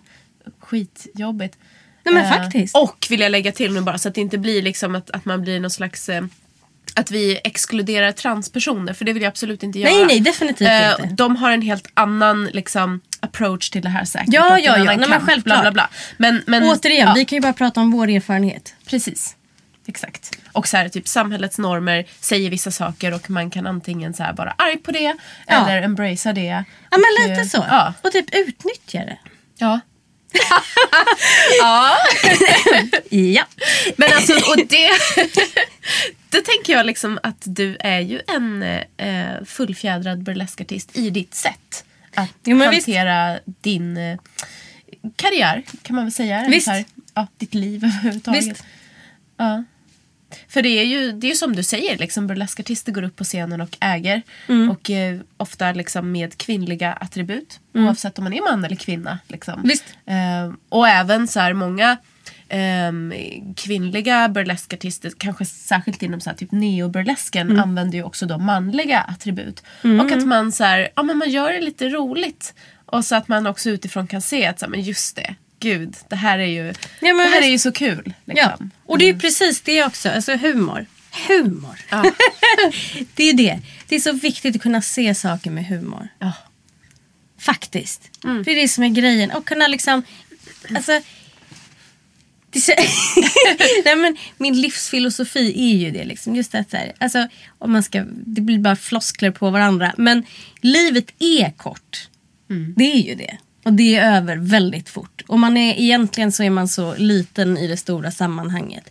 skitjobbigt. 0.60 1.58
Nej, 2.04 2.14
men 2.14 2.24
Eh, 2.24 2.30
faktiskt. 2.30 2.76
Och 2.76 3.06
vill 3.10 3.20
jag 3.20 3.30
lägga 3.32 3.52
till 3.52 3.72
nu 3.74 3.80
bara 3.80 3.98
så 3.98 4.08
att 4.08 4.14
det 4.14 4.20
inte 4.20 4.38
blir 4.38 4.62
liksom 4.62 4.94
att, 4.94 5.10
att 5.10 5.24
man 5.24 5.42
blir 5.42 5.60
någon 5.60 5.70
slags 5.70 6.08
eh, 6.08 6.22
att 6.94 7.10
vi 7.10 7.40
exkluderar 7.44 8.12
transpersoner 8.12 8.92
för 8.92 9.04
det 9.04 9.12
vill 9.12 9.22
jag 9.22 9.30
absolut 9.30 9.62
inte 9.62 9.78
göra. 9.78 9.92
Nej, 9.92 10.04
nej, 10.06 10.20
definitivt 10.20 10.68
Eh, 10.68 10.90
inte. 10.90 11.14
De 11.14 11.36
har 11.36 11.50
en 11.50 11.62
helt 11.62 11.86
annan 11.94 12.44
liksom, 12.44 13.00
approach 13.32 13.70
till 13.70 13.82
det 13.82 13.88
här 13.88 14.04
säkert. 14.04 14.34
Ja, 14.34 14.58
ja, 14.58 14.78
ja. 14.78 14.84
Nej, 14.84 15.08
men 15.08 15.20
självklart. 15.26 15.60
Bla, 15.60 15.60
bla, 15.60 15.72
bla. 15.72 15.88
Men, 16.16 16.42
men, 16.46 16.62
Återigen, 16.62 17.08
ja, 17.08 17.14
vi 17.14 17.24
kan 17.24 17.36
ju 17.36 17.40
bara 17.42 17.52
prata 17.52 17.80
om 17.80 17.90
vår 17.90 18.08
erfarenhet. 18.10 18.74
Precis. 18.86 19.36
exakt. 19.86 20.30
Och 20.52 20.68
så 20.68 20.76
här, 20.76 20.88
typ 20.88 21.08
samhällets 21.08 21.58
normer 21.58 22.04
säger 22.20 22.50
vissa 22.50 22.70
saker 22.70 23.14
och 23.14 23.30
man 23.30 23.50
kan 23.50 23.66
antingen 23.66 24.14
så 24.14 24.22
här 24.22 24.32
vara 24.32 24.54
arg 24.58 24.76
på 24.78 24.90
det 24.90 25.16
Ja. 25.46 25.66
eller 25.66 25.82
embracea 25.82 26.32
det. 26.32 26.64
Ja 26.90 26.98
men 26.98 27.28
lite 27.28 27.40
eh, 27.40 27.46
så. 27.46 27.64
Ja. 27.68 27.94
Och 28.02 28.12
typ 28.12 28.34
utnyttja 28.34 28.98
det. 28.98 29.18
ja. 29.58 29.80
Ja. 33.10 33.44
Men 33.96 34.12
alltså, 34.12 34.32
och 34.32 34.56
det... 34.68 34.90
Då 36.30 36.38
tänker 36.40 36.72
jag 36.72 36.86
liksom 36.86 37.18
att 37.22 37.42
du 37.44 37.76
är 37.80 38.00
ju 38.00 38.20
en 38.28 38.62
eh, 38.96 39.44
fullfjädrad 39.46 40.22
burleskartist 40.22 40.96
i 40.96 41.10
ditt 41.10 41.34
sätt 41.34 41.84
att 42.14 42.34
Jo, 42.44 42.56
men 42.56 42.70
visst. 42.70 42.86
hantera 42.86 43.40
din 43.44 43.96
eh, 43.96 44.18
karriär, 45.16 45.62
kan 45.82 45.96
man 45.96 46.04
väl 46.04 46.12
säga. 46.12 46.46
Visst. 46.48 46.68
här, 46.68 46.84
ja, 47.14 47.26
ditt 47.36 47.54
liv 47.54 47.84
överhuvudtaget. 48.02 48.46
Visst. 48.46 48.64
Ja. 49.36 49.64
För 50.48 50.62
det 50.62 50.68
är 50.68 50.84
ju 50.84 51.12
det 51.12 51.30
är 51.30 51.34
som 51.34 51.56
du 51.56 51.62
säger, 51.62 51.98
liksom, 51.98 52.26
burleskartister 52.26 52.92
går 52.92 53.02
upp 53.02 53.16
på 53.16 53.24
scenen 53.24 53.60
och 53.60 53.76
äger. 53.80 54.22
Mm. 54.48 54.70
Och 54.70 54.90
eh, 54.90 55.20
ofta 55.36 55.72
liksom 55.72 56.12
med 56.12 56.38
kvinnliga 56.38 56.92
attribut. 56.92 57.60
Oavsett 57.74 58.18
om 58.18 58.24
man 58.24 58.32
är 58.32 58.40
man 58.40 58.64
eller 58.64 58.76
kvinna. 58.76 59.18
Liksom. 59.28 59.70
Eh, 60.06 60.52
och 60.68 60.88
även 60.88 61.28
så 61.28 61.40
här 61.40 61.52
många 61.52 61.96
ehm, 62.52 63.14
kvinnliga 63.56 64.28
burleskartister, 64.28 65.12
kanske 65.18 65.44
särskilt 65.44 66.02
inom 66.02 66.20
så 66.20 66.30
här, 66.30 66.36
typ 66.36 66.52
neoburlesken, 66.52 67.46
Mm. 67.50 67.62
använder 67.62 67.98
ju 67.98 68.04
också 68.04 68.26
då 68.26 68.38
manliga 68.38 69.00
attribut. 69.00 69.62
Och 70.00 70.12
att 70.12 70.26
man 70.26 70.52
så 70.52 70.64
här, 70.64 70.88
ja 70.96 71.02
men 71.02 71.16
man 71.18 71.30
gör 71.30 71.52
det 71.52 71.60
lite 71.60 71.88
roligt. 71.88 72.54
Och 72.86 73.04
så 73.04 73.14
att 73.16 73.28
man 73.28 73.46
också 73.46 73.70
utifrån 73.70 74.06
kan 74.06 74.22
se 74.22 74.46
att 74.46 74.58
så 74.58 74.64
här, 74.66 74.70
men 74.70 74.80
just 74.82 75.16
det, 75.16 75.34
gud, 75.60 75.96
det 76.08 76.16
här 76.16 76.38
är 76.38 76.46
ju, 76.46 76.62
men 77.00 77.16
det 77.16 77.22
här 77.24 77.42
är 77.42 77.46
ju 77.48 77.58
så 77.58 77.72
kul. 77.72 78.14
Ja. 78.24 78.34
Liksom. 78.34 78.70
Och 78.86 78.98
det 78.98 79.04
är 79.04 79.12
ju 79.12 79.18
precis 79.18 79.60
det 79.60 79.84
också. 79.84 80.08
Alltså 80.10 80.36
humor. 80.36 80.86
Humor. 81.28 81.76
det 83.14 83.24
är 83.30 83.34
det. 83.34 83.58
Det 83.88 83.94
är 83.96 84.00
så 84.00 84.12
viktigt 84.12 84.56
att 84.56 84.62
kunna 84.62 84.82
se 84.82 85.14
saker 85.14 85.50
med 85.50 85.66
humor. 85.66 86.08
Ja. 86.18 86.32
Faktiskt. 87.38 88.10
Det 88.44 88.50
är 88.52 88.56
det 88.56 88.68
som 88.68 88.84
är 88.84 88.88
grejen. 88.88 89.30
Och 89.30 89.44
kunna 89.44 89.66
liksom... 89.66 90.02
Alltså... 90.76 91.00
Nej 93.84 93.96
men 93.96 94.16
min 94.36 94.60
livsfilosofi 94.60 95.72
är 95.72 95.76
ju 95.76 95.90
det. 95.90 96.04
Liksom. 96.04 96.36
Just 96.36 96.54
att 96.54 96.70
så 96.70 96.76
här, 96.76 96.92
alltså, 96.98 97.28
om 97.58 97.72
man 97.72 97.82
ska, 97.82 98.04
det 98.08 98.40
blir 98.40 98.58
bara 98.58 98.76
floskler 98.76 99.30
på 99.30 99.50
varandra. 99.50 99.94
Men 99.98 100.22
livet 100.60 101.12
är 101.18 101.50
kort. 101.50 102.08
Det 102.76 102.92
är 102.92 103.02
ju 103.02 103.14
det. 103.14 103.38
Och 103.64 103.72
det 103.72 103.96
är 103.96 104.16
över 104.16 104.36
väldigt 104.36 104.88
fort. 104.88 105.22
Och 105.28 105.38
man 105.38 105.56
är, 105.56 105.80
egentligen 105.80 106.32
så 106.32 106.42
är 106.42 106.50
man 106.50 106.68
så 106.68 106.94
liten 106.96 107.58
i 107.58 107.66
det 107.66 107.76
stora 107.76 108.10
sammanhanget. 108.10 108.90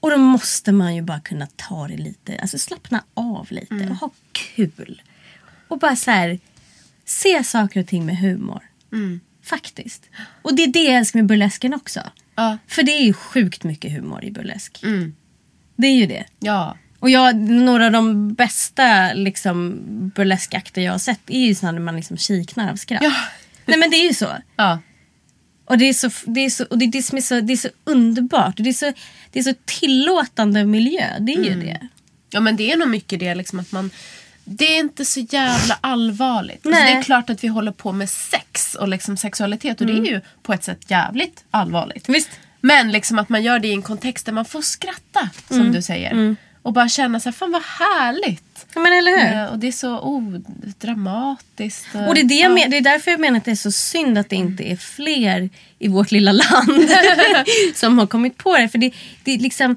Och 0.00 0.10
då 0.10 0.16
måste 0.16 0.72
man 0.72 0.94
ju 0.94 1.02
bara 1.02 1.20
kunna 1.20 1.46
ta 1.56 1.88
det 1.88 1.96
lite, 1.96 2.38
alltså 2.40 2.58
slappna 2.58 3.04
av 3.14 3.46
lite 3.50 3.74
och 3.90 3.96
ha 3.96 4.10
kul. 4.32 5.02
Och 5.68 5.78
bara 5.78 5.96
så 5.96 6.10
här, 6.10 6.38
se 7.04 7.44
saker 7.44 7.80
och 7.80 7.86
ting 7.86 8.06
med 8.06 8.18
humor. 8.18 8.62
Faktiskt. 9.42 10.02
Och 10.42 10.54
det 10.54 10.62
är 10.62 10.66
det 10.66 10.84
jag 10.84 10.94
älskar 10.96 11.18
med 11.18 11.26
burlesken 11.26 11.74
också. 11.74 12.00
Ja. 12.40 12.58
För 12.66 12.82
det 12.82 12.92
är 12.92 13.04
ju 13.04 13.12
sjukt 13.12 13.64
mycket 13.64 13.92
humor 13.92 14.24
i 14.24 14.30
burlesk. 14.30 14.80
Det 15.76 15.86
är 15.86 15.94
ju 15.94 16.06
det. 16.06 16.24
Ja. 16.38 16.76
Och 16.98 17.10
jag, 17.10 17.36
några 17.36 17.86
av 17.86 17.92
de 17.92 18.34
bästa 18.34 19.12
liksom, 19.12 19.80
burleskakter 20.16 20.82
jag 20.82 20.92
har 20.92 20.98
sett 20.98 21.20
är 21.26 21.46
ju 21.46 21.54
sådana 21.54 21.78
där 21.78 21.84
man 21.84 21.96
liksom 21.96 22.16
kiknar 22.16 22.72
av 22.72 22.76
skratt. 22.76 23.02
Ja. 23.02 23.12
Nej 23.66 23.78
men 23.78 23.90
det 23.90 23.96
är 23.96 24.06
ju 24.06 24.14
så. 24.14 24.28
Ja. 24.56 24.78
Och 25.64 25.78
det 25.78 25.84
är 25.84 25.92
så, 25.92 26.10
det 26.24 26.40
är 26.40 26.50
så, 26.50 26.64
och 26.64 26.78
det 26.78 26.84
är 26.84 26.90
det 26.90 27.02
som 27.02 27.18
är 27.18 27.22
så, 27.22 27.40
det 27.40 27.52
är 27.52 27.56
så 27.56 27.68
underbart. 27.84 28.54
Det 28.56 28.68
är 28.68 28.72
så, 28.72 28.92
det 29.30 29.38
är 29.38 29.42
så 29.42 29.54
tillåtande 29.64 30.64
miljö. 30.64 31.06
Det 31.20 31.32
är 31.32 31.44
ju 31.44 31.54
det. 31.60 31.88
Ja 32.30 32.40
men 32.40 32.56
det 32.56 32.72
är 32.72 32.76
nog 32.76 32.88
mycket 32.88 33.20
det 33.20 33.34
liksom 33.34 33.60
att 33.60 33.72
man 33.72 33.90
det 34.44 34.76
är 34.76 34.78
inte 34.78 35.04
så 35.04 35.20
jävla 35.20 35.78
allvarligt. 35.80 36.66
Alltså, 36.66 36.82
det 36.82 36.90
är 36.90 37.02
klart 37.02 37.30
att 37.30 37.44
vi 37.44 37.48
håller 37.48 37.72
på 37.72 37.92
med 37.92 38.10
sex 38.10 38.74
och 38.74 38.88
liksom 38.88 39.16
sexualitet 39.16 39.80
och 39.80 39.86
det 39.86 39.92
är 39.92 40.04
ju 40.04 40.20
på 40.42 40.52
ett 40.52 40.64
sätt 40.64 40.90
jävligt 40.90 41.44
allvarligt. 41.50 42.08
Visst. 42.08 42.30
Men 42.60 42.92
liksom 42.92 43.18
att 43.18 43.28
man 43.28 43.42
gör 43.42 43.58
det 43.58 43.68
i 43.68 43.72
en 43.72 43.82
kontext 43.82 44.26
där 44.26 44.32
man 44.32 44.44
får 44.44 44.62
skratta 44.62 45.30
som 45.48 45.72
du 45.72 45.82
säger. 45.82 46.36
Och 46.62 46.72
bara 46.72 46.88
känna 46.88 47.20
så 47.20 47.28
här, 47.28 47.32
fan 47.32 47.52
vad 47.52 47.62
härligt. 47.62 48.66
Ja, 48.74 48.80
men 48.80 48.92
eller 48.92 49.18
hur? 49.18 49.38
Eh, 49.38 49.52
Och 49.52 49.58
det 49.58 49.68
är 49.68 49.72
så 49.72 49.98
oh, 49.98 50.38
dramatiskt. 50.78 51.86
Och 52.08 52.14
det 52.14 52.20
är, 52.20 52.24
det, 52.24 52.34
jag 52.34 52.52
men, 52.54 52.70
det 52.70 52.76
är 52.76 52.80
därför 52.80 53.10
jag 53.10 53.20
menar 53.20 53.38
att 53.38 53.44
det 53.44 53.50
är 53.50 53.54
så 53.54 53.72
synd 53.72 54.18
att 54.18 54.28
det 54.28 54.36
inte 54.36 54.72
är 54.72 54.76
fler 54.76 55.50
i 55.78 55.88
vårt 55.88 56.10
lilla 56.10 56.32
land 56.32 56.90
som 57.74 57.98
har 57.98 58.06
kommit 58.06 58.36
på 58.36 58.58
det. 58.58 58.68
För 58.68 58.78
det, 58.78 58.92
det 59.24 59.34
är 59.34 59.38
liksom, 59.38 59.76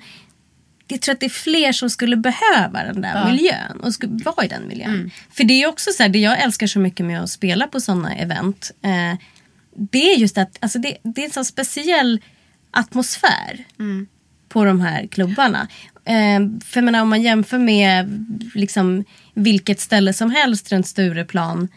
jag 0.93 1.01
tror 1.01 1.13
att 1.13 1.19
det 1.19 1.25
är 1.25 1.29
fler 1.29 1.71
som 1.71 1.89
skulle 1.89 2.15
behöva 2.17 2.83
den 2.83 3.01
där 3.01 3.25
miljön 3.31 3.79
och 3.79 3.93
skulle 3.93 4.23
vara 4.23 4.45
i 4.45 4.47
den 4.47 4.67
miljön. 4.67 5.11
För 5.31 5.43
det 5.43 5.63
är 5.63 5.67
också 5.67 5.91
så 5.91 6.03
här, 6.03 6.09
det 6.09 6.19
jag 6.19 6.41
älskar 6.41 6.67
så 6.67 6.79
mycket 6.79 7.05
med 7.05 7.23
att 7.23 7.29
spela 7.29 7.67
på 7.67 7.79
sådana 7.79 8.15
event. 8.15 8.71
Eh, 8.81 9.17
det 9.75 10.13
är 10.13 10.17
just 10.17 10.37
att 10.37 10.57
alltså 10.59 10.79
det, 10.79 10.97
det 11.03 11.21
är 11.21 11.25
en 11.25 11.31
sån 11.31 11.45
speciell 11.45 12.21
atmosfär 12.71 13.65
på 14.49 14.65
de 14.65 14.81
här 14.81 15.07
klubbarna. 15.07 15.67
Eh, 16.05 16.39
för 16.65 16.77
jag 16.77 16.83
menar, 16.83 17.01
om 17.01 17.09
man 17.09 17.21
jämför 17.21 17.57
med 17.57 18.25
liksom, 18.55 19.03
vilket 19.33 19.79
ställe 19.79 20.13
som 20.13 20.31
helst 20.31 20.71
runt 20.71 20.87
Stureplan. 20.87 21.67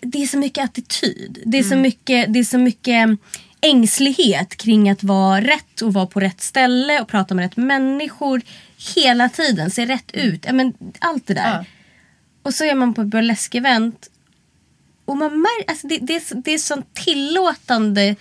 Det 0.00 0.22
är 0.22 0.26
så 0.26 0.38
mycket 0.38 0.64
attityd. 0.64 1.42
Det 1.46 1.58
är, 1.58 1.62
så, 1.62 1.76
mycket, 1.76 2.32
det 2.32 2.38
är 2.38 2.44
så 2.44 2.58
mycket 2.58 3.18
ängslighet 3.62 4.56
kring 4.56 4.90
att 4.90 5.02
vara 5.02 5.40
rätt 5.40 5.82
och 5.82 5.92
vara 5.92 6.06
på 6.06 6.20
rätt 6.20 6.40
ställe 6.40 7.00
och 7.00 7.08
prata 7.08 7.34
med 7.34 7.42
rätt 7.42 7.56
människor. 7.56 8.42
Hela 8.94 9.28
tiden, 9.28 9.70
se 9.70 9.86
rätt 9.86 10.10
ut. 10.12 10.44
Ja, 10.44 10.52
men, 10.52 10.74
allt 10.98 11.26
det 11.26 11.34
där. 11.34 11.52
Ja. 11.58 11.64
Och 12.42 12.54
så 12.54 12.64
är 12.64 12.74
man 12.74 12.94
på 12.94 13.02
ett 13.02 13.08
burlesk-event. 13.08 14.08
Och 15.04 15.16
man 15.16 15.40
märker, 15.40 15.70
alltså 15.70 15.86
det, 15.86 15.98
det, 15.98 16.14
är, 16.14 16.34
det 16.34 16.54
är 16.54 16.58
sån 16.58 16.82
tillåtande 16.92 18.16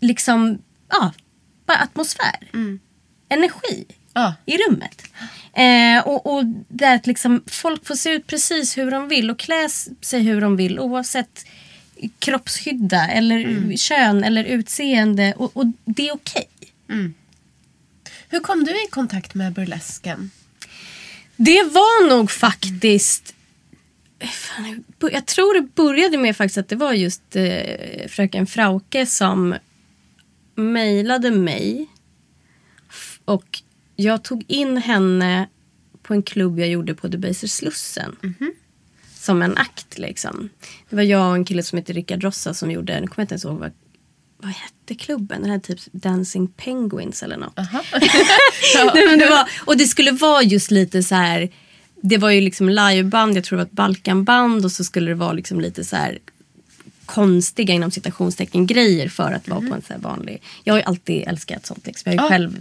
liksom, 0.00 0.58
ja, 0.88 1.12
bara 1.66 1.78
atmosfär. 1.78 2.50
Energi 3.28 3.86
Ja. 4.16 4.34
i 4.46 4.56
rummet. 4.56 5.02
Eh, 5.52 6.06
och, 6.06 6.34
och 6.34 6.44
där 6.68 6.94
att 6.94 7.06
liksom 7.06 7.42
folk 7.46 7.86
får 7.86 7.94
se 7.94 8.10
ut 8.10 8.26
precis 8.26 8.78
hur 8.78 8.90
de 8.90 9.08
vill 9.08 9.30
och 9.30 9.38
klä 9.38 9.68
sig 10.00 10.22
hur 10.22 10.40
de 10.40 10.56
vill 10.56 10.80
oavsett 10.80 11.46
kroppshydda 12.18 13.08
eller 13.08 13.76
kön 13.76 14.24
eller 14.24 14.44
utseende. 14.44 15.34
Och, 15.36 15.56
och 15.56 15.66
det 15.84 16.08
är 16.08 16.14
okej. 16.14 16.48
Hur 18.28 18.40
kom 18.40 18.64
du 18.64 18.70
i 18.70 18.86
kontakt 18.90 19.34
med 19.34 19.52
burlesken? 19.52 20.30
Det 21.36 21.62
var 21.62 22.08
nog 22.08 22.30
faktiskt... 22.30 23.32
Fan, 24.20 24.84
jag- 25.00 25.26
tror 25.26 25.54
det 25.60 25.74
började 25.74 26.18
med 26.18 26.36
faktiskt 26.36 26.58
att 26.58 26.68
det 26.68 26.76
var 26.76 26.92
just 26.92 27.22
eh, 27.36 28.08
fröken 28.08 28.46
Frauke 28.46 29.06
som 29.06 29.54
mejlade 30.54 31.30
mig. 31.30 31.86
Och 33.24 33.62
jag 33.96 34.22
tog 34.24 34.44
in 34.48 34.76
henne 34.76 35.48
på 36.02 36.14
en 36.14 36.22
klubb 36.22 36.58
jag 36.58 36.68
gjorde 36.68 36.94
på 36.94 37.08
Debaser 37.08 37.48
Slussen. 37.48 38.16
Som 39.26 39.42
en 39.42 39.58
akt 39.58 39.98
liksom. 39.98 40.48
Det 40.90 40.96
var 40.96 41.02
jag 41.02 41.28
och 41.28 41.34
en 41.34 41.44
kille 41.44 41.62
som 41.62 41.78
heter 41.78 41.94
Rickard 41.94 42.24
Rossa 42.24 42.54
som 42.54 42.70
gjorde, 42.70 43.00
nu 43.00 43.06
kommer 43.06 43.14
jag 43.16 43.24
inte 43.24 43.34
ens 43.34 43.44
ihåg 43.44 43.58
vad, 43.58 43.72
vad 44.38 44.50
hette 44.50 44.94
klubben? 44.94 45.42
Den 45.42 45.50
här 45.50 45.58
typ 45.58 45.78
Dancing 45.92 46.48
Penguins 46.48 47.22
eller 47.22 47.36
något. 47.36 47.56
Nej, 48.94 49.06
men 49.06 49.18
det 49.18 49.26
var, 49.26 49.48
och 49.64 49.76
det 49.76 49.86
skulle 49.86 50.10
vara 50.10 50.42
just 50.42 50.70
lite 50.70 51.02
så 51.02 51.14
här. 51.14 51.50
Det 52.00 52.18
var 52.18 52.30
ju 52.30 52.40
liksom 52.40 52.68
liveband, 52.68 53.36
jag 53.36 53.44
tror 53.44 53.56
det 53.56 53.64
var 53.64 53.66
ett 53.66 53.72
Balkanband 53.72 54.64
och 54.64 54.72
så 54.72 54.84
skulle 54.84 55.10
det 55.10 55.14
vara 55.14 55.32
liksom 55.32 55.60
lite 55.60 55.84
så 55.84 55.96
här 55.96 56.18
konstiga 57.06 57.74
inom 57.74 57.90
citationstecken 57.90 58.66
grejer 58.66 59.08
för 59.08 59.32
att 59.32 59.48
vara 59.48 59.60
på 59.60 59.74
en 59.74 59.82
så 59.82 59.92
här 59.92 60.00
vanlig. 60.00 60.42
Jag 60.64 60.74
har 60.74 60.78
ju 60.78 60.84
alltid 60.84 61.28
älskat 61.28 61.66
sånt. 61.66 61.86
Liksom. 61.86 62.12
Jag 62.12 62.22
har 62.22 62.28
ju 62.28 62.30
själv 62.30 62.58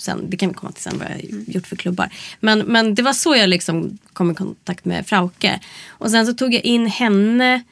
sen, 0.00 0.30
det 0.30 0.36
kan 0.36 0.48
vi 0.48 0.54
komma 0.54 0.72
till 0.72 0.82
sen 0.82 0.98
vad 0.98 1.06
jag 1.06 1.14
har 1.14 1.52
gjort 1.54 1.66
för 1.66 1.76
klubbar. 1.76 2.08
Men, 2.40 2.58
men 2.58 2.94
det 2.94 3.02
var 3.02 3.12
så 3.12 3.36
jag 3.36 3.48
liksom 3.48 3.98
kom 4.12 4.30
i 4.30 4.34
kontakt 4.34 4.84
med 4.84 5.06
Frauke. 5.06 5.60
Och 5.88 6.10
sen 6.10 6.26
så 6.26 6.34
tog 6.34 6.54
jag 6.54 6.64
in 6.64 6.86
henne 6.86 7.62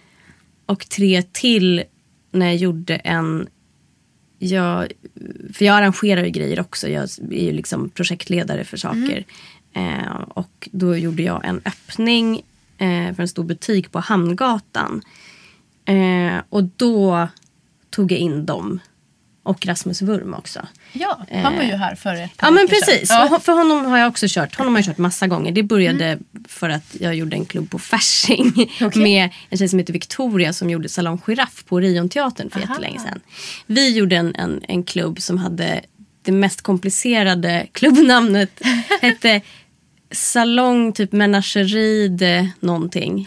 och 0.66 0.88
tre 0.88 1.22
till 1.22 1.84
när 2.30 2.46
jag 2.46 2.56
gjorde 2.56 2.96
en 2.96 3.48
jag, 4.38 4.92
för 5.54 5.64
jag 5.64 5.76
arrangerar 5.76 6.24
ju 6.24 6.30
grejer 6.30 6.60
också. 6.60 6.88
Jag 6.88 7.08
är 7.30 7.44
ju 7.44 7.52
liksom 7.52 7.90
projektledare 7.90 8.64
för 8.64 8.76
saker. 8.76 9.24
Eh, 9.72 10.20
och 10.28 10.68
då 10.72 10.96
gjorde 10.96 11.22
jag 11.22 11.44
en 11.44 11.60
öppning 11.64 12.42
eh, 12.78 13.14
för 13.14 13.20
en 13.20 13.28
stor 13.28 13.44
butik 13.44 13.92
på 13.92 13.98
Hamngatan. 13.98 15.02
Eh, 15.84 16.42
och 16.48 16.64
då 16.64 17.28
tog 17.90 18.12
jag 18.12 18.18
in 18.18 18.46
dem. 18.46 18.80
Och 19.42 19.66
Rasmus 19.66 20.02
Wurm 20.02 20.34
också. 20.34 20.66
Ja, 20.92 21.26
han 21.42 21.56
var 21.56 21.62
ju 21.62 21.74
här 21.74 21.94
för 21.94 22.14
ett 22.14 22.36
par 22.36 22.46
Ja 22.46 22.50
men 22.50 22.68
precis. 22.68 23.10
Ja. 23.10 23.40
För 23.42 23.52
honom 23.52 23.86
har 23.86 23.98
jag 23.98 24.08
också 24.08 24.26
kört. 24.28 24.54
Honom 24.54 24.74
har 24.74 24.78
jag 24.78 24.86
kört 24.86 24.98
massa 24.98 25.26
gånger. 25.26 25.52
Det 25.52 25.62
började 25.62 26.18
för 26.48 26.70
att 26.70 26.96
jag 27.00 27.14
gjorde 27.14 27.36
en 27.36 27.44
klubb 27.44 27.70
på 27.70 27.78
Fasching. 27.78 28.72
Med 28.94 29.30
en 29.50 29.58
tjej 29.58 29.68
som 29.68 29.78
heter 29.78 29.92
Victoria 29.92 30.52
som 30.52 30.70
gjorde 30.70 30.88
Salong 30.88 31.22
Giraff 31.26 31.64
på 31.64 31.76
Orionteatern 31.76 32.50
för 32.50 32.60
jättelänge 32.60 33.00
sedan. 33.00 33.20
Vi 33.66 33.96
gjorde 33.96 34.16
en, 34.16 34.34
en, 34.34 34.60
en 34.68 34.84
klubb 34.84 35.20
som 35.20 35.38
hade 35.38 35.80
det 36.22 36.32
mest 36.32 36.62
komplicerade 36.62 37.66
klubbnamnet 37.72 38.60
hette 39.00 39.40
Salong 40.10 40.92
typ 40.92 41.12
Menagerie 41.12 42.08
de 42.08 42.50
någonting. 42.60 43.24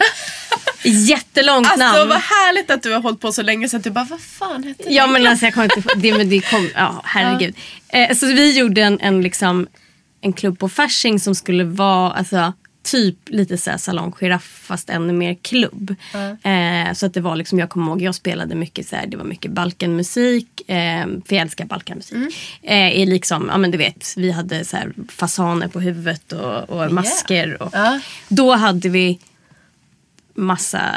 Jättelångt 0.84 1.66
Alltså 1.66 1.84
namn. 1.86 2.08
vad 2.08 2.18
härligt 2.20 2.70
att 2.70 2.82
du 2.82 2.92
har 2.92 3.00
hållit 3.00 3.20
på 3.20 3.32
så 3.32 3.42
länge 3.42 3.68
så 3.68 3.76
att 3.76 3.84
du 3.84 3.90
bara, 3.90 4.04
vad 4.10 4.20
fan 4.20 4.64
hette 4.64 4.82
det? 4.84 4.90
Ja 4.94 5.06
men 5.06 5.26
alltså 5.26 5.44
jag 5.46 5.54
kommer 5.54 5.76
inte 5.76 5.88
det, 5.96 6.14
men 6.14 6.28
det 6.28 6.40
kom, 6.40 6.68
ja 6.74 7.00
herregud. 7.04 7.54
Eh, 7.88 8.16
så 8.16 8.26
vi 8.26 8.58
gjorde 8.58 8.82
en, 8.82 9.00
en, 9.00 9.22
liksom, 9.22 9.66
en 10.20 10.32
klubb 10.32 10.58
på 10.58 10.68
Fasching 10.68 11.20
som 11.20 11.34
skulle 11.34 11.64
vara 11.64 12.12
alltså, 12.12 12.52
typ 12.84 13.16
lite 13.26 13.78
salong 13.78 14.12
giraff 14.20 14.60
fast 14.64 14.90
ännu 14.90 15.12
mer 15.12 15.34
klubb. 15.42 15.94
Eh, 16.42 16.92
så 16.94 17.06
att 17.06 17.14
det 17.14 17.20
var 17.20 17.36
liksom, 17.36 17.58
jag 17.58 17.70
kommer 17.70 17.86
ihåg, 17.92 18.02
jag 18.02 18.14
spelade 18.14 18.54
mycket 18.54 18.88
såhär, 18.88 19.06
det 19.06 19.16
var 19.16 19.24
mycket 19.24 19.50
Balkanmusik. 19.50 20.70
Eh, 20.70 21.06
för 21.26 21.34
jag 21.34 21.42
älskar 21.42 21.64
Balkanmusik. 21.64 22.16
Eh, 22.62 22.92
i 22.92 23.06
liksom, 23.06 23.48
ja 23.52 23.58
men 23.58 23.70
du 23.70 23.78
vet, 23.78 24.14
vi 24.16 24.30
hade 24.30 24.64
såhär 24.64 24.92
fasaner 25.08 25.68
på 25.68 25.80
huvudet 25.80 26.32
och, 26.32 26.70
och 26.70 26.92
masker. 26.92 27.62
Och, 27.62 27.70
Ja. 27.72 28.00
Då 28.28 28.54
hade 28.54 28.88
vi 28.88 29.18
massa, 30.34 30.94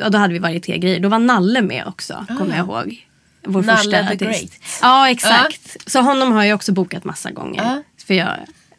ja 0.00 0.08
då 0.08 0.18
hade 0.18 0.32
vi 0.32 0.38
varietégrejer. 0.38 1.00
Då 1.00 1.08
var 1.08 1.18
Nalle 1.18 1.62
med 1.62 1.86
också, 1.86 2.26
kommer 2.38 2.56
jag 2.56 2.66
ihåg. 2.66 3.06
Vår 3.42 3.62
Nalle 3.62 3.78
första 3.78 3.90
the 3.90 4.26
artist. 4.26 4.40
Great. 4.40 4.78
Ja, 4.82 5.10
exakt. 5.10 5.76
Så 5.86 6.00
honom 6.00 6.32
har 6.32 6.44
jag 6.44 6.54
också 6.54 6.72
bokat 6.72 7.04
massa 7.04 7.30
gånger. 7.30 7.62
Ja. 7.62 7.82
För 8.06 8.14
jag 8.14 8.36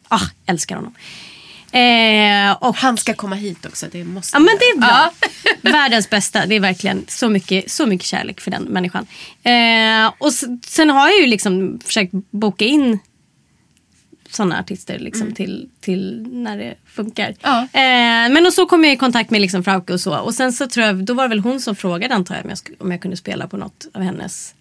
ah, 0.08 0.26
älskar 0.46 0.76
honom. 0.76 0.94
Eh, 1.72 2.52
och, 2.52 2.76
Han 2.76 2.96
ska 2.96 3.14
komma 3.14 3.36
hit 3.36 3.66
också, 3.66 3.86
det 3.92 4.04
måste 4.04 4.36
ja 4.36 4.40
men 4.40 4.56
det 4.58 4.64
är 4.64 4.78
bra. 4.78 5.12
Ja. 5.20 5.28
Världens 5.72 6.10
bästa. 6.10 6.46
Det 6.46 6.54
är 6.54 6.60
verkligen 6.60 7.04
så 7.08 7.28
mycket, 7.28 7.70
så 7.70 7.86
mycket 7.86 8.06
kärlek 8.06 8.40
för 8.40 8.50
den 8.50 8.62
människan. 8.62 9.06
Eh, 9.42 10.12
och 10.18 10.32
sen 10.66 10.90
har 10.90 11.08
jag 11.08 11.20
ju 11.20 11.26
liksom 11.26 11.80
försökt 11.84 12.12
boka 12.30 12.64
in 12.64 12.98
sådana 14.36 14.60
artister 14.60 14.98
liksom 14.98 15.34
till, 15.34 15.68
till 15.80 16.26
när 16.32 16.58
det 16.58 16.74
funkar. 16.84 17.34
Ja. 17.42 17.62
Eh, 17.62 18.32
men 18.32 18.46
och 18.46 18.52
så 18.52 18.66
kom 18.66 18.84
jag 18.84 18.92
i 18.92 18.96
kontakt 18.96 19.30
med 19.30 19.40
liksom 19.40 19.64
Frauke 19.64 19.92
och 19.92 20.00
så. 20.00 20.18
Och 20.18 20.34
sen 20.34 20.52
så 20.52 20.66
tror 20.66 20.86
jag, 20.86 21.04
då 21.04 21.14
var 21.14 21.24
det 21.24 21.28
väl 21.28 21.38
hon 21.38 21.60
som 21.60 21.76
frågade 21.76 22.14
antar 22.14 22.34
jag 22.34 22.44
om 22.44 22.50
jag, 22.50 22.58
om 22.78 22.90
jag 22.90 23.00
kunde 23.00 23.16
spela 23.16 23.48
på 23.48 23.56
något 23.56 23.86
av 23.94 24.02
hennes 24.02 24.54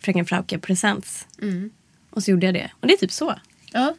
Fröken 0.00 0.26
Frauke 0.26 0.58
Presents. 0.58 1.26
Och 2.10 2.22
så 2.22 2.30
gjorde 2.30 2.46
jag 2.46 2.54
det. 2.54 2.70
Och 2.80 2.86
det 2.86 2.92
är 2.92 2.98
typ 2.98 3.12
så. 3.12 3.34
Ja, 3.72 3.94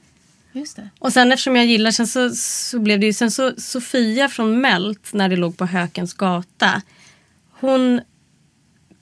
just 0.51 0.75
det. 0.75 0.89
Och 0.99 1.13
sen 1.13 1.31
eftersom 1.31 1.55
jag 1.55 1.65
gillar, 1.65 1.91
sen 1.91 2.07
så, 2.07 2.29
så 2.36 2.79
blev 2.79 2.99
det 2.99 3.05
ju 3.05 3.13
sen 3.13 3.31
så 3.31 3.53
Sofia 3.57 4.29
från 4.29 4.61
Mält 4.61 5.13
när 5.13 5.29
det 5.29 5.36
låg 5.36 5.57
på 5.57 5.65
Hökens 5.65 6.13
gata. 6.13 6.81
Hon 7.59 8.01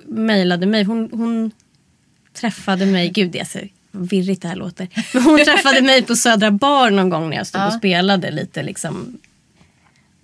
mejlade 0.06 0.66
mig, 0.66 0.84
hon, 0.84 1.10
hon 1.12 1.52
träffade 2.34 2.86
mig, 2.86 3.10
gud 3.10 3.36
är 3.36 3.44
så 3.44 3.60
virrigt 3.92 4.42
det 4.42 4.48
här 4.48 4.56
låter. 4.56 4.88
Men 5.14 5.24
hon 5.24 5.40
träffade 5.46 5.82
mig 5.82 6.02
på 6.02 6.16
Södra 6.16 6.52
Bar 6.52 6.90
någon 6.90 7.10
gång 7.10 7.30
när 7.30 7.38
jag 7.38 7.48
stod 7.48 7.62
och 7.62 7.68
Ja. 7.68 7.78
spelade 7.78 8.32
lite 8.32 8.64
liksom, 8.64 9.18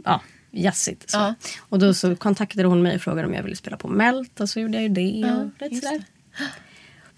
ja, 0.06 0.22
jazzigt. 0.52 1.10
Så. 1.10 1.18
Ja. 1.18 1.34
Och 1.60 1.80
då 1.80 1.94
så 1.94 2.16
kontaktade 2.16 2.68
hon 2.68 2.82
mig 2.84 2.96
och 2.96 3.02
frågade 3.02 3.28
om 3.28 3.34
jag 3.34 3.44
ville 3.44 3.56
spela 3.56 3.78
på 3.78 3.88
Mält 3.88 4.40
och 4.40 4.50
så 4.50 4.60
gjorde 4.60 4.74
jag 4.74 4.84
ju 4.84 4.90
det. 4.90 5.32
och 5.32 5.70
lite 5.70 5.88
sådär. 5.88 6.04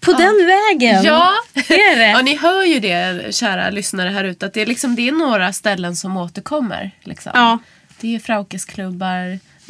På 0.00 0.12
den 0.12 0.46
vägen! 0.46 1.02
Ja, 1.04 1.32
är 1.54 1.96
det. 1.96 2.10
ja, 2.10 2.22
ni 2.22 2.36
hör 2.36 2.64
ju 2.64 2.80
det 2.80 3.34
kära 3.34 3.70
lyssnare 3.70 4.08
här 4.08 4.24
ute. 4.24 4.46
Att 4.46 4.52
det, 4.54 4.60
är 4.62 4.66
liksom, 4.66 4.94
det 4.94 5.08
är 5.08 5.12
några 5.12 5.52
ställen 5.52 5.96
som 5.96 6.16
återkommer. 6.16 6.90
Liksom. 7.02 7.32
Ja. 7.34 7.58
Det 8.00 8.06
är 8.06 8.10
ju 8.12 8.20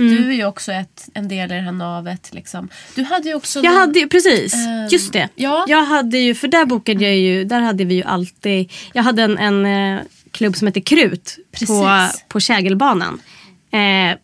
Klubbar. 0.08 0.22
Du 0.24 0.30
är 0.30 0.36
ju 0.36 0.44
också 0.44 0.72
ett, 0.72 1.08
en 1.14 1.28
del 1.28 1.52
i 1.52 1.54
det 1.54 1.60
här 1.60 1.72
navet. 1.72 2.34
Liksom. 2.34 2.68
Du 2.94 3.02
hade 3.02 3.28
ju 3.28 3.34
också... 3.34 3.58
Jag 3.60 3.70
någon- 3.72 3.80
hade 3.80 4.06
precis, 4.06 4.54
Ehm, 4.54 4.88
just 4.90 5.12
det. 5.12 5.28
ja. 5.34 5.64
Jag 5.68 5.84
hade 5.84 6.18
ju, 6.18 6.34
för 6.34 6.48
där 6.48 6.64
bokade 6.64 7.04
jag 7.04 7.16
ju, 7.16 7.44
där 7.44 7.60
hade 7.60 7.84
vi 7.84 7.94
ju 7.94 8.02
alltid, 8.02 8.72
jag 8.92 9.02
hade 9.02 9.22
en, 9.22 9.38
en 9.38 9.66
eh, 9.96 10.02
klubb 10.30 10.56
som 10.56 10.66
heter 10.66 10.80
Krut 10.80 11.36
på, 11.52 11.58
Precis. 11.58 12.24
på 12.28 12.40
Kägelbanan. 12.40 13.20
Eh, 13.72 14.16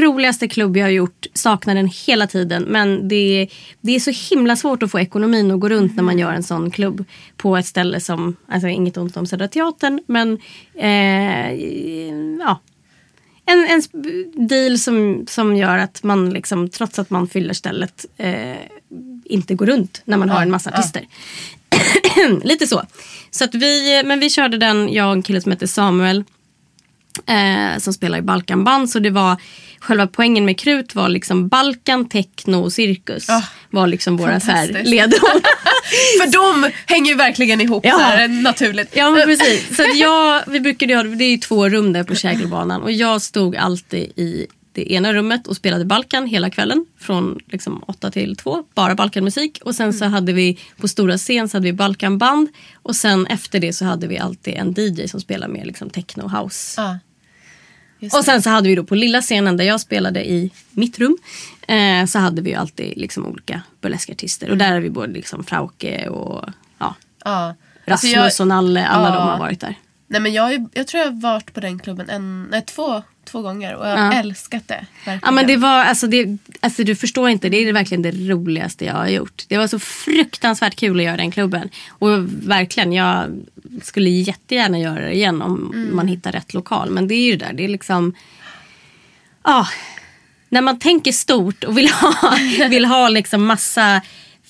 roligaste 0.00 0.48
klubb 0.48 0.76
jag 0.76 0.84
har 0.84 0.90
gjort, 0.90 1.26
saknar 1.34 1.74
den 1.74 1.90
hela 2.06 2.26
tiden. 2.26 2.62
Men 2.62 3.08
det, 3.08 3.48
det 3.80 3.94
är 3.96 4.00
så 4.00 4.34
himla 4.34 4.56
svårt 4.56 4.82
att 4.82 4.90
få 4.90 5.00
ekonomin 5.00 5.50
att 5.50 5.60
gå 5.60 5.68
runt 5.68 5.96
när 5.96 6.02
man 6.02 6.18
gör 6.18 6.32
en 6.32 6.42
sån 6.42 6.70
klubb. 6.70 7.04
På 7.36 7.56
ett 7.56 7.66
ställe 7.66 8.00
som, 8.00 8.36
alltså 8.48 8.68
inget 8.68 8.96
ont 8.96 9.16
om 9.16 9.26
Södra 9.26 9.48
Teatern, 9.48 10.00
men 10.06 10.38
eh, 10.78 11.52
ja, 12.40 12.60
en, 13.46 13.66
en 13.66 13.82
deal 14.48 14.78
som, 14.78 15.26
som 15.28 15.56
gör 15.56 15.78
att 15.78 16.02
man 16.02 16.30
liksom, 16.30 16.68
trots 16.68 16.98
att 16.98 17.10
man 17.10 17.28
fyller 17.28 17.54
stället 17.54 18.06
eh, 18.16 18.56
inte 19.24 19.54
går 19.54 19.66
runt 19.66 20.02
när 20.04 20.16
man 20.16 20.30
har 20.30 20.42
en 20.42 20.50
massa 20.50 20.70
artister. 20.70 21.06
Lite 22.42 22.66
så. 22.66 22.82
Så 23.30 23.44
att 23.44 23.54
vi, 23.54 24.02
men 24.04 24.20
vi 24.20 24.30
körde 24.30 24.58
den, 24.58 24.92
jag 24.92 25.06
och 25.06 25.12
en 25.12 25.22
kille 25.22 25.40
som 25.40 25.52
heter 25.52 25.66
Samuel 25.66 26.24
eh, 27.26 27.78
som 27.78 27.92
spelar 27.92 28.18
i 28.18 28.22
Balkanband. 28.22 28.90
Så 28.90 28.98
det 28.98 29.10
var 29.10 29.36
själva 29.80 30.06
poängen 30.06 30.44
med 30.44 30.58
Krut 30.58 30.94
var 30.94 31.08
liksom 31.08 31.48
Balkan, 31.48 32.08
techno 32.08 32.56
och 32.56 32.72
cirkus. 32.72 33.28
Ah, 33.28 33.42
var 33.72 33.86
liksom 33.86 34.16
våra 34.16 34.40
så 34.40 34.50
här 34.50 34.82
ledord. 34.84 35.20
För 36.20 36.32
de 36.32 36.70
hänger 36.86 37.10
ju 37.10 37.16
verkligen 37.16 37.60
ihop 37.60 37.84
Ja. 37.86 37.92
så 37.92 38.00
här, 38.00 38.28
naturligt. 38.28 38.96
Ja 38.96 39.10
men 39.10 39.22
precis. 39.26 39.76
Så 39.76 39.82
jag, 39.94 40.42
vi 40.46 40.60
brukade 40.60 40.94
ha, 40.96 41.02
det 41.02 41.24
är 41.24 41.30
ju 41.30 41.36
två 41.36 41.68
rum 41.68 41.92
där 41.92 42.04
på 42.04 42.14
Kägelbanan 42.14 42.82
och 42.82 42.92
jag 42.92 43.22
stod 43.22 43.56
alltid 43.56 44.12
i 44.16 44.46
det 44.74 44.92
ena 44.92 45.12
rummet 45.12 45.46
och 45.46 45.56
spelade 45.56 45.84
Balkan 45.84 46.26
hela 46.26 46.50
kvällen. 46.50 46.86
Från 47.00 47.38
liksom 47.46 47.82
åtta 47.86 48.10
till 48.10 48.36
två, 48.36 48.64
bara 48.74 48.94
Balkanmusik. 48.94 49.58
Och 49.64 49.74
sen 49.74 49.92
så 49.92 50.04
hade 50.04 50.32
vi 50.32 50.58
på 50.80 50.88
stora 50.88 51.18
scen 51.18 51.48
så 51.48 51.56
hade 51.56 51.64
vi 51.64 51.72
Balkanband. 51.72 52.48
Och 52.82 52.96
sen 52.96 53.26
efter 53.26 53.60
det 53.60 53.72
så 53.72 53.84
hade 53.84 54.06
vi 54.06 54.18
alltid 54.18 54.54
en 54.54 54.74
DJ 54.76 55.08
som 55.08 55.20
spelade 55.20 55.52
med 55.52 55.66
liksom 55.66 55.90
techno 55.90 56.28
house. 56.28 56.80
Ja. 56.80 56.98
Just 58.02 58.16
Och 58.16 58.24
sen 58.24 58.42
så 58.42 58.50
hade 58.50 58.68
vi 58.68 58.74
då 58.74 58.84
på 58.84 58.94
lilla 58.94 59.20
scenen 59.20 59.56
där 59.56 59.64
jag 59.64 59.80
spelade 59.80 60.30
i 60.30 60.50
mitt 60.70 60.98
rum. 60.98 61.18
Eh, 61.68 62.06
så 62.06 62.18
hade 62.18 62.42
vi 62.42 62.50
ju 62.50 62.56
alltid 62.56 62.96
liksom 62.98 63.26
olika 63.26 63.62
burleskartister. 63.80 64.50
Och 64.50 64.56
där 64.56 64.72
har 64.72 64.80
vi 64.80 64.90
både 64.90 65.12
liksom 65.12 65.44
Frauke 65.44 66.08
och 66.08 66.44
ja, 66.78 66.94
ja. 67.24 67.54
Rasmus 67.84 68.16
Alltså 68.16 68.42
jag, 68.42 68.44
och 68.44 68.48
Nalle. 68.48 68.86
Alla 68.86 69.08
Ja. 69.08 69.14
de 69.14 69.28
har 69.28 69.38
varit 69.38 69.60
där. 69.60 69.74
Nej, 70.12 70.20
men 70.20 70.32
jag, 70.32 70.68
jag 70.74 70.86
tror 70.86 71.02
jag 71.02 71.10
har 71.10 71.20
varit 71.20 71.54
på 71.54 71.60
den 71.60 71.78
klubben 71.78 72.10
en, 72.10 72.48
nej, 72.50 72.62
två, 72.62 73.02
två 73.24 73.42
gånger 73.42 73.74
och 73.74 73.86
jag 73.86 73.96
har 73.96 74.12
Ja. 74.12 74.12
älskat 74.12 74.68
det. 74.68 74.86
Verkligen. 75.04 75.20
Ja 75.22 75.30
men 75.30 75.46
det 75.46 75.56
var, 75.56 75.84
alltså, 75.84 76.06
det, 76.06 76.38
alltså 76.60 76.84
du 76.84 76.96
förstår 76.96 77.28
inte, 77.28 77.48
det 77.48 77.56
är 77.56 77.72
verkligen 77.72 78.02
det 78.02 78.10
roligaste 78.10 78.84
jag 78.84 78.94
har 78.94 79.08
gjort. 79.08 79.44
Det 79.48 79.58
var 79.58 79.66
så 79.66 79.78
fruktansvärt 79.78 80.76
kul 80.76 80.98
att 81.00 81.04
göra 81.04 81.16
den 81.16 81.30
klubben. 81.30 81.68
Och 81.88 82.08
verkligen, 82.48 82.92
jag 82.92 83.42
skulle 83.82 84.10
jättegärna 84.10 84.78
göra 84.78 85.00
det 85.00 85.12
igen 85.14 85.42
om 85.42 85.74
man 85.92 86.08
hittar 86.08 86.32
rätt 86.32 86.54
lokal. 86.54 86.90
Men 86.90 87.08
det 87.08 87.14
är 87.14 87.24
ju 87.26 87.36
det 87.36 87.44
där, 87.46 87.52
det 87.52 87.64
är 87.64 87.68
liksom, 87.68 88.14
ja. 89.44 89.66
när 90.48 90.60
man 90.60 90.78
tänker 90.78 91.12
stort 91.12 91.64
och 91.64 91.78
vill 91.78 91.88
ha, 91.88 92.36
vill 92.68 92.84
ha 92.84 93.08
liksom 93.08 93.44
massa 93.46 94.02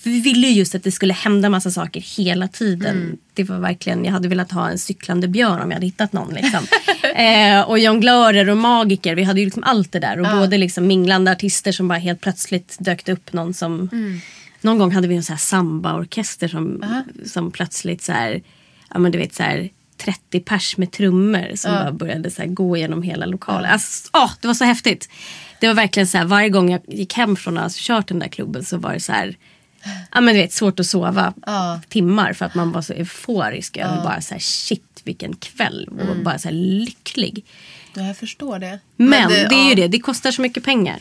för 0.02 0.10
vi 0.10 0.20
ville 0.20 0.46
ju 0.46 0.52
just 0.52 0.74
att 0.74 0.82
det 0.82 0.92
skulle 0.92 1.12
hända 1.12 1.50
massa 1.50 1.70
saker 1.70 2.00
hela 2.00 2.48
tiden. 2.48 3.18
Det 3.34 3.44
var 3.44 3.58
verkligen, 3.58 4.04
jag 4.04 4.12
hade 4.12 4.28
velat 4.28 4.52
ha 4.52 4.70
en 4.70 4.78
cyklande 4.78 5.28
björn 5.28 5.60
om 5.60 5.70
jag 5.70 5.76
hade 5.76 5.86
hittat 5.86 6.12
någon. 6.12 6.34
Liksom. 6.34 6.66
eh, 7.14 7.60
och 7.60 7.78
jonglörer 7.78 8.48
och 8.48 8.56
magiker. 8.56 9.14
Vi 9.14 9.22
hade 9.22 9.40
ju 9.40 9.46
liksom 9.46 9.64
allt 9.64 9.92
det 9.92 9.98
där. 9.98 10.20
Och 10.20 10.26
både 10.38 10.58
liksom 10.58 10.86
minglande 10.86 11.32
artister 11.32 11.72
som 11.72 11.88
bara 11.88 11.98
helt 11.98 12.20
plötsligt 12.20 12.76
dök 12.80 13.08
upp 13.08 13.32
någon 13.32 13.54
som... 13.54 13.90
Någon 14.60 14.78
gång 14.78 14.92
hade 14.92 15.08
vi 15.08 15.14
en 15.16 15.22
samba-orkester 15.22 16.48
som, 16.48 16.84
som 17.26 17.50
plötsligt 17.50 18.02
så 18.02 18.12
här, 18.12 18.42
ja 18.90 18.98
men 18.98 19.12
du 19.12 19.18
vet 19.18 19.34
så 19.34 19.42
här 19.42 19.70
30 19.96 20.40
pers 20.40 20.76
med 20.76 20.92
trummor 20.92 21.56
som 21.56 21.72
bara 21.72 21.92
började 21.92 22.30
så 22.30 22.42
gå 22.46 22.76
genom 22.76 23.02
hela 23.02 23.26
lokalen. 23.26 23.70
Alltså, 23.70 24.10
åh, 24.12 24.30
det 24.40 24.46
var 24.46 24.54
så 24.54 24.64
häftigt. 24.64 25.08
Det 25.60 25.66
var 25.66 25.74
verkligen 25.74 26.06
så 26.06 26.18
här, 26.18 26.24
varje 26.24 26.48
gång 26.48 26.70
jag 26.70 26.80
gick 26.88 27.14
hem 27.14 27.36
från 27.36 27.58
att 27.58 27.62
ha 27.62 27.70
kört 27.74 28.08
den 28.08 28.18
där 28.18 28.28
klubben 28.28 28.64
så 28.64 28.76
var 28.76 28.92
det 28.92 29.00
så 29.00 29.12
här, 29.12 29.36
ja 30.12 30.20
men 30.20 30.34
du 30.34 30.40
vet 30.40 30.52
svårt 30.52 30.80
att 30.80 30.86
sova 30.86 31.34
Ja. 31.46 31.80
timmar 31.88 32.32
för 32.32 32.44
att 32.44 32.54
man 32.54 32.72
var 32.72 32.82
så 32.82 32.92
euforisk 32.92 33.76
över 33.76 33.96
bara 34.04 34.20
så 34.20 34.34
här 34.34 34.40
shit 34.40 35.00
vilken 35.04 35.36
kväll 35.36 35.88
och 36.10 36.16
bara 36.24 36.38
så 36.38 36.48
här 36.48 36.54
lycklig. 36.54 37.44
Ja, 37.94 38.02
jag 38.02 38.16
förstår 38.16 38.58
det. 38.58 38.78
Men, 38.96 39.28
det, 39.28 39.36
är 39.54 39.64
ju 39.64 39.68
ja. 39.70 39.74
det, 39.76 39.88
det 39.88 39.98
kostar 39.98 40.30
så 40.30 40.42
mycket 40.42 40.64
pengar. 40.64 40.98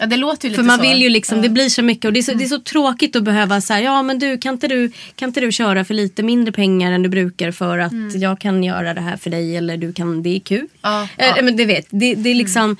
Ja, 0.00 0.06
det 0.06 0.16
låter 0.16 0.44
ju 0.44 0.50
lite 0.50 0.62
För 0.62 0.66
man 0.66 0.78
så. 0.78 0.82
vill 0.82 1.02
ju 1.02 1.08
liksom, 1.08 1.36
Ja. 1.38 1.42
det 1.42 1.48
blir 1.48 1.68
så 1.68 1.82
mycket 1.82 2.04
och 2.04 2.12
det 2.12 2.18
är 2.20 2.22
så, 2.22 2.32
det 2.34 2.44
är 2.44 2.48
så 2.48 2.58
tråkigt 2.60 3.16
att 3.16 3.22
behöva 3.24 3.60
säga 3.60 3.80
ja 3.80 4.02
men 4.02 4.18
du 4.18 4.38
kan, 4.38 4.54
inte 4.54 4.68
du 4.68 4.92
kan 5.14 5.28
inte 5.28 5.40
du 5.40 5.52
köra 5.52 5.84
för 5.84 5.94
lite 5.94 6.22
mindre 6.22 6.52
pengar 6.52 6.92
än 6.92 7.02
du 7.02 7.08
brukar 7.08 7.50
för 7.52 7.78
att 7.78 7.92
jag 8.14 8.40
kan 8.40 8.64
göra 8.64 8.94
det 8.94 9.00
här 9.00 9.16
för 9.16 9.30
dig 9.30 9.56
eller 9.56 9.76
du 9.76 9.92
kan, 9.92 10.22
det 10.22 10.36
är 10.36 10.40
kul. 10.40 10.66
Ja, 10.82 11.02
Eh, 11.16 11.26
ja. 11.36 11.42
Men 11.42 11.56
det 11.56 11.64
vet, 11.64 11.86
det, 11.90 12.14
det 12.14 12.30
är 12.30 12.34
liksom, 12.34 12.76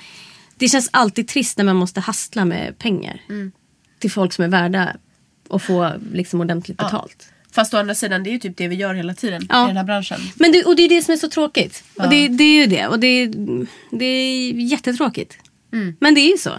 det 0.57 0.67
känns 0.69 0.89
alltid 0.93 1.27
trist 1.27 1.57
när 1.57 1.65
man 1.65 1.75
måste 1.75 1.99
hastla 1.99 2.45
med 2.45 2.77
pengar. 2.77 3.21
Till 3.99 4.11
folk 4.11 4.33
som 4.33 4.45
är 4.45 4.49
värda 4.49 4.95
att 5.49 5.61
få 5.63 5.93
liksom 6.13 6.41
ordentligt 6.41 6.77
betalt. 6.77 7.33
Fast 7.51 7.73
å 7.73 7.77
andra 7.77 7.95
sidan, 7.95 8.23
det 8.23 8.29
är 8.29 8.31
ju 8.31 8.39
typ 8.39 8.57
det 8.57 8.67
vi 8.67 8.75
gör 8.75 8.93
hela 8.93 9.13
tiden 9.13 9.47
Ja. 9.49 9.63
i 9.63 9.67
den 9.67 9.77
här 9.77 9.83
branschen. 9.83 10.19
Men 10.35 10.51
det, 10.51 10.63
och 10.63 10.75
det 10.75 10.81
är 10.83 10.89
det 10.89 11.01
som 11.01 11.13
är 11.13 11.17
så 11.17 11.29
tråkigt. 11.29 11.83
Och 11.97 12.09
det, 12.09 12.27
det 12.27 12.43
är 12.43 12.61
ju 12.61 12.65
det. 12.65 12.87
Och 12.87 12.99
det, 12.99 13.27
det 13.91 14.05
är 14.05 14.51
jättetråkigt. 14.53 15.37
Men 15.99 16.15
det 16.15 16.21
är 16.21 16.31
ju 16.31 16.37
så. 16.37 16.51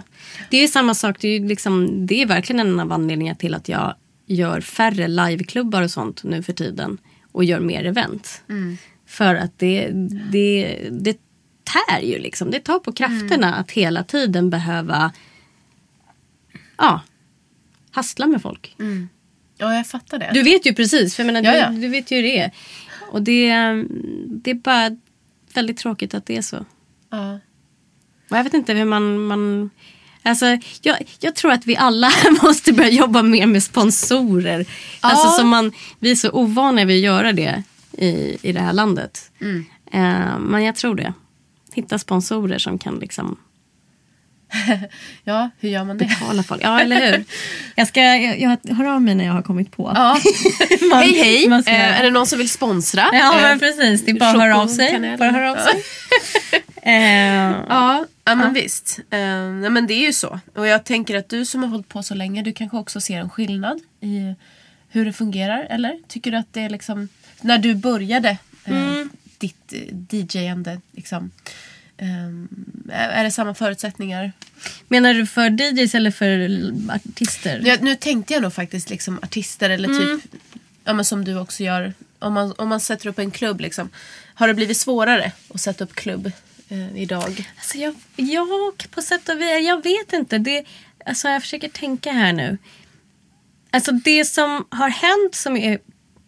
Det 0.51 0.57
är 0.57 0.69
samma 0.69 0.95
sak. 0.95 1.17
Det 1.21 1.29
är, 1.29 1.41
liksom, 1.41 2.07
det 2.07 2.23
är 2.23 2.27
verkligen 2.27 2.61
en 2.61 2.81
av 2.81 2.93
anledningarna 2.93 3.37
till 3.37 3.55
att 3.55 3.69
jag 3.69 3.95
gör 4.27 4.61
färre 4.61 5.09
liveklubbar 5.09 5.83
och 5.83 5.91
sånt 5.91 6.25
nu 6.25 6.43
för 6.43 6.53
tiden 6.53 6.99
och 7.33 7.45
gör 7.45 7.61
mer 7.61 7.85
event. 7.85 8.43
Mm. 8.49 8.79
För 9.07 9.35
att 9.35 9.59
det, 9.59 9.91
det, 10.33 10.79
det 10.91 11.17
tär 11.65 12.01
ju 12.03 12.19
liksom. 12.19 12.51
Det 12.51 12.61
tar 12.61 12.79
på 12.79 12.93
krafterna 12.93 13.47
Mm. 13.49 13.61
att 13.61 13.71
hela 13.71 14.05
tiden 14.05 14.51
behöva 14.51 15.13
ja, 16.79 17.01
hassla 17.91 18.27
med 18.27 18.43
folk. 18.43 18.77
Ja, 19.57 19.75
jag 19.75 19.87
fattar 19.87 20.19
det. 20.19 20.31
Du 20.35 20.43
vet 20.43 20.67
ju 20.67 20.75
precis, 20.75 21.17
för 21.17 21.23
jag 21.23 21.33
menar, 21.33 21.53
Ja, 21.53 21.57
ja. 21.57 21.71
Du, 21.71 21.81
du 21.81 21.89
vet 21.89 22.11
ju 22.11 22.17
hur 22.17 22.23
det 22.23 22.39
är. 22.39 22.51
Och 23.11 23.23
det, 23.23 23.49
det 24.27 24.51
är 24.51 24.55
bara 24.55 24.97
väldigt 25.55 25.77
tråkigt 25.77 26.15
att 26.15 26.27
det 26.27 26.37
är 26.37 26.43
så. 26.43 26.65
Ja. 27.11 27.41
Och 28.31 28.37
jag 28.37 28.45
vet 28.45 28.55
inte 28.55 28.73
hur 28.73 28.85
man... 28.85 29.27
man 29.27 29.71
alltså, 30.23 30.47
jag, 30.83 30.97
jag 31.21 31.35
tror 31.35 31.53
att 31.53 31.67
vi 31.67 31.77
alla 31.77 32.11
måste 32.43 32.73
börja 32.73 32.91
jobba 32.91 33.23
mer 33.23 33.47
med 33.47 33.63
sponsorer. 33.63 34.67
Alltså, 35.01 35.29
som 35.29 35.49
man, 35.49 35.73
vi 35.99 36.11
är 36.11 36.17
så 36.17 36.31
ovana 36.31 36.85
vid 36.85 36.97
att 36.97 37.05
göra 37.05 37.33
det 37.33 37.63
i, 37.93 38.39
i 38.43 38.53
det 38.53 38.61
här 38.61 38.73
landet. 38.73 39.31
Mm. 39.41 39.65
Eh, 39.93 40.39
men 40.39 40.65
jag 40.65 40.77
tror 40.77 40.95
det. 40.95 41.15
Hitta 41.73 41.99
sponsorer 41.99 42.59
som 42.59 42.79
kan 42.79 42.99
liksom 42.99 43.37
ja, 45.25 45.51
hur 45.61 45.69
gör 45.69 45.85
man 45.85 45.99
det? 45.99 46.05
betala 46.05 46.43
folk. 46.43 46.61
Ja, 46.65 46.81
eller 46.81 47.13
hur? 47.13 47.25
Jag, 47.77 47.89
ska, 47.89 48.01
jag, 48.01 48.41
jag 48.67 48.75
hör 48.75 48.85
av 48.85 49.03
mig 49.03 49.15
när 49.15 49.25
jag 49.25 49.33
har 49.33 49.43
kommit 49.43 49.71
på. 49.77 49.93
Ja. 49.95 50.21
Man- 50.91 50.99
hej, 51.03 51.15
hej! 51.23 51.49
man 51.49 51.63
ska- 51.63 51.73
Eh, 51.73 52.01
är 52.01 52.03
det 52.05 52.11
någon 52.11 52.27
som 52.27 52.39
vill 52.39 52.51
sponsra? 52.51 53.09
Ja, 53.13 53.37
Eh, 53.37 53.43
men 53.43 53.59
precis. 53.59 54.05
Det 54.05 54.11
är 54.11 54.15
bara 54.19 54.31
att 54.31 54.37
höra 54.41 54.59
av 54.61 54.67
sig. 54.69 55.17
Bara 55.19 55.31
höra 55.31 55.51
av 55.53 55.57
sig. 55.57 55.83
Eh, 56.83 57.57
Ja, 57.69 58.07
ja 58.25 58.35
men 58.35 58.53
visst. 58.55 58.99
Nej, 59.11 59.71
men 59.71 59.87
det 59.87 59.95
är 59.95 60.07
ju 60.07 60.13
så. 60.13 60.41
Och 60.55 60.67
jag 60.67 60.85
tänker 60.85 61.17
att 61.17 61.29
du 61.29 61.45
som 61.45 61.63
har 61.63 61.71
hållit 61.71 61.89
på 61.89 62.03
så 62.03 62.15
länge, 62.15 62.43
du 62.43 62.53
kanske 62.53 62.77
också 62.77 63.01
ser 63.01 63.19
en 63.21 63.31
skillnad 63.31 63.81
i 64.01 64.35
hur 64.89 65.05
det 65.05 65.13
fungerar, 65.13 65.67
eller? 65.71 65.95
Tycker 66.09 66.31
du 66.31 66.37
att 66.37 66.53
det 66.53 66.61
är 66.61 66.71
liksom, 66.71 67.09
när 67.41 67.59
du 67.59 67.75
började 67.75 68.29
eh, 68.65 68.75
ditt 69.39 69.73
uh, 69.73 70.21
DJande, 70.21 70.81
liksom, 70.93 71.31
ehm, 72.01 72.49
är 72.93 73.25
det 73.25 73.31
samma 73.31 73.55
förutsättningar? 73.55 74.33
Menar 74.89 75.15
du 75.15 75.27
för 75.27 75.51
DJs 75.51 75.95
eller 75.95 76.11
för 76.11 76.51
artister? 76.95 77.63
Ja, 77.65 77.77
nu 77.81 77.95
tänkte 77.95 78.33
jag 78.33 78.43
nog 78.43 78.53
faktiskt 78.53 78.91
liksom 78.91 79.19
artister 79.23 79.71
eller 79.71 79.89
typ, 79.89 80.35
ja, 80.85 80.93
men 80.93 81.05
som 81.05 81.25
du 81.25 81.39
också 81.39 81.63
gör, 81.63 81.95
om 82.19 82.33
man, 82.33 82.55
om 82.59 82.69
man 82.69 82.81
sätter 82.81 83.09
upp 83.09 83.19
en 83.19 83.31
klubb. 83.31 83.61
Liksom. 83.61 83.91
Har 84.35 84.49
det 84.49 84.55
blivit 84.55 84.77
svårare 84.77 85.33
att 85.55 85.61
sätta 85.61 85.85
upp 85.85 85.95
klubb 85.95 86.33
eh, 86.69 86.97
idag? 86.97 87.51
Alltså 87.57 87.79
jag, 87.79 87.95
jag 88.17 88.49
på 88.91 89.03
sätt 89.03 89.29
och 89.29 89.41
vis, 89.41 89.67
jag 89.67 89.83
vet 89.83 90.13
inte. 90.13 90.39
Det, 90.39 90.65
alltså 91.07 91.29
jag 91.29 91.43
försöker 91.43 91.69
tänka 91.69 92.13
här 92.13 92.33
nu. 92.33 92.59
Alltså 93.71 93.93
det 93.93 94.25
som 94.25 94.67
har 94.71 94.89
hänt 94.89 95.35
som 95.35 95.57
är 95.57 95.79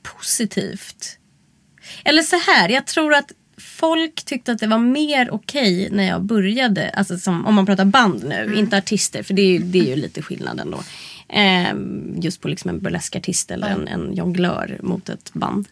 positivt. 0.02 1.18
Eller 2.04 2.22
så 2.22 2.36
här, 2.36 2.68
jag 2.68 2.86
tror 2.86 3.14
att 3.14 3.32
folk 3.62 4.24
tyckte 4.24 4.52
att 4.52 4.58
det 4.58 4.66
var 4.66 4.78
mer 4.78 5.30
okej 5.30 5.88
när 5.92 6.08
jag 6.08 6.22
började. 6.22 6.90
Alltså 6.90 7.18
som, 7.18 7.46
om 7.46 7.54
man 7.54 7.66
pratar 7.66 7.84
band 7.84 8.24
nu, 8.24 8.54
inte 8.56 8.78
artister. 8.78 9.22
För 9.22 9.34
det 9.34 9.42
är 9.42 9.46
ju, 9.46 9.58
det 9.58 9.78
är 9.78 9.84
ju 9.84 9.96
lite 9.96 10.22
skillnad 10.22 10.60
ändå. 10.60 10.80
Ehm, 11.28 12.14
just 12.20 12.40
på 12.40 12.48
liksom 12.48 12.70
en 12.70 12.80
burleskartist 12.80 13.50
eller 13.50 13.68
en, 13.68 13.88
en 13.88 14.14
jonglör 14.14 14.78
mot 14.82 15.08
ett 15.08 15.32
band. 15.32 15.68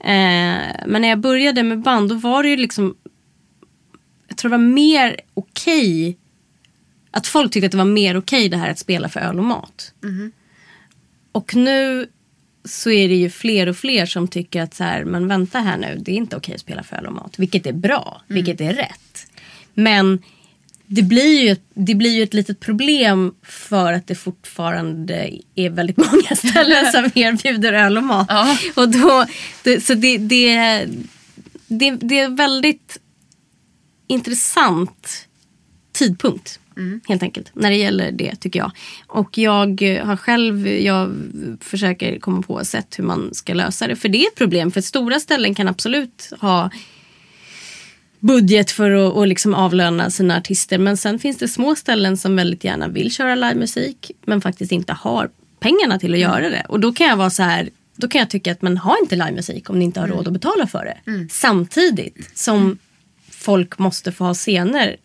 Ehm, 0.00 0.60
men 0.86 1.02
när 1.02 1.08
jag 1.08 1.18
började 1.18 1.62
med 1.62 1.80
band 1.80 2.08
då 2.08 2.14
var 2.14 2.42
det 2.42 2.48
ju 2.48 2.56
liksom 2.56 2.94
jag 4.28 4.38
tror 4.38 4.50
det 4.50 4.56
var 4.56 4.64
mer 4.64 5.20
okej. 5.34 6.18
Att 7.10 7.26
folk 7.26 7.52
tyckte 7.52 7.66
att 7.66 7.72
det 7.72 7.78
var 7.78 7.84
mer 7.84 8.16
okej 8.16 8.48
det 8.48 8.56
här 8.56 8.70
att 8.70 8.78
spela 8.78 9.08
för 9.08 9.20
öl 9.20 9.38
och 9.38 9.44
mat. 9.44 9.92
Och 11.32 11.54
nu 11.54 12.08
så 12.64 12.90
är 12.90 13.08
det 13.08 13.14
ju 13.14 13.30
fler 13.30 13.66
och 13.66 13.76
fler 13.76 14.06
som 14.06 14.28
tycker 14.28 14.62
att 14.62 14.74
så 14.74 14.84
här, 14.84 15.04
men 15.04 15.28
vänta 15.28 15.58
här 15.58 15.76
nu, 15.76 15.98
det 16.00 16.12
är 16.12 16.16
inte 16.16 16.36
okej 16.36 16.54
att 16.54 16.60
spela 16.60 16.82
för 16.82 16.96
öl 16.96 17.06
och 17.06 17.12
mat. 17.12 17.38
Vilket 17.38 17.66
är 17.66 17.72
bra, 17.72 18.22
vilket 18.28 18.60
är 18.60 18.72
rätt. 18.72 19.26
Men 19.74 20.22
det 20.86 21.02
blir, 21.02 21.42
ju, 21.42 21.56
det 21.74 21.94
blir 21.94 22.10
ju 22.10 22.22
ett 22.22 22.34
litet 22.34 22.60
problem 22.60 23.34
för 23.42 23.92
att 23.92 24.06
det 24.06 24.14
fortfarande 24.14 25.30
är 25.54 25.70
väldigt 25.70 25.96
många 26.12 26.36
ställen 26.36 26.92
som 26.92 27.04
erbjuder 27.14 27.72
öl 27.72 27.96
och 27.96 28.04
mat. 28.04 28.26
Ja. 28.28 28.58
Och 28.74 28.88
då, 28.88 29.26
det, 29.62 29.80
så 29.80 29.94
det, 29.94 30.18
det, 30.18 30.86
det, 31.66 31.90
det 31.90 32.18
är 32.18 32.28
väldigt 32.28 32.98
intressant 34.06 35.28
tidpunkt. 35.92 36.60
Helt 37.08 37.22
enkelt. 37.22 37.50
När 37.54 37.70
det 37.70 37.76
gäller 37.76 38.12
det 38.12 38.36
tycker 38.36 38.58
jag. 38.58 38.70
Och 39.06 39.38
jag 39.38 39.82
eh, 39.82 40.06
har 40.06 40.16
själv, 40.16 40.68
jag 40.68 41.14
försöker 41.60 42.18
komma 42.18 42.42
på 42.42 42.64
sätt 42.64 42.98
hur 42.98 43.04
man 43.04 43.34
ska 43.34 43.54
lösa 43.54 43.86
det. 43.86 43.96
För 43.96 44.08
det 44.08 44.18
är 44.18 44.28
ett 44.28 44.34
problem. 44.34 44.70
För 44.70 44.80
stora 44.80 45.20
ställen 45.20 45.54
kan 45.54 45.68
absolut 45.68 46.32
ha 46.40 46.70
budget 48.20 48.70
för 48.70 48.90
att 48.90 49.12
och 49.12 49.26
liksom 49.26 49.54
avlöna 49.54 50.10
sina 50.10 50.36
artister. 50.36 50.78
Men 50.78 50.96
sen 50.96 51.18
finns 51.18 51.38
det 51.38 51.48
små 51.48 51.74
ställen 51.74 52.16
som 52.16 52.36
väldigt 52.36 52.64
gärna 52.64 52.88
vill 52.88 53.14
köra 53.14 53.34
livemusik. 53.34 54.10
Men 54.24 54.40
faktiskt 54.40 54.72
inte 54.72 54.92
har 54.92 55.30
pengarna 55.60 55.98
till 55.98 56.14
att 56.14 56.20
göra 56.20 56.48
det. 56.48 56.66
Och 56.68 56.80
då 56.80 56.92
kan 56.92 57.06
jag 57.06 57.16
vara 57.16 57.30
så 57.30 57.42
här. 57.42 57.70
Då 57.96 58.08
kan 58.08 58.18
jag 58.18 58.30
tycka 58.30 58.52
att 58.52 58.62
man 58.62 58.76
har 58.76 58.96
inte 59.02 59.16
livemusik 59.16 59.70
om 59.70 59.78
ni 59.78 59.84
inte 59.84 60.00
har 60.00 60.08
råd 60.08 60.26
att 60.26 60.32
betala 60.32 60.66
för 60.66 60.84
det. 60.84 61.28
Samtidigt 61.30 62.30
som 62.34 62.78
folk 63.30 63.78
måste 63.78 64.12
få 64.12 64.24
ha 64.24 64.34
scener 64.34 64.96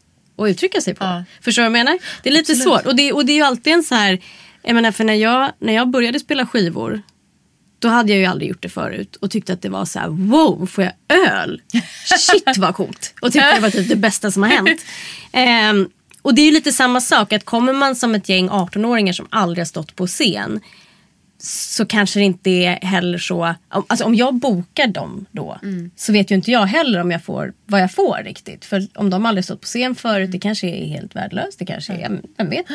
att 0.43 0.49
uttrycka 0.49 0.81
sig 0.81 0.95
på. 0.95 1.03
Ja. 1.03 1.23
Förstår 1.41 1.63
du 1.63 1.69
vad 1.69 1.79
jag 1.79 1.85
menar? 1.85 1.99
Det 2.23 2.29
är 2.29 2.33
lite 2.33 2.55
svårt. 2.55 2.85
Och 2.85 2.95
det, 2.95 3.13
och 3.13 3.25
det 3.25 3.31
är 3.31 3.35
ju 3.35 3.43
alltid 3.43 3.73
en 3.73 3.83
så 3.83 3.95
här. 3.95 4.19
Jag 4.61 4.75
menar 4.75 4.91
för 4.91 5.03
när 5.03 5.13
jag, 5.13 5.51
när 5.59 5.73
jag 5.73 5.89
började 5.89 6.19
spela 6.19 6.45
skivor. 6.45 7.01
Då 7.79 7.87
hade 7.87 8.11
jag 8.11 8.19
ju 8.19 8.25
aldrig 8.25 8.49
gjort 8.49 8.61
det 8.61 8.69
förut 8.69 9.15
och 9.15 9.31
tyckte 9.31 9.53
att 9.53 9.61
det 9.61 9.69
var 9.69 9.85
så 9.85 9.99
här: 9.99 10.07
wow, 10.07 10.65
får 10.65 10.83
jag 10.83 10.93
öl? 11.27 11.61
Shit 12.17 12.57
vad 12.57 12.75
coolt! 12.75 13.13
Och 13.21 13.31
tyckte 13.31 13.55
det 13.55 13.59
var 13.59 13.69
typ 13.69 13.89
det 13.89 13.95
bästa 13.95 14.31
som 14.31 14.43
har 14.43 14.49
hänt. 14.49 14.81
Ehm, 15.31 15.89
och 16.21 16.35
det 16.35 16.41
är 16.41 16.45
ju 16.45 16.51
lite 16.51 16.71
samma 16.71 17.01
sak, 17.01 17.33
att 17.33 17.45
kommer 17.45 17.73
man 17.73 17.95
som 17.95 18.15
ett 18.15 18.29
gäng 18.29 18.49
18-åringar 18.49 19.13
som 19.13 19.27
aldrig 19.29 19.61
har 19.61 19.65
stått 19.65 19.95
på 19.95 20.07
scen 20.07 20.59
så 21.41 21.85
kanske 21.85 22.19
det 22.19 22.23
inte 22.23 22.49
är 22.49 22.75
heller 22.85 23.17
så, 23.17 23.55
alltså 23.69 24.05
om 24.05 24.15
jag 24.15 24.35
bokar 24.35 24.87
dem 24.87 25.25
då 25.31 25.59
så 25.95 26.13
vet 26.13 26.31
ju 26.31 26.35
inte 26.35 26.51
jag 26.51 26.65
heller 26.65 27.01
om 27.01 27.11
jag 27.11 27.23
får 27.23 27.53
vad 27.65 27.81
jag 27.81 27.91
får 27.91 28.23
riktigt. 28.23 28.65
För 28.65 28.87
om 28.95 29.09
de 29.09 29.25
aldrig 29.25 29.45
stått 29.45 29.61
på 29.61 29.67
scen 29.67 29.95
förut, 29.95 30.31
det 30.31 30.39
kanske 30.39 30.67
är 30.67 30.85
helt 30.85 31.15
värdelöst, 31.15 31.59
det 31.59 31.65
kanske 31.65 31.93
är, 31.93 32.21
vem 32.37 32.49
vet. 32.49 32.65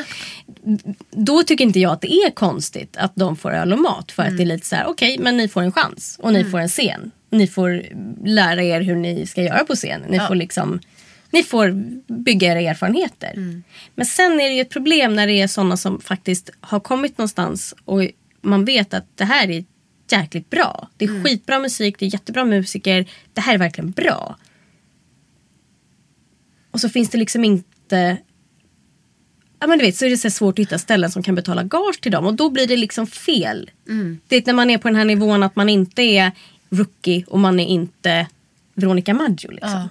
Då 1.10 1.42
tycker 1.42 1.64
inte 1.64 1.80
jag 1.80 1.92
att 1.92 2.00
det 2.00 2.12
är 2.12 2.30
konstigt 2.30 2.96
att 2.96 3.12
de 3.14 3.36
får 3.36 3.50
öl 3.50 3.72
och 3.72 3.78
mat 3.78 4.12
för 4.12 4.22
att 4.22 4.36
det 4.36 4.42
är 4.42 4.46
lite 4.46 4.66
så 4.66 4.76
här, 4.76 4.86
okej 4.86 5.18
men 5.18 5.36
ni 5.36 5.48
får 5.48 5.62
en 5.62 5.72
chans 5.72 6.16
och 6.22 6.32
ni 6.32 6.44
får 6.44 6.58
en 6.58 6.68
scen. 6.68 7.10
Ni 7.30 7.46
får 7.46 7.82
lära 8.24 8.62
er 8.62 8.80
hur 8.80 8.96
ni 8.96 9.26
ska 9.26 9.42
göra 9.42 9.64
på 9.64 9.74
scen. 9.74 10.02
Ni 10.08 10.20
får 10.20 10.34
liksom 10.34 10.80
ni 11.30 11.42
får 11.42 11.70
bygga 12.12 12.52
era 12.52 12.60
erfarenheter. 12.60 13.62
Men 13.94 14.06
sen 14.06 14.40
är 14.40 14.48
det 14.48 14.54
ju 14.54 14.60
ett 14.60 14.70
problem 14.70 15.16
när 15.16 15.26
det 15.26 15.40
är 15.40 15.46
sådana 15.46 15.76
som 15.76 16.00
faktiskt 16.00 16.50
har 16.60 16.80
kommit 16.80 17.18
någonstans 17.18 17.74
och 17.84 18.02
man 18.44 18.64
vet 18.64 18.94
att 18.94 19.16
det 19.16 19.24
här 19.24 19.50
är 19.50 19.64
jäkligt 20.10 20.50
bra. 20.50 20.88
Det 20.96 21.04
är 21.04 21.24
skitbra 21.24 21.58
musik, 21.58 21.96
det 21.98 22.06
är 22.06 22.12
jättebra 22.12 22.44
musiker. 22.44 23.06
Det 23.32 23.40
här 23.40 23.54
är 23.54 23.58
verkligen 23.58 23.90
bra. 23.90 24.36
Och 26.70 26.80
så 26.80 26.88
finns 26.88 27.10
det 27.10 27.18
liksom 27.18 27.44
inte... 27.44 28.16
Ja 29.60 29.66
men 29.66 29.78
du 29.78 29.84
vet 29.84 29.96
så 29.96 30.04
är 30.04 30.10
det 30.10 30.16
så 30.16 30.30
svårt 30.30 30.58
att 30.58 30.62
hitta 30.66 30.78
ställen 30.78 31.10
som 31.10 31.22
kan 31.22 31.34
betala 31.34 31.62
gage 31.62 32.00
till 32.00 32.12
dem 32.12 32.26
och 32.26 32.34
då 32.34 32.50
blir 32.50 32.66
det 32.66 32.76
liksom 32.76 33.06
fel. 33.06 33.70
Det 34.28 34.36
är 34.36 34.42
när 34.46 34.52
man 34.52 34.70
är 34.70 34.78
på 34.78 34.88
den 34.88 34.96
här 34.96 35.04
nivån 35.04 35.42
att 35.42 35.56
man 35.56 35.68
inte 35.68 36.02
är 36.02 36.32
rookie 36.68 37.24
och 37.26 37.38
man 37.38 37.60
är 37.60 37.66
inte 37.66 38.26
Veronica 38.74 39.14
Maggio 39.14 39.50
liksom. 39.50 39.70
Ja. 39.70 39.88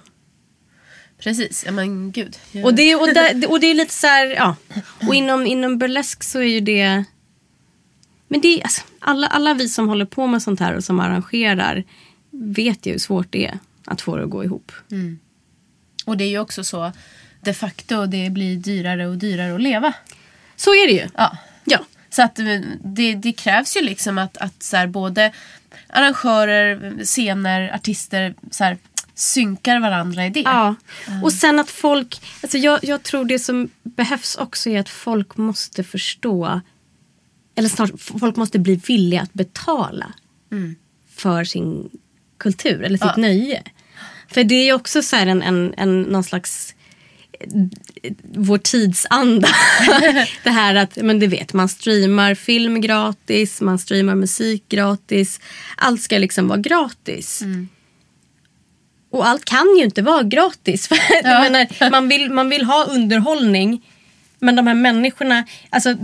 Precis, 1.18 1.64
ja 1.66 1.72
men 1.72 2.12
gud. 2.12 2.36
Och 2.64 2.74
det, 2.74 2.94
och, 2.94 3.08
det, 3.14 3.46
och 3.46 3.60
det 3.60 3.66
är 3.66 3.74
lite 3.74 3.94
så 3.94 4.06
här, 4.06 4.26
ja. 4.26 4.56
Och 5.08 5.14
inom, 5.14 5.46
inom 5.46 5.78
burlesk 5.78 6.22
så 6.22 6.38
är 6.38 6.44
ju 6.44 6.60
det... 6.60 7.04
Men 8.34 8.40
det 8.40 8.62
alltså, 8.62 8.82
alla, 8.98 9.26
alla 9.26 9.54
vi 9.54 9.68
som 9.68 9.88
håller 9.88 10.04
på 10.04 10.26
med 10.26 10.42
sånt 10.42 10.60
här 10.60 10.74
och 10.74 10.84
som 10.84 11.00
arrangerar 11.00 11.84
vet 12.30 12.86
ju 12.86 12.92
hur 12.92 12.98
svårt 12.98 13.26
det 13.30 13.46
är 13.46 13.58
att 13.86 14.00
få 14.00 14.16
det 14.16 14.24
att 14.24 14.30
gå 14.30 14.44
ihop. 14.44 14.72
Och 16.04 16.16
det 16.16 16.24
är 16.24 16.28
ju 16.28 16.38
också 16.38 16.64
så 16.64 16.92
de 17.40 17.54
facto 17.54 18.06
det 18.06 18.30
blir 18.30 18.56
dyrare 18.56 19.06
och 19.06 19.16
dyrare 19.16 19.54
att 19.54 19.60
leva. 19.60 19.92
Så 20.56 20.70
är 20.70 20.86
det 20.86 20.92
ju. 20.92 21.08
Ja. 21.14 21.36
Ja. 21.64 21.78
Så 22.10 22.22
att 22.22 22.38
eh, 22.38 22.60
det, 22.84 23.14
det 23.14 23.32
krävs 23.32 23.76
ju 23.76 23.80
liksom 23.80 24.18
att, 24.18 24.36
att 24.36 24.62
så 24.62 24.76
här, 24.76 24.86
både 24.86 25.32
arrangörer, 25.88 27.04
scener, 27.04 27.74
artister 27.74 28.34
så 28.50 28.64
här, 28.64 28.78
synkar 29.14 29.80
varandra 29.80 30.26
i 30.26 30.30
det. 30.30 30.40
Ja. 30.40 30.74
Och 31.22 31.32
sen 31.32 31.58
att 31.58 31.70
folk... 31.70 32.20
Alltså 32.42 32.58
jag, 32.58 32.84
jag 32.84 33.02
tror 33.02 33.24
det 33.24 33.38
som 33.38 33.68
behövs 33.82 34.36
också 34.36 34.70
är 34.70 34.80
att 34.80 34.88
folk 34.88 35.36
måste 35.36 35.84
förstå... 35.84 36.60
Eller 37.54 37.68
snart, 37.68 37.90
folk 38.00 38.36
måste 38.36 38.58
bli 38.58 38.76
villiga 38.76 39.22
att 39.22 39.32
betala 39.32 40.12
för 41.14 41.44
sin 41.44 41.90
kultur 42.38 42.82
eller 42.82 42.98
sitt 42.98 43.06
Ja. 43.16 43.22
nöje. 43.22 43.62
För 44.28 44.44
det 44.44 44.54
är 44.54 44.64
ju 44.64 44.72
också 44.72 45.02
så 45.02 45.16
här 45.16 45.26
en, 45.26 45.42
en, 45.42 45.74
en, 45.76 46.02
någon 46.02 46.24
slags 46.24 46.74
vår 48.34 48.58
tidsanda. 48.58 49.48
det 50.44 50.50
här 50.50 50.74
att, 50.74 50.96
men 50.96 51.18
du 51.18 51.26
vet, 51.26 51.52
man 51.52 51.68
streamar 51.68 52.34
film 52.34 52.80
gratis, 52.80 53.60
man 53.60 53.78
streamar 53.78 54.14
musik 54.14 54.68
gratis. 54.68 55.40
Allt 55.76 56.02
ska 56.02 56.18
liksom 56.18 56.48
vara 56.48 56.58
gratis. 56.58 57.42
Och 59.10 59.26
allt 59.26 59.44
kan 59.44 59.76
ju 59.78 59.84
inte 59.84 60.02
vara 60.02 60.22
gratis. 60.22 60.88
För 60.88 60.98
jag 61.22 61.52
menar, 61.52 61.90
man, 61.90 62.08
vill, 62.08 62.30
man 62.30 62.50
vill 62.50 62.64
ha 62.64 62.84
underhållning. 62.84 63.86
Men 64.38 64.56
de 64.56 64.66
här 64.66 64.74
människorna, 64.74 65.44
alltså, 65.70 65.96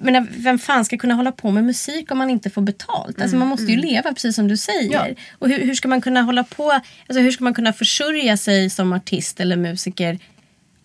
men 0.00 0.28
vem 0.36 0.58
fan 0.58 0.84
ska 0.84 0.98
kunna 0.98 1.14
hålla 1.14 1.32
på 1.32 1.50
med 1.50 1.64
musik 1.64 2.10
om 2.10 2.18
man 2.18 2.30
inte 2.30 2.50
får 2.50 2.62
betalt? 2.62 3.20
Alltså 3.22 3.36
man 3.36 3.48
måste 3.48 3.72
ju 3.72 3.76
leva 3.76 4.12
precis 4.12 4.36
som 4.36 4.48
du 4.48 4.56
säger. 4.56 5.16
Och 5.38 5.48
hur, 5.48 5.58
hur 5.58 5.74
ska 5.74 5.88
man 5.88 6.00
kunna 6.00 6.22
hålla 6.22 6.44
på, 6.44 6.70
alltså 6.72 7.20
hur 7.20 7.30
ska 7.30 7.44
man 7.44 7.54
kunna 7.54 7.72
försörja 7.72 8.36
sig 8.36 8.70
som 8.70 8.92
artist 8.92 9.40
eller 9.40 9.56
musiker 9.56 10.18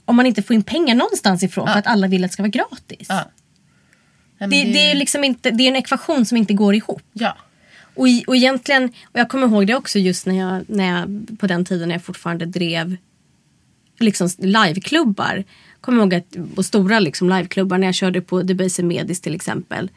om 0.06 0.16
man 0.16 0.26
inte 0.26 0.44
får 0.44 0.54
in 0.54 0.64
pengar 0.64 0.96
någonstans 0.96 1.44
ifrån 1.44 1.68
för 1.68 1.80
att 1.80 1.88
alla 1.88 2.08
vill 2.08 2.24
att 2.24 2.30
det 2.30 2.34
ska 2.34 2.44
vara 2.44 2.50
gratis? 2.50 3.08
Ja. 3.10 3.26
Ja, 4.38 4.48
men 4.48 4.50
Det, 4.50 4.64
det, 4.64 4.92
är 4.92 4.96
liksom 4.96 5.24
inte, 5.24 5.52
det 5.52 5.64
är 5.64 5.68
en 5.68 5.76
ekvation 5.76 6.26
som 6.26 6.38
inte 6.38 6.54
går 6.54 6.76
ihop. 6.76 7.04
Ja. 7.14 7.38
Och, 7.96 8.08
och 8.28 8.36
egentligen, 8.36 8.84
och 9.04 9.20
jag 9.20 9.30
kommer 9.30 9.48
ihåg 9.48 9.68
det 9.68 9.76
också 9.76 10.00
just 10.00 10.26
när 10.26 10.38
jag, 10.38 10.70
när 10.70 11.00
jag 11.00 11.40
på 11.40 11.48
den 11.48 11.66
tiden 11.66 11.88
när 11.88 11.96
jag 11.96 12.04
fortfarande 12.04 12.46
drev 12.46 12.98
liksom 14.00 14.30
liveklubbar. 14.38 15.44
Kommer 15.82 16.00
ihåg 16.00 16.14
att, 16.14 16.36
och 16.56 16.66
stora 16.66 17.00
liksom 17.00 17.30
liveklubbar 17.30 17.78
när 17.78 17.88
jag 17.88 17.96
körde 17.96 18.22
på 18.22 18.42
Debaser 18.42 18.84
Medis 18.84 19.22
till 19.22 19.36
exempel. 19.36 19.92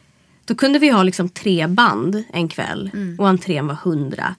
Då 0.44 0.54
kunde 0.54 0.78
vi 0.78 0.88
ha 0.88 1.02
liksom 1.02 1.28
tre 1.28 1.66
band 1.66 2.24
en 2.32 2.48
kväll 2.48 2.90
och 3.18 3.28
entrén 3.28 3.66
var 3.66 3.74
hundra. 3.74 4.34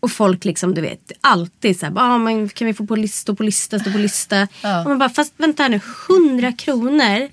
Och 0.00 0.10
folk 0.10 0.44
liksom, 0.44 0.74
du 0.74 0.80
vet, 0.80 1.12
alltid 1.20 1.78
så 1.78 1.86
här, 1.86 1.92
ah, 1.96 2.18
men 2.18 2.48
kan 2.48 2.66
vi 2.66 2.74
få 2.74 2.86
på 2.86 2.96
lista, 2.96 3.20
stå 3.22 3.34
på 3.34 3.42
lista, 3.42 3.78
stå 3.78 3.92
på 3.92 3.98
lista. 3.98 4.48
Ja. 4.62 4.80
Och 4.82 4.88
man 4.88 4.98
bara, 4.98 5.08
fast 5.08 5.34
vänta 5.36 5.62
här 5.62 5.70
nu, 5.70 5.80
hundra 6.08 6.52
kronor 6.52 7.28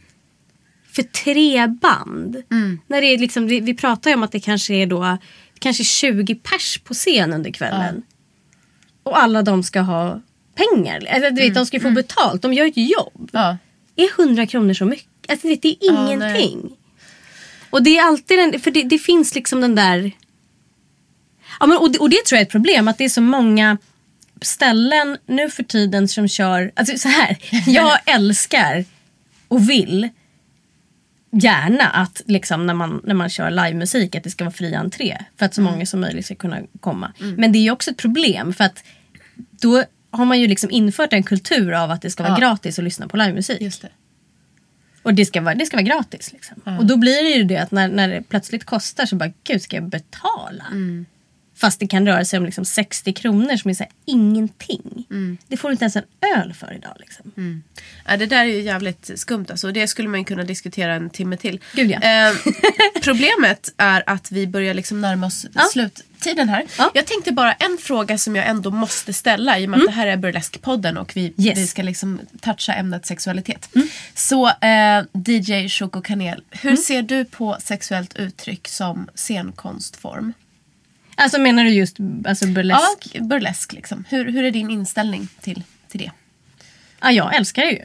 för 0.91 1.03
tre 1.03 1.67
band. 1.67 2.43
När 2.87 3.01
det 3.01 3.07
är 3.07 3.17
liksom, 3.17 3.47
vi, 3.47 3.59
vi 3.59 3.73
pratar 3.73 4.09
ju 4.09 4.15
om 4.15 4.23
att 4.23 4.31
det 4.31 4.39
kanske 4.39 4.73
är 4.73 4.87
då 4.87 5.17
kanske 5.59 5.83
20 5.83 6.35
pers 6.35 6.77
på 6.83 6.93
scen 6.93 7.33
under 7.33 7.51
kvällen. 7.51 8.01
Och 9.03 9.19
alla 9.23 9.41
de 9.41 9.63
ska 9.63 9.79
ha 9.81 10.21
pengar. 10.55 11.07
Alltså, 11.09 11.29
du 11.29 11.41
vet, 11.41 11.53
de 11.55 11.65
ska 11.65 11.77
ju 11.77 11.81
få 11.83 11.91
betalt. 11.91 12.41
De 12.41 12.53
gör 12.53 12.65
ett 12.65 12.77
jobb. 12.77 13.29
Ja. 13.33 13.57
Är 13.95 14.21
100 14.21 14.45
kronor 14.47 14.73
så 14.73 14.85
mycket? 14.85 15.07
Alltså, 15.27 15.47
det, 15.47 15.55
det 15.61 15.67
är 15.69 15.77
Ja, 15.81 16.13
ingenting. 16.13 16.71
och 17.69 17.83
det 17.83 17.97
är 17.97 18.03
alltid 18.03 18.37
den, 18.39 18.59
för 18.59 18.71
det, 18.71 18.83
det 18.83 18.97
finns 18.99 19.35
liksom 19.35 19.61
den 19.61 19.75
där... 19.75 20.11
Ja, 21.59 21.65
men, 21.65 21.77
och, 21.77 21.91
det, 21.91 21.99
och 21.99 22.09
det 22.09 22.25
tror 22.25 22.37
jag 22.37 22.41
är 22.41 22.45
ett 22.45 22.51
problem. 22.51 22.87
Att 22.87 22.97
det 22.97 23.05
är 23.05 23.09
så 23.09 23.21
många 23.21 23.77
ställen 24.41 25.17
nu 25.25 25.49
för 25.49 25.63
tiden 25.63 26.07
som 26.07 26.27
kör... 26.27 26.71
Alltså 26.75 26.97
så 26.97 27.07
här, 27.07 27.37
jag 27.67 27.99
älskar 28.05 28.85
och 29.47 29.69
vill 29.69 30.09
gärna 31.31 31.83
att 31.89 32.21
liksom, 32.25 32.65
när, 32.67 32.73
man, 32.73 33.01
när 33.03 33.13
man 33.15 33.29
kör 33.29 33.51
livemusik 33.51 34.15
att 34.15 34.23
det 34.23 34.29
ska 34.29 34.43
vara 34.43 34.53
fri 34.53 34.75
entré. 34.75 35.17
För 35.37 35.45
att 35.45 35.53
så 35.53 35.61
många 35.61 35.85
som 35.85 36.01
möjligt 36.01 36.25
ska 36.25 36.35
kunna 36.35 36.59
komma. 36.79 37.13
Men 37.37 37.51
det 37.51 37.57
är 37.57 37.61
ju 37.63 37.71
också 37.71 37.91
ett 37.91 37.97
problem 37.97 38.53
för 38.53 38.63
att 38.63 38.83
då 39.51 39.83
har 40.15 40.25
man 40.25 40.39
ju 40.39 40.47
liksom 40.47 40.71
infört 40.71 41.13
en 41.13 41.23
kultur 41.23 41.71
av 41.71 41.91
att 41.91 42.01
det 42.01 42.09
ska 42.09 42.23
vara 42.23 42.33
Ja. 42.33 42.39
gratis 42.39 42.79
att 42.79 42.85
lyssna 42.85 43.07
på 43.07 43.17
livemusik. 43.17 43.61
Just 43.61 43.81
det. 43.81 43.89
Och 45.03 45.13
det 45.13 45.25
ska 45.25 45.41
vara, 45.41 45.55
det 45.55 45.65
ska 45.65 45.77
vara 45.77 45.85
gratis. 45.85 46.33
Liksom. 46.33 46.61
Och 46.79 46.85
då 46.85 46.97
blir 46.97 47.23
det 47.23 47.29
ju 47.29 47.43
det 47.43 47.57
att 47.57 47.71
när, 47.71 47.87
när 47.87 48.07
det 48.09 48.21
plötsligt 48.29 48.63
kostar 48.65 49.05
så 49.05 49.15
bara, 49.15 49.31
gud 49.43 49.61
ska 49.61 49.75
jag 49.75 49.89
betala? 49.89 50.65
Fast 51.57 51.79
det 51.79 51.87
kan 51.87 52.07
röra 52.07 52.25
sig 52.25 52.39
om 52.39 52.45
liksom 52.45 52.65
60 52.65 53.13
kronor 53.13 53.57
som 53.57 53.69
är 53.69 53.73
så 53.75 53.83
här, 53.83 53.91
ingenting. 54.05 55.05
Det 55.47 55.57
får 55.57 55.69
du 55.69 55.71
inte 55.71 55.83
ens 55.83 55.95
en 55.95 56.03
öl 56.35 56.53
för 56.53 56.73
idag. 56.73 56.93
Liksom. 56.99 57.61
Ja, 58.05 58.17
det 58.17 58.25
där 58.25 58.39
är 58.39 58.45
ju 58.45 58.61
jävligt 58.61 59.11
skumt 59.15 59.45
alltså. 59.49 59.71
Det 59.71 59.87
skulle 59.87 60.09
man 60.09 60.25
kunna 60.25 60.43
diskutera 60.43 60.93
en 60.93 61.09
timme 61.09 61.37
till. 61.37 61.59
Gud, 61.73 61.91
ja. 61.91 61.99
Eh, 61.99 62.33
problemet 63.03 63.73
är 63.77 64.03
att 64.07 64.31
vi 64.31 64.47
börjar 64.47 64.73
liksom 64.73 65.01
närma 65.01 65.27
oss 65.27 65.45
sluttiden 65.73 66.49
här. 66.49 66.65
Ja. 66.77 66.91
Jag 66.93 67.05
tänkte 67.05 67.31
bara 67.31 67.53
en 67.53 67.77
fråga 67.81 68.17
som 68.17 68.35
jag 68.35 68.47
ändå 68.47 68.71
måste 68.71 69.13
ställa 69.13 69.59
i 69.59 69.65
och 69.65 69.69
med 69.69 69.79
att 69.79 69.85
det 69.85 69.91
här 69.91 70.07
är 70.07 70.17
Burlesque-podden 70.17 70.97
och 70.97 71.11
vi, 71.15 71.21
Yes. 71.21 71.37
Mm. 71.39 71.55
vi 71.55 71.67
ska 71.67 71.83
liksom 71.83 72.19
toucha 72.41 72.73
ämnet 72.73 73.05
sexualitet. 73.05 73.69
Så 74.15 74.47
eh, 74.49 75.03
DJ 75.27 75.69
Choco 75.69 76.01
Kanel, 76.01 76.41
hur 76.51 76.69
Mm. 76.69 76.81
ser 76.83 77.01
du 77.01 77.25
på 77.25 77.57
sexuellt 77.63 78.15
uttryck 78.15 78.67
som 78.67 79.07
scenkonstform? 79.15 80.33
Alltså 81.15 81.41
menar 81.41 81.63
du 81.63 81.69
just 81.69 81.97
alltså 82.25 82.47
burlesk? 82.47 83.09
Ja, 83.13 83.21
burlesk 83.21 83.73
liksom. 83.73 84.03
Hur, 84.09 84.31
hur 84.31 84.43
är 84.43 84.51
din 84.51 84.69
inställning 84.69 85.27
till, 85.41 85.63
till 85.87 85.99
det? 85.99 86.11
Ja, 87.01 87.11
jag 87.11 87.35
älskar 87.35 87.61
det 87.65 87.71
ju. 87.71 87.83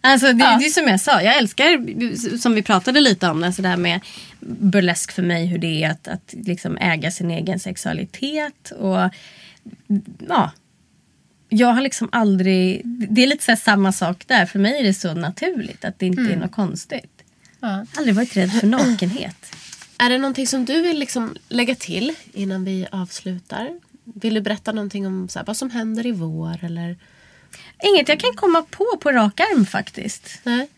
Alltså 0.00 0.32
det, 0.32 0.44
Ja. 0.44 0.58
det 0.58 0.66
är 0.66 0.70
som 0.70 0.88
jag 0.88 1.00
sa, 1.00 1.22
jag 1.22 1.36
älskar, 1.36 2.38
som 2.38 2.54
vi 2.54 2.62
pratade 2.62 3.00
lite 3.00 3.28
om, 3.28 3.44
alltså 3.44 3.62
det 3.62 3.68
här 3.68 3.76
med 3.76 4.00
burlesk 4.40 5.12
för 5.12 5.22
mig, 5.22 5.46
hur 5.46 5.58
det 5.58 5.82
är 5.84 5.90
att, 5.90 6.08
att 6.08 6.34
liksom 6.36 6.76
äga 6.76 7.10
sin 7.10 7.30
egen 7.30 7.60
sexualitet. 7.60 8.70
Och 8.70 8.98
ja, 10.28 10.50
jag 11.48 11.68
har 11.72 11.80
liksom 11.80 12.08
aldrig, 12.12 12.80
det 12.84 13.22
är 13.22 13.26
lite 13.26 13.44
så 13.44 13.56
samma 13.56 13.92
sak 13.92 14.24
där, 14.26 14.46
för 14.46 14.58
mig 14.58 14.80
är 14.80 14.84
det 14.84 14.94
så 14.94 15.14
naturligt 15.14 15.84
att 15.84 15.98
det 15.98 16.06
inte 16.06 16.22
är 16.32 16.36
något 16.36 16.52
konstigt. 16.52 17.22
Ja. 17.60 17.86
Aldrig 17.96 18.14
varit 18.14 18.36
rädd 18.36 18.52
för 18.52 18.66
nakenhet. 18.66 19.56
Är 19.98 20.10
det 20.10 20.18
någonting 20.18 20.46
som 20.46 20.64
du 20.64 20.82
vill 20.82 20.98
liksom 20.98 21.36
lägga 21.48 21.74
till 21.74 22.12
innan 22.32 22.64
vi 22.64 22.86
avslutar? 22.92 23.70
Vill 24.04 24.34
du 24.34 24.40
berätta 24.40 24.72
någonting 24.72 25.06
om 25.06 25.28
så 25.28 25.38
här, 25.38 25.46
vad 25.46 25.56
som 25.56 25.70
händer 25.70 26.06
i 26.06 26.12
vår? 26.12 26.64
Eller? 26.64 26.96
Inget 27.82 28.08
jag 28.08 28.20
kan 28.20 28.34
komma 28.36 28.62
på 28.70 28.86
på 29.00 29.12
rak 29.12 29.40
arm 29.40 29.66
faktiskt. 29.66 30.40
Nej. 30.44 30.68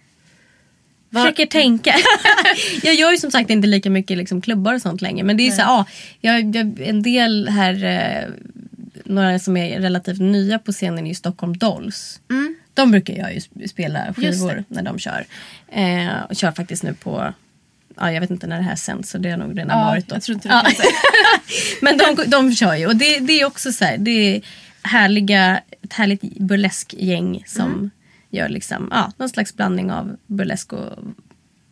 Var- 1.11 1.21
Försöker 1.23 1.47
tänka. 1.47 1.95
jag 2.83 2.95
gör 2.95 3.11
ju 3.11 3.19
som 3.19 3.31
sagt 3.31 3.51
inte 3.51 3.69
lika 3.69 3.91
mycket 3.91 4.19
liksom, 4.19 4.41
klubbar 4.41 4.75
och 4.75 4.83
sånt 4.83 5.01
längre. 5.03 5.25
Men 5.25 5.37
det 5.37 5.47
är 5.47 5.51
så 5.51 5.63
här, 5.63 5.69
ja, 5.71 5.87
jag, 6.21 6.57
jag, 6.57 6.81
en 6.81 7.03
del 7.03 7.49
här, 7.49 7.85
eh, 7.85 8.29
några 9.05 9.39
som 9.39 9.57
är 9.57 9.81
relativt 9.81 10.21
nya 10.21 10.59
på 10.59 10.73
scenen 10.73 11.05
är 11.05 11.09
ju 11.09 11.15
Stockholm 11.15 11.57
Dolls. 11.59 12.21
De 12.75 12.91
brukar 12.91 13.15
jag 13.15 13.35
ju 13.35 13.39
sp- 13.39 13.67
spela 13.69 13.99
Mm. 14.01 14.15
Skivor 14.15 14.65
när 14.69 14.83
de 14.83 14.99
kör. 14.99 15.27
Eh, 15.69 16.23
och 16.29 16.37
kör 16.37 16.53
faktiskt 16.53 16.83
nu 16.83 16.95
på, 16.95 17.33
ja, 18.01 18.13
jag 18.13 18.21
vet 18.21 18.31
inte 18.31 18.47
när 18.47 18.57
det 18.57 18.63
här 18.63 18.77
sänds 18.77 19.11
så 19.11 19.19
det 19.19 19.31
har 19.31 19.37
nog 19.37 19.59
redan 19.59 19.79
Ja, 19.79 19.85
varit. 19.85 20.09
Då. 20.09 20.15
jag 20.15 20.23
tror 20.23 20.35
inte 20.35 20.49
du 20.49 20.55
Ja. 20.55 20.61
kan 20.63 20.73
säga. 20.75 20.91
Men 21.83 21.99
de, 21.99 22.31
de 22.31 22.55
kör 22.55 22.75
ju 22.75 22.87
och 22.87 22.97
det, 22.97 23.19
det 23.19 23.41
är 23.41 23.45
också 23.47 23.73
så 23.73 23.85
här, 23.85 23.99
det 23.99 24.11
är 24.37 24.43
härliga, 24.83 25.61
ett 25.83 25.93
härligt 25.93 26.23
burleskgäng 26.39 27.45
som 27.47 27.67
Mm. 27.73 27.91
gör 28.31 28.49
liksom, 28.49 28.89
ja, 28.91 29.13
någon 29.17 29.29
slags 29.29 29.57
blandning 29.57 29.93
av 29.93 30.17
burlesk 30.27 30.73
och 30.73 30.99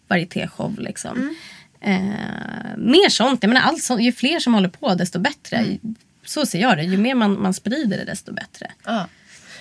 varietéshow. 0.09 0.79
Liksom. 0.79 1.17
Mm. 1.17 1.35
Eh, 1.81 2.77
mer 2.77 3.09
sånt, 3.09 3.43
jag 3.43 3.49
menar, 3.49 3.61
allt 3.67 3.83
sånt, 3.83 4.03
ju 4.03 4.13
fler 4.13 4.39
som 4.41 4.55
håller 4.55 4.69
på 4.69 4.95
desto 4.95 5.19
bättre. 5.19 5.57
Mm. 5.57 5.79
Så 6.25 6.47
ser 6.47 6.59
jag 6.61 6.77
det, 6.77 6.83
ju 6.85 6.97
mer 6.97 7.15
man, 7.15 7.43
man 7.43 7.55
sprider 7.55 7.99
det 7.99 8.05
desto 8.05 8.33
bättre. 8.33 8.71
Ja. 8.85 9.09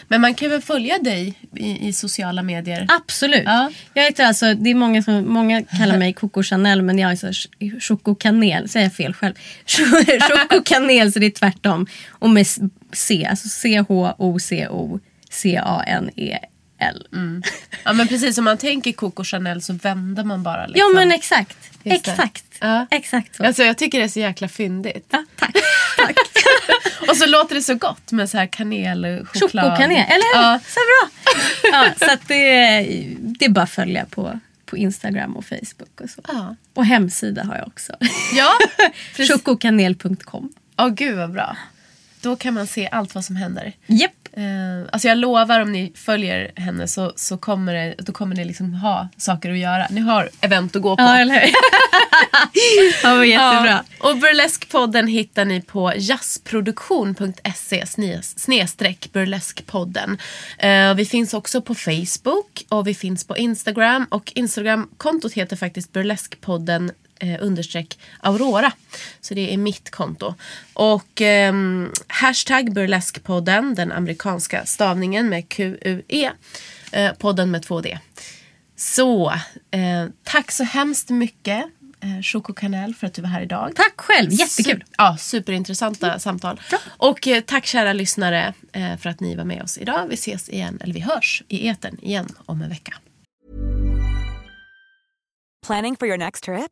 Men 0.07 0.21
man 0.21 0.33
kan 0.33 0.49
väl 0.49 0.61
följa 0.61 0.97
dig 0.99 1.33
i, 1.55 1.87
i 1.87 1.93
sociala 1.93 2.43
medier? 2.43 2.85
Absolut. 2.89 3.43
Ja. 3.45 3.71
Jag 3.93 4.03
heter 4.03 4.25
alltså, 4.25 4.53
det 4.53 4.69
är 4.69 4.75
många 4.75 5.03
som 5.03 5.33
många 5.33 5.63
kallar 5.63 5.97
mig 5.97 6.13
Coco 6.19 6.43
Chanel 6.43 6.81
men 6.81 6.99
jag 6.99 7.11
är 7.11 7.15
så 7.15 7.27
ch- 7.27 7.79
Choco 7.79 8.15
Kanel, 8.15 8.69
säger 8.69 8.85
jag 8.85 8.93
fel 8.93 9.13
själv. 9.13 9.33
Choco 9.65 10.61
Kanel 10.65 11.13
så 11.13 11.19
det 11.19 11.25
är 11.25 11.29
tvärtom. 11.31 11.87
Och 12.09 12.29
med 12.29 12.47
C, 12.93 13.27
alltså 13.29 13.47
C-H-O-C-O 13.49 14.99
C-A-N-E-L. 15.29 17.07
Ja 17.83 17.93
men 17.93 18.07
precis, 18.07 18.37
om 18.37 18.43
man 18.43 18.57
tänker 18.57 18.91
Coco 18.91 19.23
Chanel 19.23 19.61
så 19.61 19.73
vänder 19.73 20.23
man 20.23 20.43
bara 20.43 20.67
liksom. 20.67 20.79
Ja 20.93 20.99
men 20.99 21.11
exakt. 21.11 21.57
Det. 21.83 21.91
Exakt. 22.55 22.63
Ja. 22.91 22.97
Exakt 22.97 23.35
så. 23.35 23.43
Alltså 23.45 23.63
jag 23.63 23.77
tycker 23.77 23.97
det 23.99 24.03
är 24.03 24.07
så 24.09 24.19
jäkla 24.19 24.47
fyndigt. 24.47 25.05
Ja, 25.09 25.25
tack. 25.35 25.55
tack. 25.97 26.15
Och 27.09 27.17
så 27.17 27.25
låter 27.25 27.55
det 27.55 27.61
så 27.61 27.75
gott 27.75 28.11
med 28.11 28.29
så 28.29 28.37
här 28.37 28.47
kanel, 28.47 29.25
choklad. 29.25 29.65
Chocokanel, 29.65 29.97
eller 30.09 30.35
hur? 30.35 30.41
Ja. 30.43 30.59
Så 30.67 30.79
bra. 30.79 31.31
Ja, 31.71 32.07
så 32.07 32.13
att 32.13 32.27
det, 32.27 32.49
är- 32.49 33.15
det 33.17 33.45
är 33.45 33.49
bara 33.49 33.61
att 33.61 33.69
följa 33.69 34.05
på, 34.05 34.39
på 34.65 34.77
Instagram 34.77 35.35
och 35.37 35.45
Facebook 35.45 36.01
och 36.01 36.09
så. 36.09 36.21
Ja. 36.27 36.55
Och 36.73 36.85
hemsida 36.85 37.43
har 37.43 37.55
jag 37.57 37.67
också. 37.67 37.93
Ja, 38.35 38.51
precis. 39.15 39.31
Chocokanel.com. 39.35 40.53
Åh 40.77 40.89
gud 40.89 41.17
vad 41.17 41.31
bra. 41.31 41.57
Då 42.21 42.35
kan 42.35 42.53
man 42.53 42.67
se 42.67 42.89
allt 42.91 43.15
vad 43.15 43.25
som 43.25 43.35
händer. 43.35 43.73
Japp. 43.87 44.11
Eh, 44.37 44.87
alltså 44.91 45.07
jag 45.07 45.17
lovar 45.17 45.59
om 45.59 45.71
ni 45.71 45.91
följer 45.95 46.51
henne 46.55 46.87
så, 46.87 47.13
så 47.15 47.37
kommer, 47.37 47.73
det, 47.73 47.95
då 47.97 48.11
kommer 48.13 48.35
ni 48.35 48.45
liksom 48.45 48.73
ha 48.73 49.09
saker 49.17 49.51
att 49.51 49.57
göra. 49.57 49.87
Ni 49.89 50.01
har 50.01 50.29
event 50.41 50.75
att 50.75 50.81
gå 50.81 50.95
på. 50.97 51.03
Ja, 51.03 51.17
eller 51.17 51.33
hur? 51.33 51.41
ja, 53.03 53.15
men 53.15 53.29
jättebra. 53.29 53.83
Ja, 53.99 54.09
och 54.09 54.17
Burleskpodden 54.17 55.07
hittar 55.07 55.45
ni 55.45 55.61
på 55.61 55.93
jazzproduktion.se 55.97 57.83
sne- 57.83 58.21
snedstreck 58.21 59.09
burleskpodden. 59.13 60.17
Eh, 60.57 60.93
vi 60.93 61.05
finns 61.05 61.33
också 61.33 61.61
på 61.61 61.75
Facebook 61.75 62.65
och 62.69 62.87
vi 62.87 62.93
finns 62.93 63.23
på 63.27 63.37
Instagram 63.37 64.07
och 64.09 64.31
Instagram-kontot 64.35 65.33
heter 65.33 65.55
faktiskt 65.55 65.93
burleskpodden 65.93 66.91
eh, 67.33 67.37
understreck 67.45 67.99
Aurora. 68.19 68.71
Så 69.21 69.33
det 69.33 69.53
är 69.53 69.57
mitt 69.57 69.89
konto. 69.91 70.35
Och 70.73 71.21
eh, 71.21 71.53
hashtag 72.07 72.73
burleskpodden, 72.73 73.75
den 73.75 73.91
amerikanska 73.91 74.65
stavningen 74.65 75.29
med 75.29 75.49
QUE. 75.49 76.31
Eh, 76.91 77.11
podden 77.13 77.51
med 77.51 77.63
två 77.63 77.81
D. 77.81 77.99
Så 78.77 79.31
eh, 79.71 80.05
tack 80.23 80.51
så 80.51 80.63
hemskt 80.63 81.09
mycket 81.09 81.65
eh, 82.01 82.21
Choco 82.21 82.53
Kanel 82.53 82.95
för 82.95 83.07
att 83.07 83.13
du 83.13 83.21
var 83.21 83.29
här 83.29 83.41
idag. 83.41 83.71
Tack 83.75 83.93
själv, 83.97 84.31
jättekul. 84.31 84.83
Su- 84.87 84.93
ja, 84.97 85.17
superintressanta 85.19 86.19
samtal. 86.19 86.61
Och 86.85 87.27
eh, 87.27 87.41
tack 87.41 87.65
kära 87.65 87.93
lyssnare 87.93 88.53
eh, 88.71 88.97
för 88.97 89.09
att 89.09 89.19
ni 89.19 89.35
var 89.35 89.43
med 89.43 89.63
oss 89.63 89.77
idag. 89.77 90.07
Vi 90.07 90.13
ses 90.13 90.49
igen, 90.49 90.79
eller 90.81 90.93
vi 90.93 90.99
hörs 90.99 91.43
i 91.47 91.67
eten 91.67 91.99
igen 92.03 92.27
om 92.45 92.61
en 92.61 92.69
vecka. 92.69 92.93
Planning 95.67 95.95
for 95.95 96.07
your 96.07 96.17
next 96.17 96.43
trip? 96.43 96.71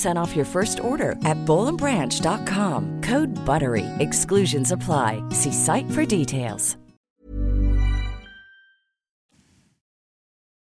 15% 0.00 0.16
off 0.16 0.36
your 0.36 0.44
first 0.44 0.80
order 0.80 1.12
at 1.24 1.38
bowlandbranch.com. 1.46 3.02
Code 3.02 3.30
BUTTERY. 3.46 3.86
Exclusions 4.00 4.72
apply. 4.72 5.22
See 5.30 5.52
site 5.52 5.90
for 5.92 6.04
details. 6.04 6.76